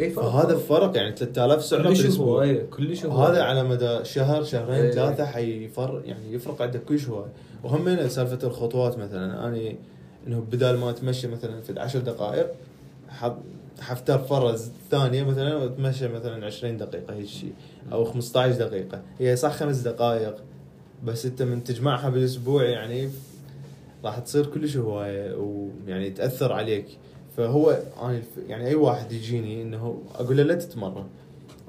[0.00, 0.24] اي فرق.
[0.24, 2.26] فهذا الفرق يعني 3000 سعره كلش بالأسبوع.
[2.26, 4.90] هواية كلش هذا على مدى شهر شهرين إيه.
[4.90, 7.24] ثلاثة حيفرق يعني يفرق عندك كل شوي
[7.64, 9.46] وهم سالفة الخطوات مثلا.
[9.46, 9.74] أنا
[10.26, 12.46] إنه بدال ما أتمشى مثلا في 10 دقائق
[13.80, 17.52] حفتر فرز ثانية مثلا وأتمشى مثلا 20 دقيقة هيك شيء
[17.92, 19.02] أو 15 دقيقة.
[19.18, 20.36] هي صح خمس دقائق
[21.04, 23.10] بس أنت من تجمعها بالأسبوع يعني
[24.04, 26.86] راح تصير كلش هواية ويعني تأثر عليك.
[27.36, 31.06] فهو الف- يعني أي واحد يجيني إنه أقول له لا تتمرن.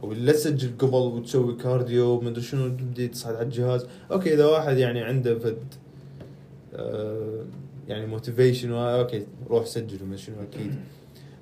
[0.02, 3.86] ولا تسجل قبل وتسوي cardio ومدري شنو تبدي تصعد على الجهاز.
[4.12, 5.58] okay إذا واحد يعني عنده فد
[6.74, 7.44] آه
[7.88, 10.76] يعني motivation okay روح سجل وما شنو أكيد.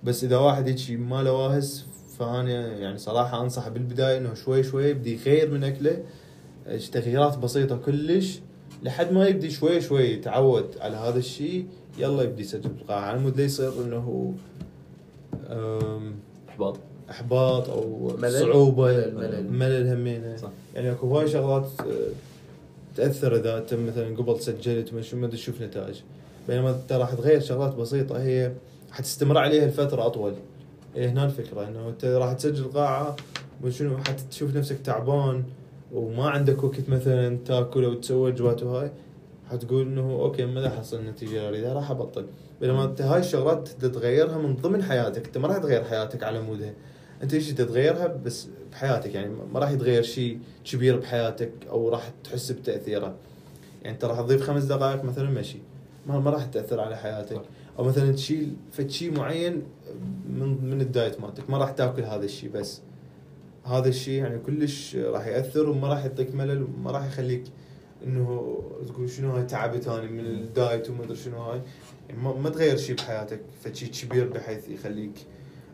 [0.03, 1.85] بس إذا واحد هيك ما له واهس
[2.19, 6.03] فأنا يعني صراحة أنصح بالبداية إنه شوي شوي يبدي يغير من أكله.
[6.91, 8.39] تغييرات بسيطة كلش
[8.83, 11.65] لحد ما يبدي شوي شوي يتعود على هذا الشيء.
[11.99, 14.33] يلا يبدي يسجل بالقاعه على مود لا يصير إنه
[16.49, 16.77] إحباط.
[17.09, 18.31] إحباط أو ملل.
[18.39, 18.85] صعوبة.
[18.87, 19.51] ملل- ملل.
[19.53, 20.35] ملل همينة.
[20.37, 20.49] صح.
[20.75, 21.85] يعني أكو هواي شغلات آه،
[22.95, 25.95] تأثر إذا أنت مثلا قبل سجلت ما شو ما تشوف نتائج.
[26.47, 28.51] بينما انت راح تغير شغلات بسيطة هي
[28.91, 30.33] حتستمر عليها لفترة أطول.
[30.95, 31.67] هي هنا الفكرة.
[31.67, 33.15] إنه أنت راح تسجل قاعة
[33.63, 35.43] وشنو حتشوف نفسك تعبان
[35.93, 38.91] وما عندك وقت مثلا تاكل أو تسوي وجبات وهاي.
[39.49, 42.25] حتقول إنه okay ما راح احصل النتيجة اللي اريدها راح أبطل.
[42.61, 45.25] بينما انت هاي الشغلات تقدر تغيرها من ضمن حياتك.
[45.25, 46.73] أنت ما راح تغير حياتك على مودها.
[47.23, 49.15] أنت إيش تتغيرها؟ بس بحياتك.
[49.15, 53.15] يعني ما راح يتغير شيء كبير بحياتك أو راح تحس بتأثيره.
[53.81, 55.57] يعني أنت راح تضيف خمس دقائق مثلا مشي.
[56.07, 57.41] ما ما راح تأثر على حياتك.
[57.79, 59.63] أو مثلا تشيل فد شيء معين
[60.29, 61.49] من من الدايت مالتك.
[61.49, 62.81] ما راح تاكل هذا الشيء بس.
[63.65, 67.43] هذا الشيء يعني كلش راح يأثر وما راح يعطيك ملل وما راح يخليك
[68.03, 68.57] إنه
[68.87, 71.61] تقول شنو هاي تعبت أنا من الدايت وما أدري شنو هاي.
[72.09, 75.25] يعني ما, تغير شيء بحياتك فشيء كبير بحيث يخليك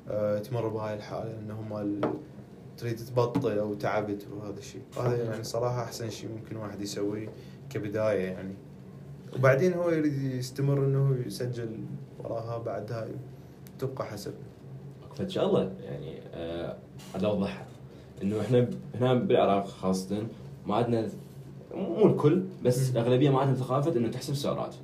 [0.09, 2.01] آه تمر بهاي الحالة إنه مال
[2.77, 7.29] تريد تبطل أو تعبت وهذا الشيء هذا يعني صراحة أحسن شيء ممكن واحد يسويه
[7.69, 8.53] كبداية يعني.
[9.35, 11.79] وبعدين هو يريد يستمر إنه يسجل
[12.19, 13.11] وراها بعد هاي
[13.79, 14.33] تبقى حسب.
[15.17, 15.73] فان شاء الله.
[15.83, 16.77] يعني آه
[17.15, 17.65] اوضحها
[18.21, 20.27] إنه إحنا هنا بالعراق خاصة
[20.65, 21.09] ما عندنا
[21.75, 22.97] مو الكل بس مم.
[22.97, 24.75] الاغلبيه ما عندنا ثقافة إنه تحسب سعرات.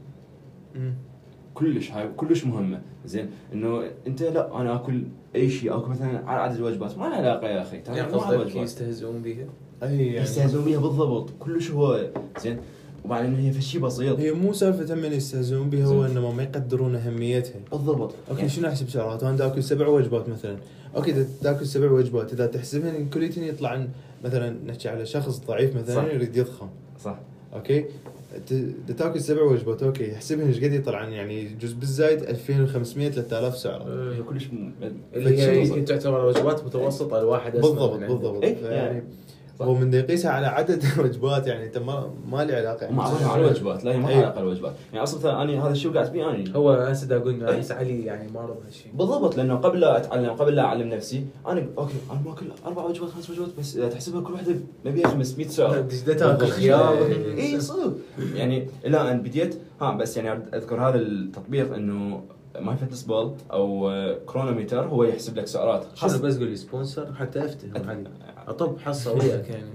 [1.53, 2.81] كلش هاي كلش مهمة.
[3.05, 5.03] زين إنه أنت لا أنا آكل
[5.35, 7.79] أي شيء آكل مثلا على عدد الوجبات ما لها علاقة يا أخي.
[7.79, 9.45] ترى يعني قصدك الوجبات يستهزئون بها
[9.83, 11.29] اي يعني يستهزئون بيها بالضبط.
[11.39, 12.09] كلش هو.
[12.41, 12.57] زين
[13.05, 14.19] وبعدين هي شيء بسيط.
[14.19, 17.59] هي مو سالفة هم يستهزئون بها هو انما ما يقدرون أهميتها.
[17.71, 18.13] بالضبط.
[18.31, 20.57] أوكي شنو أحسب سعرات وأنا اكل سبع وجبات مثلا.
[20.95, 23.85] okay تاكل سبع وجبات إذا تحسبهن كليتن يطلع
[24.23, 26.13] مثلا نحكي على شخص ضعيف مثلا صح.
[26.13, 26.67] يريد يضخم.
[27.03, 27.19] صح.
[27.53, 27.85] okay؟
[28.97, 34.13] تاكل سبع وجبات okay احسبهم إيش قد يطلع عن يعني جزء بالزايد 2500 3000 سعرة.
[34.13, 34.49] هي كلش
[35.13, 37.99] اللي هي فشي تعتبر وجبات متوسطة الواحد بالضبط.
[37.99, 38.43] بالضبط.
[38.43, 39.03] إيه، يعني يعني.
[39.61, 42.83] هو من يقيسها على عدد وجبات يعني أنت ما ما لي علاقة.
[42.83, 43.83] يعني ما اعرفها على الوجبات.
[43.85, 44.17] لا هي ما لها إيه.
[44.17, 46.55] علاقة بالوجبات يعني أصلا أنا هذا الشيء وقعت فيه أنا.
[46.55, 48.91] هو هسه دا أقول احس علي يعني ما رضى هالشيء.
[48.93, 53.09] بالضبط لأنه قبل لا أتعلم قبل لا أعلم نفسي أنا okay أنا باكل أربع وجبات
[53.09, 54.55] خمس وجبات بس إذا تحسبها كل واحدة
[54.85, 56.97] نبيها 500 سعر تاكل خيار
[57.37, 57.93] اي صدق.
[58.35, 62.21] يعني إلى أن بديت ها بس يعني أذكر هذا التطبيق إنه
[62.59, 63.91] MyFitnessPal أو
[64.25, 65.85] Cronometer هو يحسب لك سعرات.
[65.95, 68.03] شنو بس قول لي sponsor حتى أفتهم علي
[68.47, 69.69] اطب حصه وياك يعني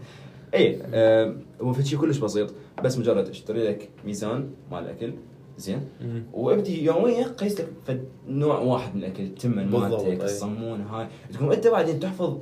[0.54, 5.12] اي آه، هو في شيء كلش بسيط بس مجرد اشتري لك ميزان مال الاكل
[5.58, 5.80] زين.
[6.32, 10.24] وابدي يوميا قيس لك نوع واحد من الاكل تمن بالضبط، مالتك.
[10.24, 12.36] الصمون هاي تقوم انت بعدين تحفظ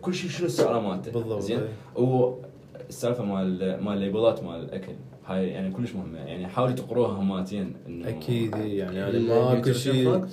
[0.00, 1.60] كل شيء شنو السعره مالته بالضبط زين.
[1.96, 4.92] والسالفه مال مال الليبلات مال الاكل
[5.26, 9.74] هاي يعني كلش مهمه يعني حاولوا تقروها هماتين انه أكيد إيه، يعني ال- ما كل
[9.74, 10.24] شيء؟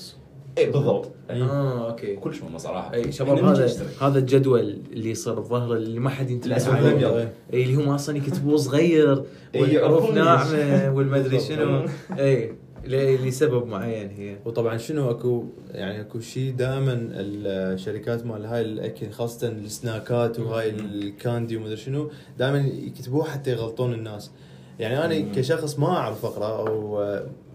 [0.58, 1.12] اي بالضبط.
[1.30, 3.86] آه أوكي كلش مهمه صراحة أي شباب إحنا نجي هذا.
[4.02, 6.70] هذا الجدول اللي يصير الظهر اللي ما حد ينتبه.
[6.70, 7.14] والأبيض.
[7.14, 7.28] أي.
[7.54, 9.24] أي اللي هم أصلا يكتبوه صغير
[9.56, 11.40] والحروف ناعمة والمدري.
[11.40, 11.86] شنو
[12.20, 12.54] أي
[12.86, 19.10] ل- لسبب معين هي وطبعا شنو أكو يعني أكو شيء دائما الشركات مال هاي الأكل
[19.12, 20.70] خاصة السناكات وهاي.
[20.70, 22.10] ال candy ومدري شنو
[22.40, 24.32] دائما يكتبوه حتى يغلطون الناس
[24.80, 25.32] يعني أنا.
[25.36, 27.02] كشخص ما أعرف أقرأ أو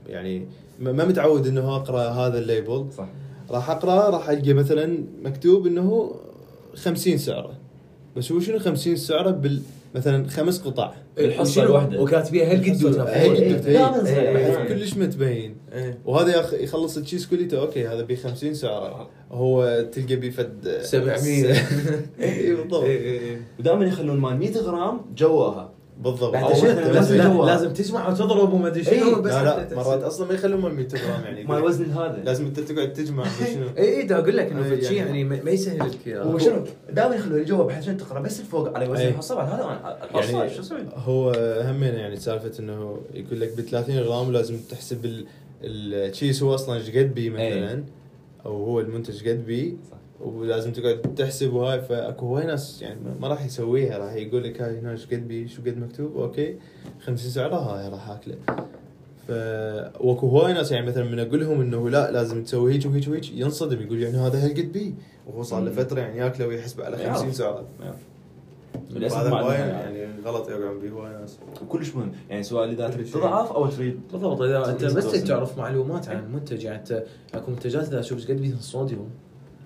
[0.06, 0.46] يعني
[0.80, 3.08] ما ما متعود إنه أقرأ هذا ال label صح
[3.50, 6.14] راح أقرأ راح ألقى مثلا مكتوب إنه
[6.74, 7.52] 50 سعرة
[8.16, 9.62] بس هو شنو 50 سعرة بال
[9.94, 12.02] مثلا خمس قطع الحصة وشنو؟ الواحدة.
[12.02, 12.98] وكاتبيها هالقد.
[12.98, 14.68] هالقد.
[14.68, 15.94] كلش متبين إي.
[16.04, 21.44] وهذا يخلص الچيس كليته أوكي هذا ب 50 سعرة هو تلقى بيه فد 700
[22.20, 23.38] اي بالضبط إي إي إي.
[23.58, 27.42] ودائما يخلون مال 100 غرام جواها بالضبط بعد أو لازم.
[27.44, 28.84] لازم تجمع وتضرب وما أدري.
[28.84, 29.76] شنو بس لا لا.
[29.76, 33.24] مرات أصلا ما يخلون مال 100 جرام يعني مال وزن هذا لازم أنت تقعد تجمع
[33.24, 36.06] شنو اي اي أقول لك إنه إي، فد شيء يعني- يعني ما ما يسهل لك
[36.06, 36.22] إياه.
[36.22, 39.08] هو شنو دائما يخلون جوا بحيث شنو تقرأ بس الفوق على وزن أي.
[39.08, 41.30] الحصه بعد هذا يعني شو أسوي؟ هو
[41.64, 45.26] همين يعني سالفة إنه يقول لك ب 30 غرام لازم تحسب ال-
[45.64, 47.84] الچيس هو أصلا إيش قد بي مثلا
[48.46, 49.96] أو هو المنتج قد بي صح.
[50.20, 53.98] ولازم تقعد تحسب وهاي فأكو هواي ناس يعني ما- راح يسويها.
[53.98, 56.56] راح يقول لك هاي هنا إيش قد بي شو قد مكتوب؟ أوكي.
[57.00, 58.36] 50 سعره هاي راح أكله.
[59.28, 59.30] ف
[60.00, 63.32] وأكو هواي ناس يعني مثلا من أقول لهم إنه لا لازم تسوي هيك وهيك وهيك
[63.32, 63.82] ينصدم.
[63.82, 64.94] يقول يعني هذا هالقد بي؟
[65.26, 65.70] وهو صار له.
[65.70, 67.34] فترة يعني ياكله ويحسب على 50 يعرف.
[67.36, 67.64] سعره
[68.96, 71.38] هذا هواي يعني غلط يقعون به هواي ناس.
[71.68, 72.12] كلش مهم.
[72.30, 73.06] يعني سواء إذا تريد.
[73.06, 74.42] تضعف أو تريد بالضبط.
[74.42, 75.24] إذا أنت بس.
[75.24, 79.10] تعرف معلومات عن المنتج يعني أنت أكو منتجات إذا تشوف إيش قد بيها الصوديوم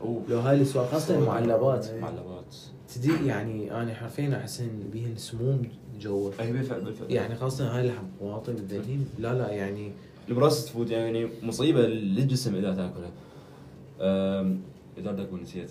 [0.01, 1.87] اوه لو هاي الاسواق خاصة المعلبات.
[1.87, 2.01] إي.
[2.01, 2.57] معلبات.
[2.95, 5.63] تدي يعني أنا حرفيا احس ان بيهن سموم
[6.01, 6.31] جوا.
[6.41, 9.93] أي بالفعل بالفعل يعني خاصة هاي الحواطم الذهين لا لا يعني
[10.29, 13.11] البروست فود يعني مصيبة للجسم إذا تاكلها
[14.99, 15.71] إذا بدك أقول نسيت.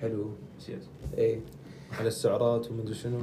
[0.00, 0.30] حلو.
[0.58, 0.82] نسيت.
[1.18, 1.40] اي
[1.98, 3.18] على السعرات ومدري شنو.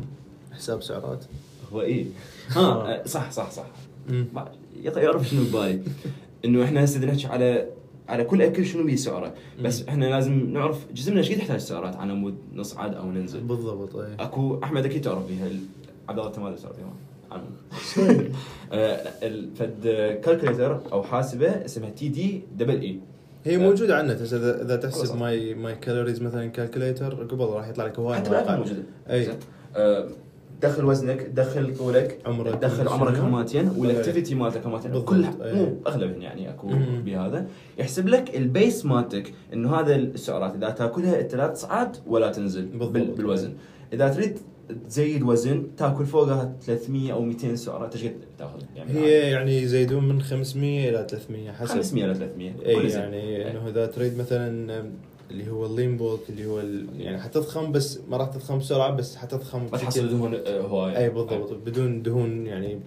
[0.51, 1.25] حساب سعرات.
[1.73, 2.07] هو اي
[2.55, 3.65] ها صح صح صح.
[4.09, 4.25] مم.
[4.33, 4.51] ما-
[4.83, 5.81] يق- يعرف شنو ببالي
[6.45, 7.67] إنه إحنا هسه نحكي على
[8.11, 9.33] على كل أكل شنو بيه سعره
[9.63, 13.41] بس إحنا لازم نعرف جسمنا إيش قد يحتاج سعرات على مود نصعد أو ننزل.
[13.41, 15.59] بالضبط اي أكو أحمد أكيد تعرف بيها ال-
[16.09, 16.75] عبد الله تمام تعرف
[17.31, 17.51] عنهم.
[18.73, 18.97] آه،
[19.55, 19.81] فد
[20.25, 22.99] calculator أو حاسبة اسمها T D double E
[23.45, 24.99] هي موجودة هسه اذا خلاص.
[25.01, 28.57] تحسب ماي my calories مثلا calculator قبل راح يطلع لك هواي حتى.
[28.57, 28.83] موجودة.
[29.09, 29.27] اي
[30.63, 35.53] دخل وزنك دخل طولك عمرك دخل عمرك هماتين وال activity مالتك هماتين كل أي.
[35.53, 36.67] مو أغلبهن يعني أكو.
[37.05, 37.47] بهذا
[37.77, 42.65] يحسب لك ال base مالتك إنه هذا السعرات إذا تأكلها انت لا تصعد ولا تنزل
[42.65, 42.91] بالضبط.
[42.91, 43.53] بال- بالوزن
[43.93, 44.37] إذا تريد
[44.87, 50.07] تزيد وزن تأكل فوقها 300 أو 200 سعرة إيش قد تأخذ يعني هي يعني يزيدون
[50.07, 52.73] من 500 إلى 300 حسب 500 ل 300 اي.
[52.89, 53.51] يعني.
[53.51, 54.83] إنه إذا تريد مثلا
[55.31, 58.91] اللي هو ال lean bulk اللي هو ال- يعني حتضخم بس ما راح تضخم بسرعة
[58.91, 60.97] بس حتضخم ما تحصل دهون آه، هواية.
[60.97, 61.53] إي بالضبط.
[61.53, 62.79] بدون دهون يعني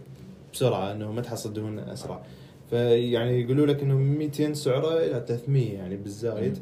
[0.52, 2.22] بسرعة إنه ما تحصل دهون أسرع.
[2.70, 6.58] فيعني يقولوا لك إنه 200 سعرة إلى 300 يعني بالزايد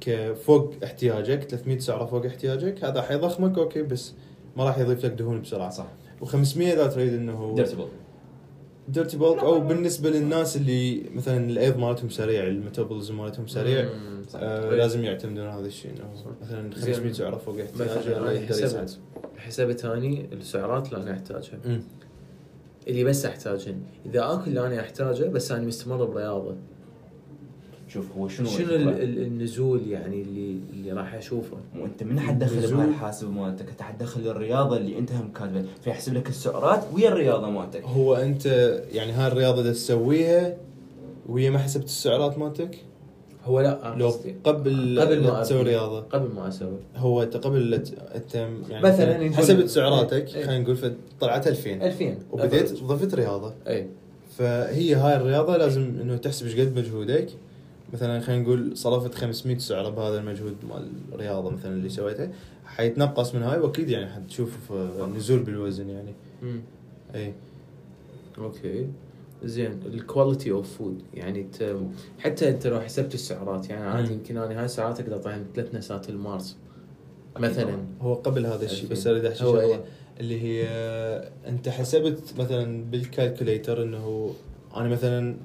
[0.00, 2.84] كفوق احتياجك 300 سعرة فوق احتياجك.
[2.84, 4.12] هذا حيضخمك أوكي بس
[4.56, 5.70] ما راح يضيف لك دهون بسرعة.
[5.70, 5.86] صح.
[6.22, 7.54] و500 إذا تريد إنه
[8.88, 13.88] dirty bulk أو بالنسبة للناس اللي مثلا الأيض مالتهم سريع ال metabolism مالتهم سريع.
[14.36, 15.90] آه لازم يعتمدون هذا الشيء.
[15.90, 16.94] انه مثلا زين.
[16.94, 18.98] 500 سعرة فوق احتياجه مثلا أنا يقدر يصعد حسبت
[19.36, 21.58] حسبت اني السعرات اللي أنا أحتاجها.
[22.88, 23.82] اللي بس أحتاجهن.
[24.06, 26.56] إذا أكل اللي أنا أحتاجه بس أنا مستمر برياضة.
[27.88, 32.76] شوف هو شنو شنو النزول يعني اللي اللي راح أشوفه وانت من حتدخل نزول.
[32.76, 37.50] بهاي الحاسب مالتك أنت حتدخل الرياضة اللي أنت هم كاتبه فيحسب لك السعرات ويا الرياضة
[37.50, 38.46] مالتك هو أنت
[38.92, 40.56] يعني هاي الرياضة دا تسويها
[41.28, 42.78] وهي ما حسبت السعرات مالتك؟
[43.44, 44.08] هو لا لو
[44.44, 45.62] قبل قبل ما تسوي.
[45.62, 47.74] رياضة قبل ما أسوي هو أنت قبل
[48.14, 50.44] أنت يعني مثلاً حسبت سعراتك إيه.
[50.46, 52.82] خلينا نقول طلعت 2000 2000 وبديت.
[52.82, 53.86] ضفت رياضة اي
[54.38, 57.28] فهي هاي الرياضة لازم إنه تحسب إيش قد مجهودك
[57.92, 62.28] مثلا خلينا نقول صرفت 500 سعره بهذا المجهود مال الرياضة مثلا اللي سويته
[62.64, 64.72] حيتنقص من هاي وأكيد يعني حتشوف
[65.16, 66.60] نزول بالوزن يعني مم.
[67.14, 67.34] إي
[68.38, 68.88] أوكي
[69.44, 71.76] زين ال quality of food يعني ت...
[72.18, 74.12] حتى أنت لو حسبت السعرات يعني عادي.
[74.12, 76.56] يمكن أنا هاي السعرات أقدر أطعم ثلاث نسات المارس
[77.38, 77.84] مثلا.
[78.00, 78.90] هو قبل هذا الشيء.
[78.90, 79.84] بس أريد أحكي شغلة إيه؟
[80.20, 80.66] اللي هي
[81.46, 84.34] أنت حسبت مثلا بال calculator إنه
[84.76, 85.36] أنا مثلا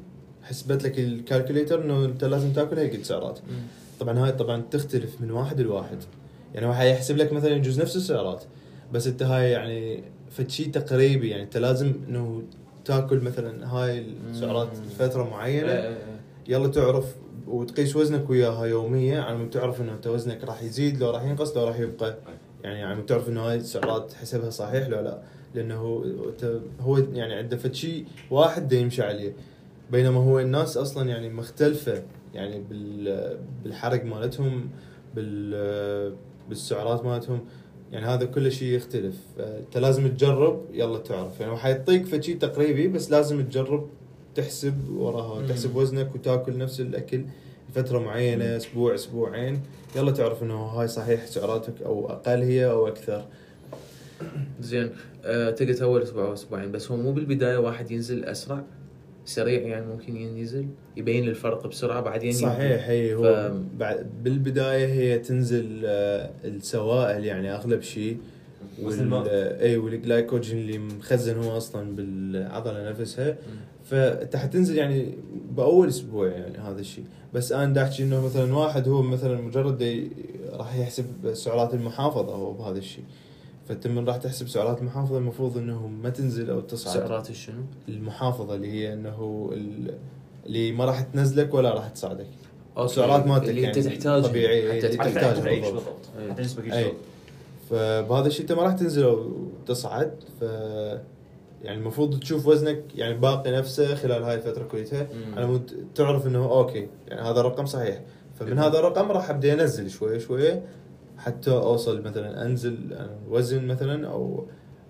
[0.44, 3.40] حسبت لك ال calculator إنه أنت لازم تأكل هيك سعرات.
[4.00, 5.98] طبعا هاي طبعا تختلف من واحد لواحد.
[6.54, 8.44] يعني هو حيحسب لك مثلا يجوز نفس السعرات
[8.94, 12.44] بس أنت هاي يعني فد شيء تقريبي يعني أنت لازم إنه
[12.86, 14.90] تأكل مثلا هاي السعرات مم.
[15.00, 15.72] فتره معينة.
[15.72, 16.20] إيه، إيه، إيه.
[16.48, 17.16] يلا تعرف
[17.48, 21.58] وتقيس وزنك وياها يوميا على ما تعرف إنه أنت وزنك راح يزيد لو راح ينقص
[21.58, 22.18] لو راح يبقى.
[22.64, 25.22] يعني على ما تعرف إنه هاي السعرات حسبها صحيح لو لا.
[25.56, 26.04] لأنه هو
[26.80, 29.34] هو يعني عنده فد شيء واحد يمشي عليه
[29.92, 32.04] بينما هو الناس أصلا يعني مختلفة
[32.34, 34.70] يعني بال بالحرق مالتهم
[35.16, 36.16] بال
[36.50, 37.46] بالسعرات مالتهم.
[37.92, 39.16] يعني هذا كل شيء يختلف.
[39.40, 41.40] أنت لازم تجرب يلا تعرف.
[41.40, 43.90] يعني حيعطيك فد شيء تقريبي بس لازم تجرب
[44.36, 45.48] تحسب وراها.
[45.48, 47.26] تحسب وزنك وتاكل نفس الأكل
[47.70, 49.62] لفترة معينة أسبوع أسبوعين.
[49.96, 53.26] يلا تعرف إنه هاي صحيح سعراتك أو أقل هي أو أكثر.
[54.60, 54.90] زين.
[55.26, 58.64] آه تقدر اول أسبوع أو أسبوعين بس هو مو بالبداية واحد ينزل أسرع؟
[59.26, 60.68] سريع يعني ممكن ينزل
[60.98, 62.32] يبين الفرق بسرعة بعدين.
[62.32, 68.18] صحيح هي هو ف- بعد بالبداية هي تنزل آه، السوائل يعني أغلب شيء.
[68.82, 69.28] وال
[69.62, 73.28] اي والجلايكوجين اللي مخزن هو أصلا بالعضلة نفسها.
[73.32, 73.58] مم.
[73.84, 75.14] فانت حتنزل يعني
[75.58, 77.04] بأول أسبوع يعني هذا الشيء.
[77.34, 80.08] بس أنا احكي إنه مثلا واحد هو مثلا مجرد
[80.54, 83.04] راح يحسب سعرات المحافظة هو بهذا الشيء.
[83.68, 88.56] فانت من راح تحسب سعرات المحافظة المفروض انه ما تنزل أو تصعد سعرات شنو؟ المحافظة
[88.56, 89.94] اللي هي إنه ال-
[90.46, 92.26] اللي ما راح تنزلك ولا راح تصعدك
[92.78, 92.92] أوكي.
[92.92, 95.86] السعرات مالتك اللي انت يعني تحتاجها طبيعية، حتى تحتاج تحتاج تعيش بالضبط.
[96.32, 96.68] حتى جسمك أي.
[96.80, 96.94] يشتغل
[97.70, 100.44] فبهذا الشيء أنت ما راح تنزل وتصعد ف
[101.64, 105.08] يعني المفروض تشوف وزنك يعني باقي نفسه خلال هاي الفترة كلها.
[105.38, 108.02] على مود تعرف إنه أوكي يعني هذا الرقم صحيح
[108.40, 110.62] فمن هذا الرقم راح أبدأ أنزل شوي شوي
[111.24, 112.78] حتى أوصل مثلا أنزل
[113.30, 114.46] وزن مثلا أو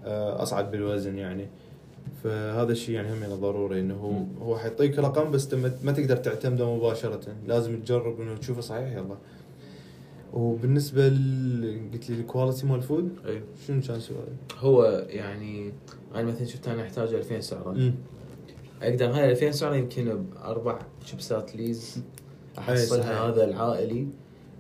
[0.06, 1.48] آه، أصعد بالوزن يعني.
[2.24, 4.46] فهذا الشيء يعني هم ضروري إنه هو.
[4.46, 7.20] هو حيعطيك رقم بس ما- تقدر تعتمده مباشرة.
[7.48, 9.18] لازم تجرب إنه تشوفه صحيح يلا.
[10.34, 11.90] وبالنسبة ل...
[11.94, 14.28] قلت لي ال quality مال ال food اي شنو كان سؤال؟
[14.60, 15.74] هو يعني
[16.16, 17.72] أنا مثلا شفت أنا أحتاج 2000 سعرة.
[17.72, 17.94] امم
[18.82, 22.02] أقدر هاي 2000 سعرة يمكن باربع شيبسات ليز
[22.58, 23.22] أحصلها صحيح.
[23.22, 24.08] هذا العائلي.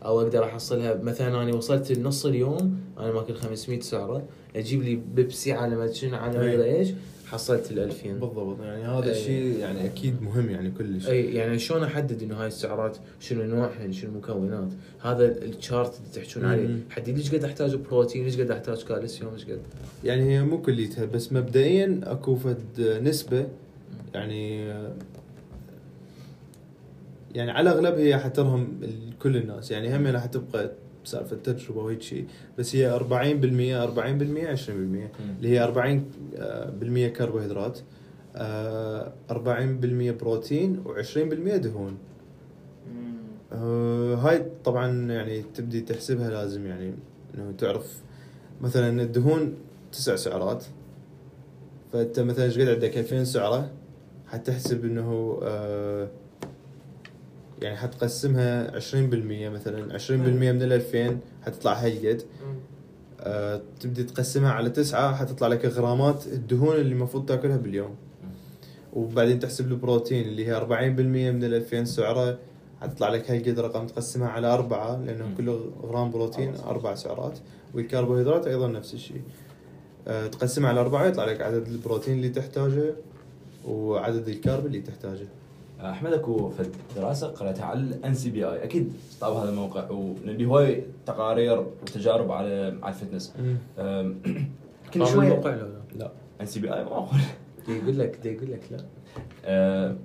[0.05, 0.95] أو أقدر أحصلها.
[0.95, 4.23] مثلا أنا وصلت لنص اليوم أنا ماكل 500 سعرة.
[4.55, 6.55] أجيب لي بيبسي على ما شنو على ما أي.
[6.55, 6.89] أدري إيش
[7.25, 8.61] حصلت ال 2000 بالضبط.
[8.61, 9.11] يعني هذا أي.
[9.11, 13.91] الشيء يعني أكيد مهم يعني كلش اي يعني شلون أحدد إنه هاي السعرات شنو نوعها
[13.91, 14.69] شنو المكونات؟
[15.01, 16.79] هذا ال chart اللي تحكون عليه.
[16.89, 19.61] حدد ليش قد أحتاج بروتين؟ ليش قد أحتاج كالسيوم؟ إيش قد؟
[20.03, 23.47] يعني هي مو كليتها بس مبدئيا أكو فد نسبة
[24.13, 24.73] يعني
[27.33, 28.79] يعني على الأغلب هي حترهم
[29.21, 29.71] كل الناس.
[29.71, 30.71] يعني هم راح تبقى
[31.03, 32.25] سالفة تجربه وهيك شيء
[32.57, 36.05] بس هي 40% 40% 20% اللي هي 40
[36.35, 37.79] آه، بالمية كربوهيدرات
[38.35, 41.97] آه، 40% بروتين و20% دهون.
[43.53, 46.93] آه، هاي طبعا يعني تبدي تحسبها لازم يعني
[47.37, 48.01] إنه تعرف.
[48.61, 49.55] مثلا الدهون
[49.91, 50.63] تسع سعرات.
[51.93, 53.71] فأنت مثلا إيش قد عندك؟ 2000 سعرة.
[54.27, 56.07] حتحسب إنه آه
[57.61, 59.93] يعني حتقسمها 20% مثلا.
[59.97, 62.21] 20% من ال 2000 حتطلع هالقد
[63.19, 67.95] آه تبدي تقسمها على تسعة حتطلع لك غرامات الدهون اللي المفروض تأكلها باليوم.
[68.93, 70.61] وبعدين تحسب البروتين اللي هي 40%
[71.31, 72.37] من ال 2000 سعرة
[72.81, 75.35] حتطلع لك هالقد رقم تقسمها على أربعة لأنه مم.
[75.37, 75.49] كل
[75.83, 76.67] غرام بروتين أربع سعرات.
[76.75, 77.39] أربع سعرات.
[77.73, 79.21] والكربوهيدرات أيضا نفس الشيء.
[80.07, 82.93] آه تقسمها على أربعة يطلع لك عدد البروتين اللي تحتاجه
[83.65, 85.27] وعدد ال carb اللي تحتاجه.
[85.91, 91.59] أحمد أكو فد دراسه قرأتها على ال NCBI أكيد طاب هذا الموقع ولان هواي تقارير
[91.59, 93.33] وتجارب على على ال fitness.
[94.93, 95.81] كل الموقع لو لا.
[95.95, 96.11] لا
[96.41, 97.19] NCBI ما أقول.
[97.67, 98.77] دي يقول لك دي يقول لك لا.
[99.45, 99.95] أه،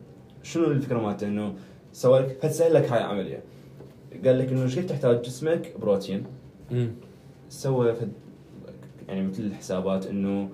[0.43, 1.55] شنو الفكرة مالته؟ إنه
[1.93, 3.43] سوى لك فسهل لك هاي العملية؟
[4.25, 6.25] قال لك إنه كيف تحتاج جسمك بروتين.
[7.49, 7.95] سوى
[9.09, 10.49] يعني مثل الحسابات إنه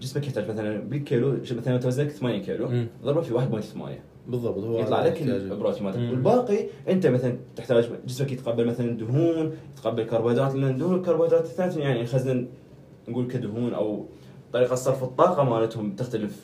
[0.00, 2.68] جسمك يحتاج مثلا بالكيلو مثلا انت وزنك 8 كيلو.
[3.04, 5.22] ضربه في 1.8 بالضبط هو يطلع لك.
[5.22, 5.98] البروتين مالتك.
[5.98, 12.00] والباقي أنت مثلا تحتاج جسمك يتقبل مثلا دهون يتقبل كربوهيدرات لأن الدهون والكربوهيدرات الثلاث يعني
[12.00, 12.48] يخزن
[13.08, 14.06] نقول كدهون أو
[14.52, 16.40] طريقة صرف الطاقة مالتهم تختلف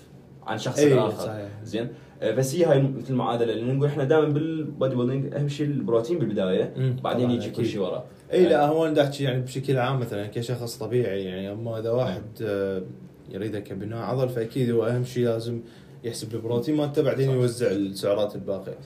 [0.47, 1.89] عن شخص اي آخر صحيح زين آه،
[2.23, 6.75] بس هي هاي مثل المعادله اللي نقول إحنا دائما بال bodybuilding أهم شيء البروتين بالبداية.
[7.05, 7.67] بعدين يجي كل.
[7.67, 11.79] شيء وراه إي لا هو أنا احكي يعني بشكل عام مثلا كشخص طبيعي يعني أما
[11.79, 12.83] إذا واحد آه،
[13.31, 15.61] يريده كبناء عضل فأكيد هو أهم شيء لازم
[16.05, 17.31] يحسب البروتين مالته بعدين.
[17.31, 18.79] يوزع السعرات الباقية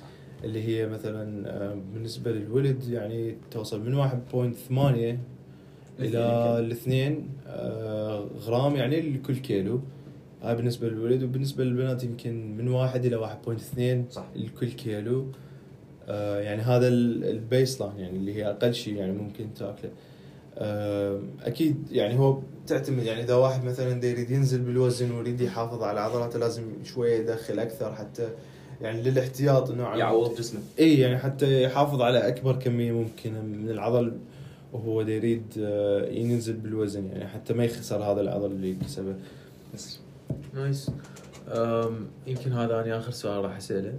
[0.44, 5.18] اللي هي مثلا آه، بالنسبة للولد يعني توصل من 1.8
[6.00, 9.80] إلى الاثنين آه، غرام يعني لكل كيلو
[10.42, 14.24] هاي بالنسبة للولد وبالنسبة للبنات يمكن من واحد إلى 1.2 صح.
[14.36, 15.26] لكل كيلو.
[16.08, 19.90] آه يعني هذا ال- ال baseline يعني اللي هي أقل شيء يعني ممكن تأكله.
[20.58, 25.82] آه أكيد يعني هو تعتمد يعني إذا واحد مثلا دا يريد ينزل بالوزن ويريد يحافظ
[25.82, 28.28] على عضلاته لازم شوية يدخل أكثر حتى
[28.80, 30.60] يعني للاحتياط نوعا يعوض جسمه.
[30.78, 34.12] إي يعني حتى يحافظ على أكبر كمية ممكنة من العضل
[34.72, 39.14] وهو دا يريد آه، ينزل بالوزن يعني حتى ما يخسر هذا العضل اللي كسبه.
[39.74, 39.98] بس.
[40.54, 40.90] nice.
[42.26, 43.94] يمكن هذا أنا آخر سؤال راح أسأله.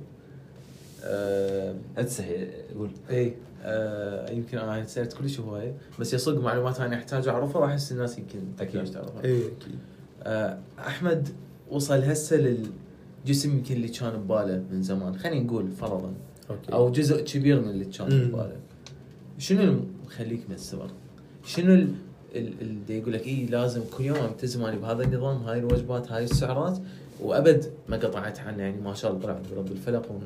[1.05, 2.89] أم، لا تسهل قول.
[3.09, 7.91] اي أه، يمكن أنا سألت كل شيء هواية بس يصدق معلومات أنا أحتاج أعرفها وأحس
[7.91, 9.23] الناس يمكن تحتاج تعرفها.
[9.23, 9.79] اي أكيد.
[10.23, 11.29] أه، أحمد
[11.71, 12.35] وصل هسه
[13.25, 15.17] للجسم يمكن اللي كان بباله من زمان.
[15.17, 16.13] خلينا نقول فرضا.
[16.49, 16.73] okay.
[16.73, 18.07] أو جزء كبير من اللي كان.
[18.07, 18.57] بباله.
[19.37, 20.89] شنو اللي مخليك مستمر؟
[21.45, 21.87] شنو
[22.35, 26.77] اللي يقول لك اي لازم كل يوم التزم أنا بهذا النظام هاي الوجبات هاي السعرات
[27.21, 30.19] وأبد ما قطعت عنه يعني ما شاء الله طلع برب الفلق و...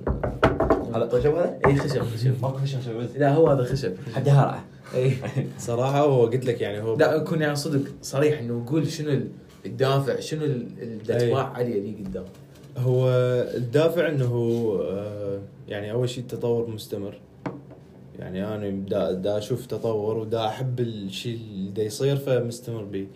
[0.95, 2.01] هذا خشب هذا؟ اي خشب.
[2.03, 2.41] خشب.
[2.41, 3.93] ماكو خشب خشب لا هو هذا خشب.
[4.15, 4.63] حد هرعة.
[4.95, 5.13] اي
[5.57, 9.27] صراحة هو قلت لك يعني هو لا كون يعني صدق صريح إنه قول شنو ال-
[9.65, 12.25] الدافع شنو ال- الدفاع عليه اللي قدام.
[12.77, 13.09] هو
[13.55, 14.33] الدافع إنه
[14.81, 17.17] آه، يعني أول شيء التطور مستمر.
[18.19, 23.07] يعني أنا دا, دا أشوف تطور ودا أحب الشيء اللي دا يصير فمستمر به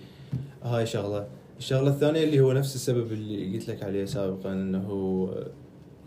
[0.64, 1.28] هاي شغلة.
[1.60, 5.30] الشغلة الثانية اللي هو نفس السبب اللي قلت لك عليه سابقا إنه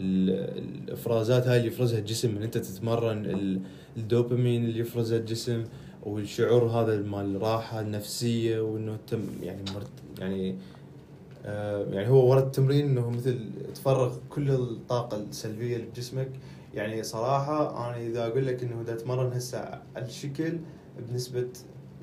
[0.00, 0.58] ال-
[0.88, 3.60] الإفرازات هاي اللي يفرزها الجسم من أنت تتمرن ال-
[3.96, 5.64] الدوبامين اللي يفرزها الجسم
[6.02, 10.54] والشعور هذا مال الراحة النفسية وإنه تم يعني مرت يعني
[11.46, 13.38] آه، يعني هو ورا التمرين إنه مثل
[13.74, 16.28] تفرغ كل الطاقة السلبية اللي بجسمك
[16.74, 19.58] يعني صراحة أنا إذا أقول لك إنه إذا أتمرن هسه
[19.96, 20.58] على الشكل
[21.08, 21.46] بنسبة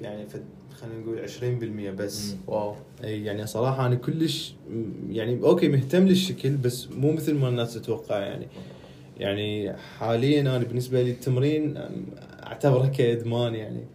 [0.01, 0.43] يعني فد
[0.81, 1.27] خلينا نقول
[1.95, 2.35] 20% بس.
[2.47, 2.75] wow.
[3.03, 4.55] إي يعني صراحة أنا كلش
[5.09, 8.47] يعني okay مهتم للشكل بس مو مثل ما الناس تتوقع يعني.
[9.17, 11.77] يعني حاليا أنا بالنسبة لي التمرين
[12.43, 13.85] أعتبره كإدمان يعني.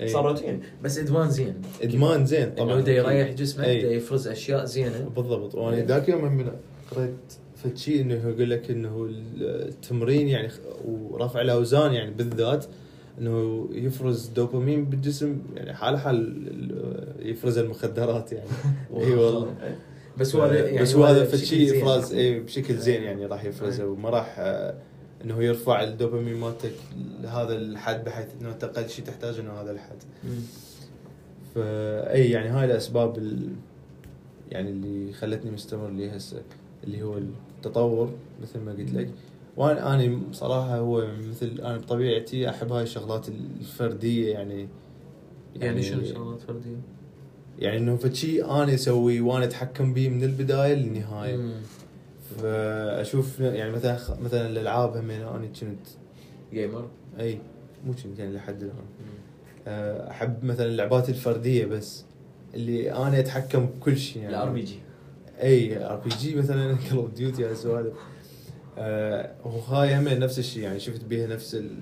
[0.00, 0.08] إي.
[0.08, 0.60] صار روتين.
[0.82, 1.54] بس إدمان زين.
[1.82, 2.80] إدمان زين طبعا.
[2.80, 3.64] بده يريح جسمه.
[3.64, 5.10] بده يفرز أشياء زينة.
[5.16, 5.54] بالضبط.
[5.54, 6.50] وأنا ذاك يوم من
[6.90, 7.34] قريت
[7.64, 9.08] فد شيء إنه يقول لك إنه
[9.40, 10.48] التمرين يعني
[10.84, 12.66] ورفع الأوزان يعني بالذات
[13.20, 18.48] إنه يفرز دوبامين بالجسم يعني حال حال ال- يفرز المخدرات يعني.
[18.96, 19.54] إي والله.
[20.18, 21.76] بس هو يعني بس هو هذا زين.
[21.82, 24.74] افراز إي بشكل زين يعني راح يفرزه وما راح آه،
[25.24, 26.72] إنه يرفع الدوبامين مالتك
[27.22, 29.96] لهذا الحد بحيث إنه انت أقل شيء تحتاج إنه هذا الحد.
[31.54, 33.48] فاي يعني هاي الأسباب ال...
[34.50, 36.42] يعني اللي خلتني مستمر لي هسه.
[36.84, 38.10] اللي هو التطور
[38.42, 39.10] مثل ما قلت لك.
[39.56, 43.28] وأنا أنا صراحة هو مثل أنا بطبيعتي أحب هاي الشغلات
[43.60, 44.68] الفردية يعني.
[45.56, 46.76] يعني شنو شغلات فرديه؟
[47.58, 51.36] يعني إنه فد شيء أنا اسويه وأنا أتحكم به من البداية للنهاية.
[51.36, 51.60] مم.
[52.42, 55.86] فأشوف يعني مثلا مثلا الألعاب هم أنا كنت
[56.52, 56.88] جيمر
[57.20, 57.38] إي
[57.86, 58.74] مو كنت يعني لحد الآن.
[59.66, 62.04] أه، أحب مثلا اللعبات الفردية بس
[62.54, 64.36] اللي أنا أتحكم بكل شيء يعني.
[64.36, 64.78] ال RPG.
[65.42, 67.92] أي RPG مثلا Call of Duty هالسوالف
[68.78, 71.78] آه وهاي هم نفس الشيء يعني شفت بيها نفس ال-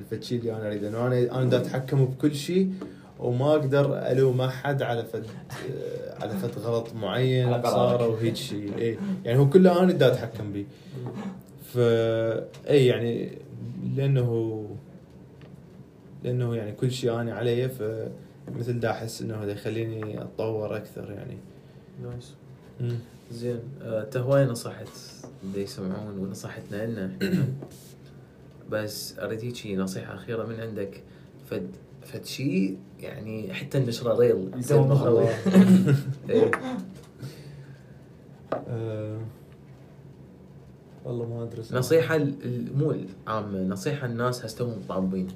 [0.00, 0.88] الفد شي اللي أنا أريده.
[0.88, 2.72] إنه أنا أنا دا أتحكم بكل شيء
[3.18, 5.26] وما أقدر ألوم أحد على فد
[5.74, 7.62] آه على فد غلط معين.
[7.62, 8.78] صار وهيك شيء.
[8.78, 10.66] اي يعني هو كله أنا دا أتحكم به
[11.72, 11.78] ف
[12.68, 13.38] اي يعني
[13.96, 14.64] لأنه
[16.24, 21.36] لأنه يعني كل شيء أنا علي فمثل دا أحس إنه هذا يخليني أتطور أكثر يعني.
[22.02, 22.34] nice.
[23.32, 24.88] زين آه، انت هواي نصحت
[25.44, 27.44] اللي يسمعون ونصحتنا لنا إحنا
[28.70, 31.02] بس أريد هيك نصيحة أخيرة من عندك
[31.50, 31.70] فد
[32.04, 35.26] فد شيء يعني حتى ننشره reel مخرج.
[36.30, 36.50] إيه.
[38.68, 39.18] آه،
[41.04, 41.62] والله ما أدري.
[41.72, 42.18] نصيحة
[42.74, 42.90] مو
[43.26, 45.28] العامه نصيحة الناس هسه هم طابين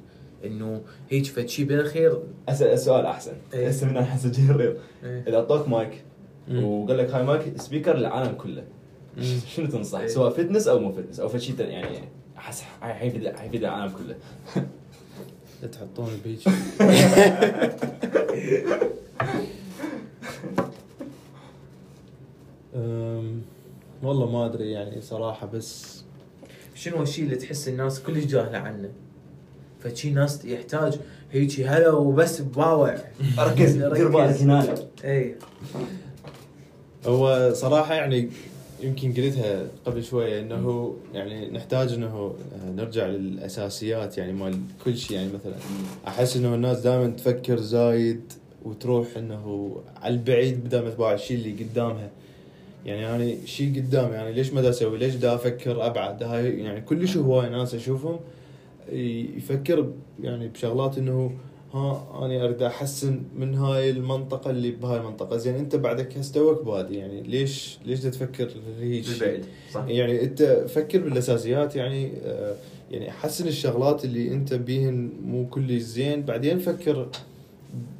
[0.44, 3.68] إنه هيك فد شيء بالأخير اسال سؤال أحسن إيه.
[3.68, 4.74] هسه من احس الرياض
[5.04, 5.24] إيه.
[5.28, 6.02] إذا أعطوك مايك.
[6.52, 8.64] وقال لك هاي mic speaker للعالم كله.
[9.54, 10.06] شنو تنصح؟ إيه.
[10.06, 11.98] سواء fitness أو مو fitness أو فد شي يعني
[12.38, 14.16] أحس حيفيد حيفيد العالم كله.
[15.62, 16.48] لا تحطون بيج
[22.76, 23.40] أم،
[24.02, 26.02] والله ما أدري يعني صراحة بس
[26.74, 28.90] شنو الشيء اللي تحس الناس كلش جاهلة عنه؟
[29.80, 30.98] فشي ناس يحتاج
[31.32, 32.96] هيك هلا وبس باوع
[33.38, 35.34] ركز دير بالك هنا اي
[37.08, 38.28] هو صراحة يعني
[38.82, 42.34] يمكن قلتها قبل شوية إنه يعني نحتاج إنه
[42.76, 45.54] نرجع للأساسيات يعني مال كل شيء يعني مثلا
[46.08, 48.20] أحس إنه الناس دائما تفكر زايد
[48.64, 52.10] وتروح إنه على البعيد بدل ما تباع الشيء اللي قدامها.
[52.86, 56.80] يعني أنا شيء قدام يعني ليش ما دا أسوي؟ ليش دا أفكر أبعد؟ هاي يعني
[56.80, 58.18] كل شيء هواي ناس أشوفهم
[59.36, 61.32] يفكر يعني بشغلات إنه
[61.74, 65.36] ها أنا أريد أحسن من هاي المنطقة اللي بهاي المنطقة.
[65.36, 68.50] زين أنت بعدك هسه توك بادي يعني ليش ليش تفكر
[68.80, 69.04] هيك
[69.72, 69.84] صح.
[69.88, 72.54] يعني أنت فكر بالأساسيات يعني آه،
[72.90, 76.22] يعني حسن الشغلات اللي أنت بيهن مو كل زين.
[76.22, 77.08] بعدين فكر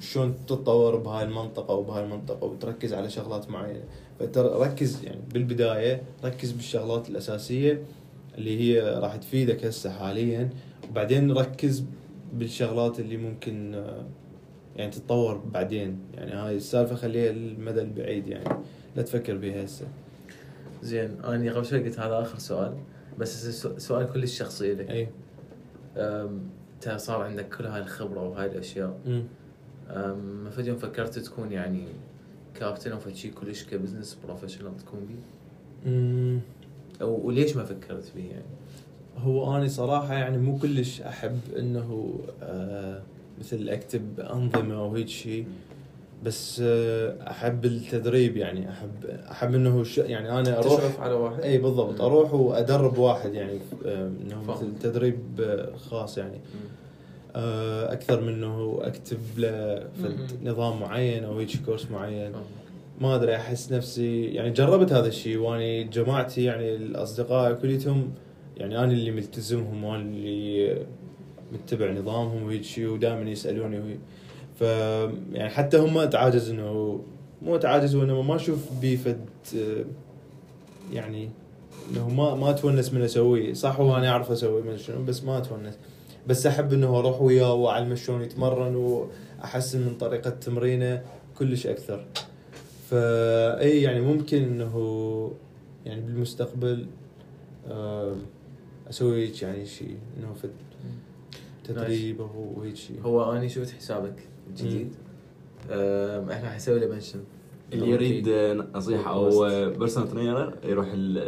[0.00, 3.84] شلون تتطور بهاي المنطقة وبهاي المنطقة وتركز على شغلات معينة.
[4.20, 7.82] فترى ركز يعني بالبداية ركز بالشغلات الأساسية
[8.38, 10.50] اللي هي راح تفيدك هسه حاليا.
[10.90, 11.84] وبعدين ركز
[12.32, 14.04] بالشغلات اللي ممكن آه،
[14.76, 15.98] يعني تتطور بعدين.
[16.14, 18.58] يعني هاي السالفة خليها للمدى البعيد يعني.
[18.96, 19.86] لا تفكر بها هسه.
[20.82, 22.74] زين أنا قبل شوي قلت هذا آخر سؤال
[23.18, 24.90] بس سؤال كلش شخصي لك.
[24.90, 25.08] اي
[25.96, 29.00] انت صار عندك كل هاي الخبرة وهاي الأشياء.
[29.88, 31.84] ما يوم فكرت تكون يعني
[32.54, 35.20] كابتن أو شيء كلش ك business professional تكون بيه
[37.06, 38.44] وليش ما فكرت بيه يعني؟
[39.24, 43.02] هو أنا صراحة يعني مو كلش أحب إنه آه
[43.40, 45.46] مثل أكتب أنظمة أو هيك شيء
[46.24, 51.40] بس آه أحب التدريب يعني أحب أحب إنه ش يعني أنا أروح تشرف على واحد؟
[51.40, 52.06] أي بالضبط مم.
[52.06, 54.56] أروح وأدرب واحد يعني آه إنه فاهم.
[54.56, 55.20] مثل تدريب
[55.90, 56.40] خاص يعني
[57.92, 59.88] أكثر من إنه أكتب له.
[60.44, 62.32] نظام معين أو هيك كورس معين.
[63.00, 68.10] ما أدري أحس نفسي يعني جربت هذا الشيء واني جماعتي يعني الأصدقاء كليتهم
[68.58, 70.86] يعني أنا اللي ملتزمهم وأنا اللي
[71.52, 73.96] متبع نظامهم وهيك شيء ودائما يسألوني وهي.
[74.60, 74.62] ف
[75.32, 77.00] يعني حتى هم تعاجز إنه
[77.42, 79.26] مو تعاجزوا إنه ما أشوف بي فد
[79.56, 79.84] آه،
[80.92, 81.30] يعني
[81.90, 83.52] إنه ما ما اتونس من أسويه.
[83.52, 85.78] صح وأنا أعرف أسوي من شنو بس ما اتونس
[86.26, 91.02] بس أحب إنه أروح وياه واعلمه شلون يتمرن وأحسن من طريقة تمرينه
[91.38, 92.04] كلش أكثر.
[92.90, 95.32] فاي يعني ممكن إنه
[95.86, 96.86] يعني بالمستقبل
[97.70, 98.14] آه،
[98.90, 100.48] أسوي هيك يعني شيء إنه في
[101.64, 104.14] تدريب أو هيك شيء هو أنا شفت حسابك؟
[104.50, 104.92] الجديد
[105.70, 107.18] أم، إحنا حنسوي له mention
[107.72, 108.28] اللي يريد
[108.74, 111.18] نصيحة أو personal trainer يروح ال-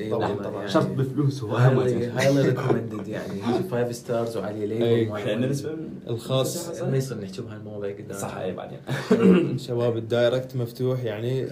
[0.00, 0.52] إيه، طبعاً.
[0.56, 0.68] يعني.
[0.68, 1.56] شرط بفلوس هو.
[1.56, 2.12] أهم highly شيء.
[2.18, 4.66] highly recommended يعني five stars وعليه أي.
[4.66, 5.76] label إحنا عندنا نسبه
[6.08, 6.82] الخاص.
[6.82, 8.18] ما يصير نحكي بهالموضوع قدام.
[8.18, 8.78] صح اي بعدين.
[9.66, 11.46] شباب ال direct مفتوح يعني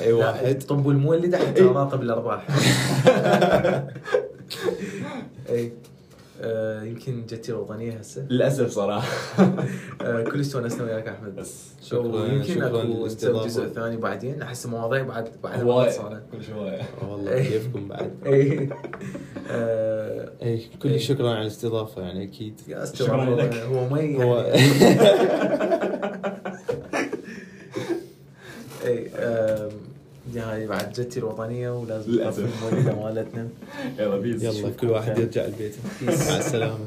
[0.00, 0.62] أي واحد.
[0.62, 2.46] طب المولد حتى راقب الأرباح.
[5.48, 5.72] أي
[6.40, 8.26] آه، يمكن جتي الوطنية هسه.
[8.30, 9.08] للأسف صراحة.
[10.00, 11.36] آه، كلش استانسنا وياك أحمد.
[11.36, 14.42] بس شكرا ويمكن شكرا اكو جزء ثاني بعدين.
[14.42, 16.22] أحس مواضيع بعد بعد ما هواية صارت.
[16.32, 17.48] كل شوية والله إيه.
[17.48, 18.68] كيفكم بعد؟ أي.
[19.50, 20.98] آه، اي كل إيه.
[20.98, 22.60] شكرا على الاستضافة يعني أكيد.
[22.68, 23.54] يا شكراً لك.
[23.54, 24.24] هو ما يعني.
[24.24, 24.40] هو
[28.86, 29.10] أي
[30.32, 33.48] دي هاي بعد جتي الوطنية ولازم المولده مالتنا.
[33.98, 34.42] يلا بيس.
[34.42, 35.78] يلا كل واحد يرجع لبيته.
[36.30, 36.78] مع السلامة.